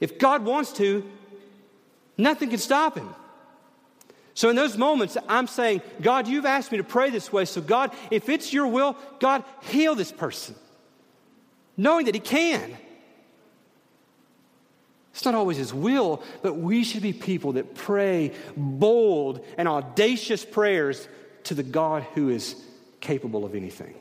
if 0.00 0.18
God 0.18 0.44
wants 0.44 0.72
to, 0.74 1.04
nothing 2.16 2.48
can 2.48 2.58
stop 2.58 2.96
him. 2.96 3.14
So 4.36 4.50
in 4.50 4.56
those 4.56 4.76
moments, 4.76 5.16
I'm 5.28 5.46
saying, 5.46 5.80
God, 6.02 6.28
you've 6.28 6.44
asked 6.44 6.70
me 6.70 6.76
to 6.76 6.84
pray 6.84 7.08
this 7.08 7.32
way. 7.32 7.46
So, 7.46 7.62
God, 7.62 7.90
if 8.10 8.28
it's 8.28 8.52
your 8.52 8.66
will, 8.66 8.94
God, 9.18 9.44
heal 9.62 9.94
this 9.94 10.12
person, 10.12 10.54
knowing 11.74 12.04
that 12.04 12.14
He 12.14 12.20
can. 12.20 12.76
It's 15.16 15.24
not 15.24 15.34
always 15.34 15.56
His 15.56 15.72
will, 15.72 16.22
but 16.42 16.58
we 16.58 16.84
should 16.84 17.00
be 17.00 17.14
people 17.14 17.52
that 17.52 17.74
pray 17.74 18.34
bold 18.54 19.42
and 19.56 19.66
audacious 19.66 20.44
prayers 20.44 21.08
to 21.44 21.54
the 21.54 21.62
God 21.62 22.02
who 22.14 22.28
is 22.28 22.54
capable 23.00 23.46
of 23.46 23.54
anything. 23.54 23.94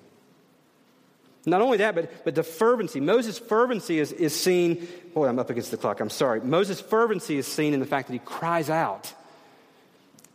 Not 1.45 1.61
only 1.61 1.77
that, 1.77 1.95
but, 1.95 2.25
but 2.25 2.35
the 2.35 2.43
fervency. 2.43 2.99
Moses' 2.99 3.39
fervency 3.39 3.97
is, 3.97 4.11
is 4.11 4.35
seen. 4.35 4.89
Boy, 5.13 5.27
I'm 5.29 5.39
up 5.39 5.49
against 5.49 5.71
the 5.71 5.77
clock. 5.77 6.01
I'm 6.01 6.09
sorry. 6.09 6.41
Moses' 6.41 6.81
fervency 6.81 7.37
is 7.37 7.47
seen 7.47 7.73
in 7.73 7.79
the 7.79 7.85
fact 7.85 8.07
that 8.09 8.13
he 8.13 8.19
cries 8.19 8.69
out. 8.69 9.13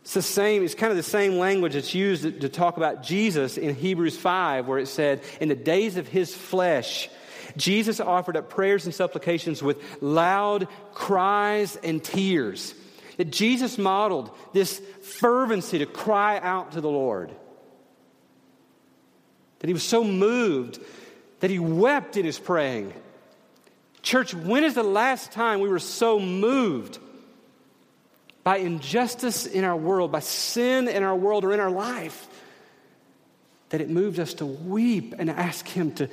It's 0.01 0.15
the 0.15 0.23
same, 0.23 0.63
it's 0.63 0.73
kind 0.73 0.89
of 0.89 0.97
the 0.97 1.03
same 1.03 1.37
language 1.37 1.73
that's 1.73 1.93
used 1.93 2.23
to, 2.23 2.31
to 2.31 2.49
talk 2.49 2.77
about 2.77 3.03
Jesus 3.03 3.59
in 3.59 3.75
Hebrews 3.75 4.17
5, 4.17 4.67
where 4.67 4.79
it 4.79 4.87
said, 4.87 5.21
In 5.39 5.47
the 5.47 5.55
days 5.55 5.97
of 5.97 6.07
his 6.07 6.33
flesh, 6.33 7.07
Jesus 7.57 7.99
offered 7.99 8.37
up 8.37 8.49
prayers 8.49 8.85
and 8.85 8.93
supplications 8.93 9.61
with 9.61 9.81
loud 10.01 10.67
cries 10.93 11.75
and 11.77 12.03
tears. 12.03 12.73
That 13.17 13.31
Jesus 13.31 13.77
modeled 13.77 14.31
this 14.53 14.81
fervency 15.01 15.79
to 15.79 15.85
cry 15.85 16.39
out 16.39 16.73
to 16.73 16.81
the 16.81 16.89
Lord. 16.89 17.31
That 19.59 19.67
he 19.67 19.73
was 19.73 19.83
so 19.83 20.03
moved 20.03 20.79
that 21.41 21.49
he 21.49 21.59
wept 21.59 22.17
in 22.17 22.25
his 22.25 22.39
praying. 22.39 22.93
Church, 24.01 24.33
when 24.33 24.63
is 24.63 24.73
the 24.73 24.83
last 24.83 25.31
time 25.31 25.59
we 25.59 25.69
were 25.69 25.79
so 25.79 26.19
moved 26.19 26.97
by 28.43 28.57
injustice 28.57 29.45
in 29.45 29.63
our 29.63 29.75
world, 29.75 30.11
by 30.11 30.19
sin 30.19 30.87
in 30.87 31.03
our 31.03 31.15
world 31.15 31.43
or 31.43 31.53
in 31.53 31.59
our 31.59 31.69
life, 31.69 32.27
that 33.69 33.81
it 33.81 33.89
moved 33.89 34.19
us 34.19 34.35
to 34.35 34.45
weep 34.45 35.13
and 35.17 35.29
ask 35.29 35.67
him 35.67 35.91
to, 35.93 36.09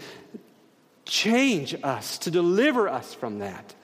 change 1.09 1.74
us, 1.82 2.18
to 2.18 2.30
deliver 2.30 2.88
us 2.88 3.14
from 3.14 3.40
that. 3.40 3.74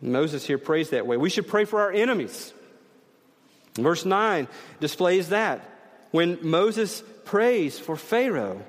Moses 0.00 0.44
here 0.44 0.58
prays 0.58 0.90
that 0.90 1.06
way. 1.06 1.16
We 1.16 1.30
should 1.30 1.46
pray 1.46 1.66
for 1.66 1.80
our 1.80 1.92
enemies. 1.92 2.52
Verse 3.74 4.04
9 4.04 4.48
displays 4.80 5.28
that. 5.28 5.66
When 6.10 6.38
Moses 6.42 7.04
prays 7.24 7.78
for 7.78 7.94
Pharaoh, 7.96 8.62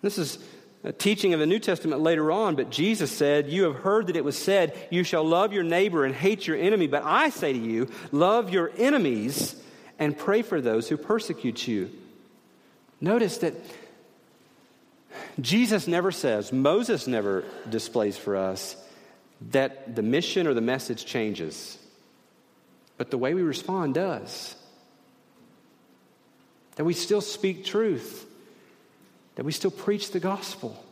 this 0.00 0.16
is 0.16 0.38
a 0.84 0.92
teaching 0.92 1.34
of 1.34 1.40
the 1.40 1.46
New 1.46 1.58
Testament 1.58 2.00
later 2.00 2.30
on, 2.30 2.54
but 2.54 2.70
Jesus 2.70 3.10
said, 3.10 3.48
You 3.48 3.64
have 3.64 3.76
heard 3.76 4.06
that 4.06 4.16
it 4.16 4.24
was 4.24 4.38
said, 4.38 4.78
You 4.90 5.02
shall 5.02 5.24
love 5.24 5.52
your 5.52 5.64
neighbor 5.64 6.04
and 6.04 6.14
hate 6.14 6.46
your 6.46 6.56
enemy. 6.56 6.86
But 6.86 7.02
I 7.04 7.30
say 7.30 7.52
to 7.52 7.58
you, 7.58 7.90
love 8.12 8.50
your 8.50 8.70
enemies 8.78 9.60
and 9.98 10.16
pray 10.16 10.42
for 10.42 10.60
those 10.60 10.88
who 10.88 10.96
persecute 10.96 11.66
you. 11.66 11.90
Notice 13.00 13.38
that 13.38 13.54
Jesus 15.40 15.86
never 15.86 16.10
says, 16.10 16.52
Moses 16.52 17.06
never 17.06 17.44
displays 17.68 18.16
for 18.16 18.36
us 18.36 18.76
that 19.50 19.94
the 19.94 20.02
mission 20.02 20.46
or 20.46 20.54
the 20.54 20.60
message 20.60 21.06
changes, 21.06 21.78
but 22.96 23.10
the 23.10 23.18
way 23.18 23.34
we 23.34 23.42
respond 23.42 23.94
does. 23.94 24.54
That 26.76 26.84
we 26.84 26.94
still 26.94 27.20
speak 27.20 27.64
truth, 27.64 28.26
that 29.36 29.44
we 29.44 29.52
still 29.52 29.70
preach 29.70 30.10
the 30.10 30.20
gospel, 30.20 30.82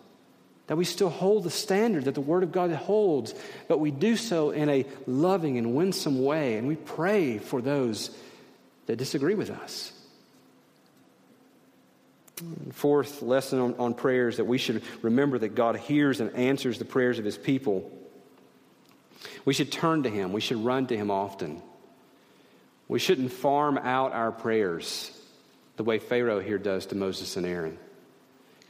that 0.67 0.77
we 0.77 0.85
still 0.85 1.11
hold 1.11 1.45
the 1.45 1.51
standard 1.51 2.05
that 2.05 2.15
the 2.15 2.21
Word 2.21 2.43
of 2.43 2.53
God 2.53 2.71
holds, 2.73 3.35
but 3.69 3.79
we 3.79 3.91
do 3.91 4.17
so 4.17 4.51
in 4.51 4.69
a 4.69 4.87
loving 5.07 5.59
and 5.59 5.75
winsome 5.75 6.23
way, 6.25 6.57
and 6.57 6.67
we 6.67 6.77
pray 6.77 7.39
for 7.39 7.61
those 7.61 8.11
that 8.87 8.97
disagree 8.97 9.35
with 9.35 9.51
us. 9.51 9.93
Fourth 12.73 13.23
lesson 13.23 13.59
on, 13.59 13.75
on 13.77 13.95
prayers 13.95 14.37
that 14.37 14.45
we 14.45 14.59
should 14.59 14.83
remember 15.01 15.39
that 15.39 15.55
God 15.55 15.77
hears 15.77 16.21
and 16.21 16.35
answers 16.35 16.79
the 16.79 16.85
prayers 16.85 17.19
of 17.19 17.25
his 17.25 17.39
people. 17.39 17.91
We 19.47 19.55
should 19.55 19.73
turn 19.73 20.03
to 20.03 20.11
him, 20.11 20.33
we 20.33 20.43
should 20.43 20.63
run 20.63 20.87
to 20.89 20.97
him 20.97 21.11
often. 21.11 21.63
We 22.89 22.99
shouldn't 22.99 23.33
farm 23.33 23.79
out 23.79 24.13
our 24.13 24.31
prayers 24.31 25.11
the 25.77 25.85
way 25.85 25.99
Pharaoh 25.99 26.41
here 26.41 26.59
does 26.59 26.87
to 26.87 26.95
Moses 26.95 27.37
and 27.37 27.47
Aaron. 27.47 27.79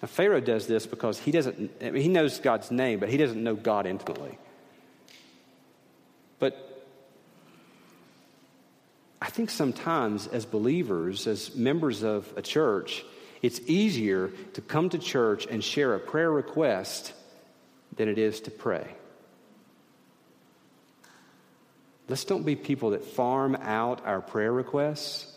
Now, 0.00 0.08
Pharaoh 0.08 0.40
does 0.40 0.66
this 0.66 0.86
because 0.86 1.18
he 1.18 1.30
doesn't, 1.30 1.70
I 1.82 1.90
mean, 1.90 2.02
he 2.02 2.08
knows 2.08 2.38
God's 2.38 2.70
name, 2.70 3.00
but 3.00 3.08
he 3.08 3.16
doesn't 3.16 3.42
know 3.42 3.54
God 3.54 3.86
intimately. 3.86 4.38
But 6.38 6.86
I 9.20 9.30
think 9.30 9.50
sometimes 9.50 10.26
as 10.26 10.46
believers, 10.46 11.26
as 11.26 11.54
members 11.54 12.02
of 12.02 12.32
a 12.36 12.42
church, 12.42 13.04
it's 13.42 13.60
easier 13.66 14.30
to 14.54 14.60
come 14.60 14.88
to 14.90 14.98
church 14.98 15.46
and 15.46 15.62
share 15.62 15.94
a 15.94 15.98
prayer 15.98 16.30
request 16.30 17.12
than 17.96 18.08
it 18.08 18.18
is 18.18 18.40
to 18.42 18.50
pray. 18.50 18.86
Let's 22.08 22.24
don't 22.24 22.44
be 22.44 22.54
people 22.54 22.90
that 22.90 23.04
farm 23.04 23.56
out 23.56 24.06
our 24.06 24.20
prayer 24.20 24.52
requests. 24.52 25.32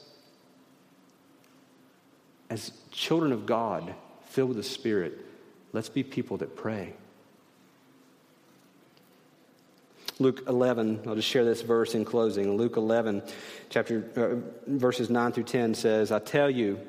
As 2.49 2.71
children 2.91 3.31
of 3.31 3.45
God, 3.45 3.93
filled 4.25 4.49
with 4.49 4.57
the 4.57 4.63
Spirit, 4.63 5.17
let's 5.73 5.89
be 5.89 6.03
people 6.03 6.37
that 6.37 6.55
pray. 6.55 6.93
Luke 10.19 10.43
11, 10.47 11.01
I'll 11.07 11.15
just 11.15 11.27
share 11.27 11.45
this 11.45 11.61
verse 11.61 11.95
in 11.95 12.03
closing. 12.03 12.57
Luke 12.57 12.75
11, 12.75 13.23
chapter, 13.69 14.03
uh, 14.17 14.69
verses 14.69 15.09
9 15.09 15.31
through 15.31 15.45
10 15.45 15.73
says, 15.73 16.11
I 16.11 16.19
tell 16.19 16.49
you, 16.49 16.79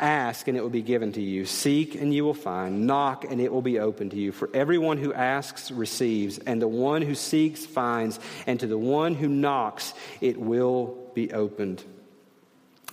Ask 0.00 0.48
and 0.48 0.56
it 0.56 0.62
will 0.62 0.70
be 0.70 0.80
given 0.80 1.12
to 1.12 1.20
you. 1.20 1.44
Seek 1.44 1.94
and 1.94 2.12
you 2.12 2.24
will 2.24 2.32
find. 2.32 2.86
Knock 2.86 3.24
and 3.30 3.38
it 3.38 3.52
will 3.52 3.60
be 3.60 3.78
opened 3.78 4.12
to 4.12 4.16
you. 4.16 4.32
For 4.32 4.48
everyone 4.54 4.96
who 4.96 5.12
asks 5.12 5.70
receives, 5.70 6.38
and 6.38 6.60
the 6.60 6.66
one 6.66 7.02
who 7.02 7.14
seeks 7.14 7.66
finds, 7.66 8.18
and 8.46 8.58
to 8.60 8.66
the 8.66 8.78
one 8.78 9.14
who 9.14 9.28
knocks 9.28 9.92
it 10.22 10.40
will 10.40 10.96
be 11.14 11.32
opened. 11.32 11.84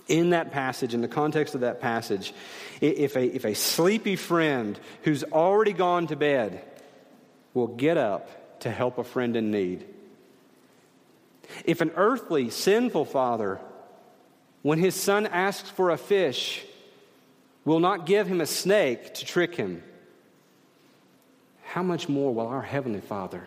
in 0.08 0.30
that 0.30 0.50
passage, 0.52 0.94
in 0.94 1.02
the 1.02 1.08
context 1.08 1.54
of 1.54 1.60
that 1.60 1.80
passage, 1.80 2.32
if 2.80 3.14
a, 3.14 3.24
if 3.24 3.44
a 3.44 3.54
sleepy 3.54 4.16
friend 4.16 4.78
who's 5.02 5.22
already 5.24 5.72
gone 5.72 6.06
to 6.06 6.16
bed 6.16 6.62
will 7.54 7.66
get 7.66 7.98
up 7.98 8.60
to 8.60 8.70
help 8.70 8.98
a 8.98 9.04
friend 9.04 9.36
in 9.36 9.50
need, 9.50 9.86
if 11.64 11.80
an 11.80 11.90
earthly, 11.94 12.50
sinful 12.50 13.04
father, 13.04 13.60
when 14.62 14.78
his 14.78 14.94
son 14.94 15.26
asks 15.26 15.70
for 15.70 15.90
a 15.90 15.98
fish, 15.98 16.64
will 17.68 17.80
not 17.80 18.06
give 18.06 18.26
him 18.26 18.40
a 18.40 18.46
snake 18.46 19.12
to 19.14 19.26
trick 19.26 19.54
him, 19.54 19.82
how 21.62 21.82
much 21.82 22.08
more 22.08 22.34
will 22.34 22.46
our 22.46 22.62
Heavenly 22.62 23.02
Father 23.02 23.44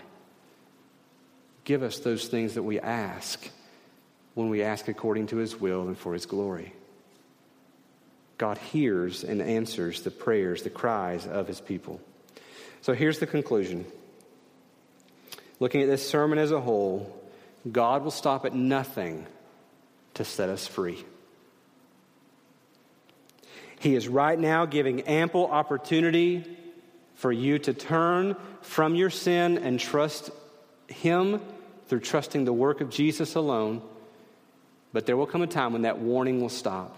give 1.63 1.81
us 1.81 1.97
those 1.99 2.27
things 2.27 2.53
that 2.53 2.61
we 2.61 2.79
ask 2.79 3.49
when 4.35 4.49
we 4.49 4.61
ask 4.61 4.87
according 4.87 5.25
to 5.27 5.37
His 5.37 5.59
will 5.59 5.87
and 5.87 5.97
for 5.97 6.13
His 6.13 6.27
glory? 6.27 6.71
God 8.37 8.59
hears 8.59 9.23
and 9.23 9.41
answers 9.41 10.03
the 10.03 10.11
prayers, 10.11 10.61
the 10.61 10.69
cries 10.69 11.25
of 11.25 11.47
His 11.47 11.59
people. 11.59 11.99
So 12.81 12.93
here's 12.93 13.17
the 13.17 13.27
conclusion. 13.27 13.85
Looking 15.59 15.81
at 15.81 15.87
this 15.87 16.07
sermon 16.07 16.37
as 16.37 16.51
a 16.51 16.61
whole, 16.61 17.11
God 17.71 18.03
will 18.03 18.11
stop 18.11 18.45
at 18.45 18.53
nothing 18.53 19.25
to 20.13 20.23
set 20.23 20.49
us 20.49 20.67
free. 20.67 21.03
He 23.81 23.95
is 23.95 24.07
right 24.07 24.37
now 24.37 24.67
giving 24.67 25.01
ample 25.01 25.47
opportunity 25.47 26.45
for 27.15 27.31
you 27.31 27.57
to 27.57 27.73
turn 27.73 28.35
from 28.61 28.93
your 28.93 29.09
sin 29.09 29.57
and 29.57 29.79
trust 29.79 30.29
Him 30.87 31.41
through 31.87 32.01
trusting 32.01 32.45
the 32.45 32.53
work 32.53 32.81
of 32.81 32.91
Jesus 32.91 33.33
alone. 33.33 33.81
But 34.93 35.07
there 35.07 35.17
will 35.17 35.25
come 35.25 35.41
a 35.41 35.47
time 35.47 35.73
when 35.73 35.81
that 35.81 35.97
warning 35.97 36.41
will 36.41 36.49
stop. 36.49 36.95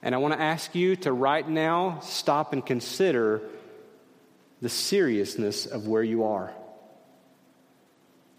And 0.00 0.14
I 0.14 0.18
want 0.18 0.32
to 0.34 0.40
ask 0.40 0.76
you 0.76 0.94
to 0.94 1.12
right 1.12 1.48
now 1.48 1.98
stop 2.04 2.52
and 2.52 2.64
consider 2.64 3.42
the 4.62 4.68
seriousness 4.68 5.66
of 5.66 5.88
where 5.88 6.04
you 6.04 6.22
are. 6.22 6.52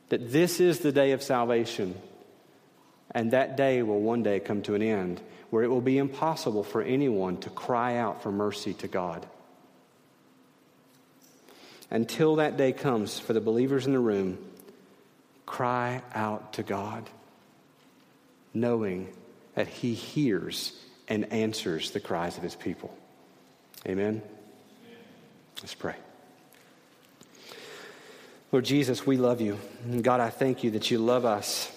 That 0.08 0.32
this 0.32 0.62
is 0.62 0.80
the 0.80 0.94
day 0.94 1.12
of 1.12 1.22
salvation. 1.22 2.00
And 3.12 3.32
that 3.32 3.58
day 3.58 3.84
will 3.84 4.00
one 4.00 4.24
day 4.24 4.40
come 4.40 4.62
to 4.62 4.76
an 4.76 4.82
end 4.82 5.22
where 5.56 5.64
it 5.64 5.70
will 5.70 5.80
be 5.80 5.98
impossible 5.98 6.66
for 6.66 6.82
anyone 6.82 7.38
to 7.38 7.50
cry 7.50 7.96
out 7.96 8.22
for 8.22 8.30
mercy 8.30 8.74
to 8.74 8.90
God 8.90 9.26
until 11.90 12.36
that 12.36 12.58
day 12.58 12.74
comes 12.74 13.20
for 13.20 13.32
the 13.32 13.40
believers 13.40 13.88
in 13.88 13.94
the 13.94 14.00
room, 14.00 14.38
cry 15.46 16.02
out 16.14 16.52
to 16.52 16.62
God, 16.62 17.10
knowing 18.54 19.08
that 19.54 19.70
He 19.70 19.94
hears 19.94 20.78
and 21.08 21.32
answers 21.32 21.92
the 21.92 22.02
cries 22.02 22.36
of 22.36 22.44
His 22.44 22.56
people. 22.58 22.94
Amen? 23.88 24.22
Let's 25.62 25.74
pray. 25.74 25.96
Lord 28.52 28.66
Jesus, 28.66 29.08
we 29.08 29.16
love 29.16 29.40
you. 29.40 29.58
God, 30.02 30.20
I 30.20 30.32
thank 30.32 30.66
you 30.66 30.72
that 30.72 30.92
you 30.92 30.98
love 30.98 31.24
us. 31.24 31.72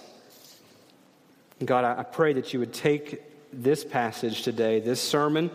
God, 1.64 1.84
I 1.84 2.02
pray 2.02 2.32
that 2.32 2.52
you 2.52 2.58
would 2.58 2.74
take 2.74 3.22
this 3.52 3.84
passage 3.84 4.42
today, 4.42 4.80
this 4.80 5.00
sermon, 5.00 5.50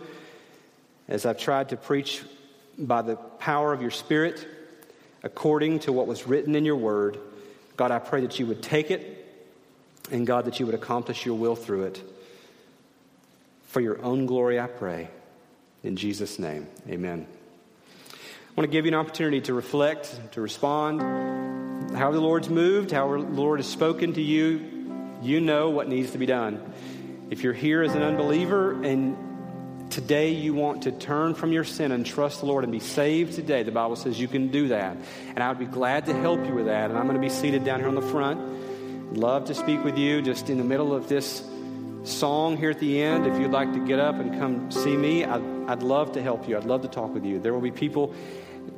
as 1.08 1.26
I've 1.26 1.38
tried 1.38 1.70
to 1.70 1.76
preach 1.76 2.22
by 2.78 3.02
the 3.02 3.16
power 3.16 3.72
of 3.72 3.80
your 3.80 3.90
Spirit, 3.90 4.46
according 5.22 5.80
to 5.80 5.92
what 5.92 6.06
was 6.06 6.26
written 6.26 6.54
in 6.54 6.64
your 6.64 6.76
word. 6.76 7.18
God, 7.76 7.90
I 7.90 7.98
pray 7.98 8.20
that 8.22 8.38
you 8.38 8.46
would 8.46 8.62
take 8.62 8.90
it, 8.90 9.26
and 10.10 10.26
God, 10.26 10.44
that 10.46 10.60
you 10.60 10.66
would 10.66 10.74
accomplish 10.74 11.24
your 11.24 11.36
will 11.36 11.56
through 11.56 11.84
it. 11.84 12.02
For 13.68 13.80
your 13.80 14.02
own 14.02 14.26
glory, 14.26 14.60
I 14.60 14.66
pray. 14.66 15.08
In 15.82 15.96
Jesus' 15.96 16.38
name, 16.38 16.66
amen. 16.88 17.26
I 18.10 18.60
want 18.60 18.70
to 18.70 18.72
give 18.72 18.84
you 18.84 18.92
an 18.92 18.94
opportunity 18.94 19.40
to 19.42 19.54
reflect, 19.54 20.18
to 20.32 20.40
respond. 20.40 21.00
How 21.96 22.12
the 22.12 22.20
Lord's 22.20 22.48
moved, 22.48 22.92
how 22.92 23.10
the 23.10 23.18
Lord 23.18 23.58
has 23.58 23.66
spoken 23.66 24.12
to 24.14 24.22
you, 24.22 24.70
you 25.22 25.40
know 25.40 25.70
what 25.70 25.88
needs 25.88 26.12
to 26.12 26.18
be 26.18 26.26
done. 26.26 26.72
If 27.30 27.42
you're 27.42 27.54
here 27.54 27.82
as 27.82 27.94
an 27.94 28.02
unbeliever 28.02 28.72
and 28.82 29.90
today 29.90 30.32
you 30.32 30.52
want 30.52 30.82
to 30.82 30.92
turn 30.92 31.34
from 31.34 31.52
your 31.52 31.64
sin 31.64 31.90
and 31.90 32.04
trust 32.04 32.40
the 32.40 32.46
Lord 32.46 32.64
and 32.64 32.72
be 32.72 32.80
saved 32.80 33.34
today, 33.34 33.62
the 33.62 33.72
Bible 33.72 33.96
says 33.96 34.20
you 34.20 34.28
can 34.28 34.48
do 34.48 34.68
that. 34.68 34.98
And 35.28 35.38
I 35.38 35.48
would 35.48 35.58
be 35.58 35.64
glad 35.64 36.04
to 36.06 36.12
help 36.12 36.44
you 36.46 36.52
with 36.52 36.66
that. 36.66 36.90
And 36.90 36.98
I'm 36.98 37.06
going 37.06 37.16
to 37.16 37.26
be 37.26 37.30
seated 37.30 37.64
down 37.64 37.80
here 37.80 37.88
on 37.88 37.94
the 37.94 38.02
front. 38.02 39.16
Love 39.16 39.46
to 39.46 39.54
speak 39.54 39.82
with 39.84 39.96
you 39.96 40.20
just 40.20 40.50
in 40.50 40.58
the 40.58 40.64
middle 40.64 40.94
of 40.94 41.08
this 41.08 41.42
song 42.02 42.58
here 42.58 42.70
at 42.70 42.78
the 42.78 43.00
end. 43.00 43.26
If 43.26 43.40
you'd 43.40 43.52
like 43.52 43.72
to 43.72 43.86
get 43.86 43.98
up 43.98 44.16
and 44.16 44.38
come 44.38 44.70
see 44.70 44.94
me, 44.94 45.24
I'd, 45.24 45.42
I'd 45.66 45.82
love 45.82 46.12
to 46.12 46.22
help 46.22 46.46
you. 46.46 46.58
I'd 46.58 46.64
love 46.64 46.82
to 46.82 46.88
talk 46.88 47.14
with 47.14 47.24
you. 47.24 47.40
There 47.40 47.54
will 47.54 47.62
be 47.62 47.70
people 47.70 48.14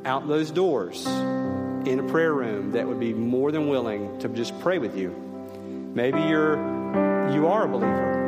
out 0.05 0.29
those 0.29 0.53
doors 0.53 1.05
in 1.05 1.99
a 1.99 2.09
prayer 2.09 2.33
room 2.33 2.73
that 2.73 2.87
would 2.87 3.01
be 3.01 3.13
more 3.13 3.51
than 3.51 3.69
willing 3.69 4.21
to 4.21 4.29
just 4.29 4.59
pray 4.61 4.79
with 4.79 4.97
you. 4.97 5.11
Maybe 5.95 6.21
you're 6.21 6.57
you 7.33 7.49
are 7.49 7.65
a 7.65 7.69
believer 7.69 8.26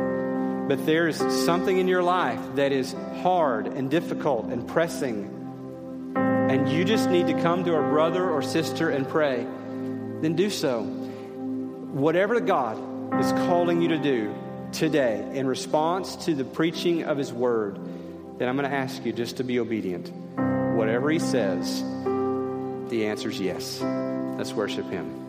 but 0.69 0.85
there's 0.85 1.17
something 1.45 1.79
in 1.79 1.87
your 1.87 2.03
life 2.03 2.39
that 2.53 2.71
is 2.71 2.95
hard 3.23 3.65
and 3.65 3.89
difficult 3.89 4.45
and 4.45 4.67
pressing, 4.67 6.13
and 6.15 6.71
you 6.71 6.85
just 6.85 7.09
need 7.09 7.25
to 7.25 7.33
come 7.41 7.65
to 7.65 7.73
a 7.73 7.81
brother 7.81 8.29
or 8.29 8.43
sister 8.43 8.91
and 8.91 9.09
pray, 9.09 9.47
then 10.21 10.35
do 10.35 10.47
so. 10.51 10.83
Whatever 10.83 12.39
God 12.39 12.77
is 13.19 13.31
calling 13.31 13.81
you 13.81 13.87
to 13.87 13.97
do 13.97 14.35
today 14.71 15.27
in 15.33 15.47
response 15.47 16.15
to 16.27 16.35
the 16.35 16.45
preaching 16.45 17.03
of 17.03 17.17
His 17.17 17.33
Word, 17.33 17.79
then 18.37 18.47
I'm 18.47 18.55
going 18.55 18.69
to 18.69 18.75
ask 18.75 19.03
you 19.03 19.11
just 19.11 19.37
to 19.37 19.43
be 19.43 19.59
obedient. 19.59 20.11
Whatever 20.77 21.09
He 21.09 21.17
says, 21.17 21.81
the 22.89 23.07
answer 23.07 23.29
is 23.29 23.39
yes. 23.41 23.81
Let's 23.81 24.53
worship 24.53 24.85
Him. 24.91 25.28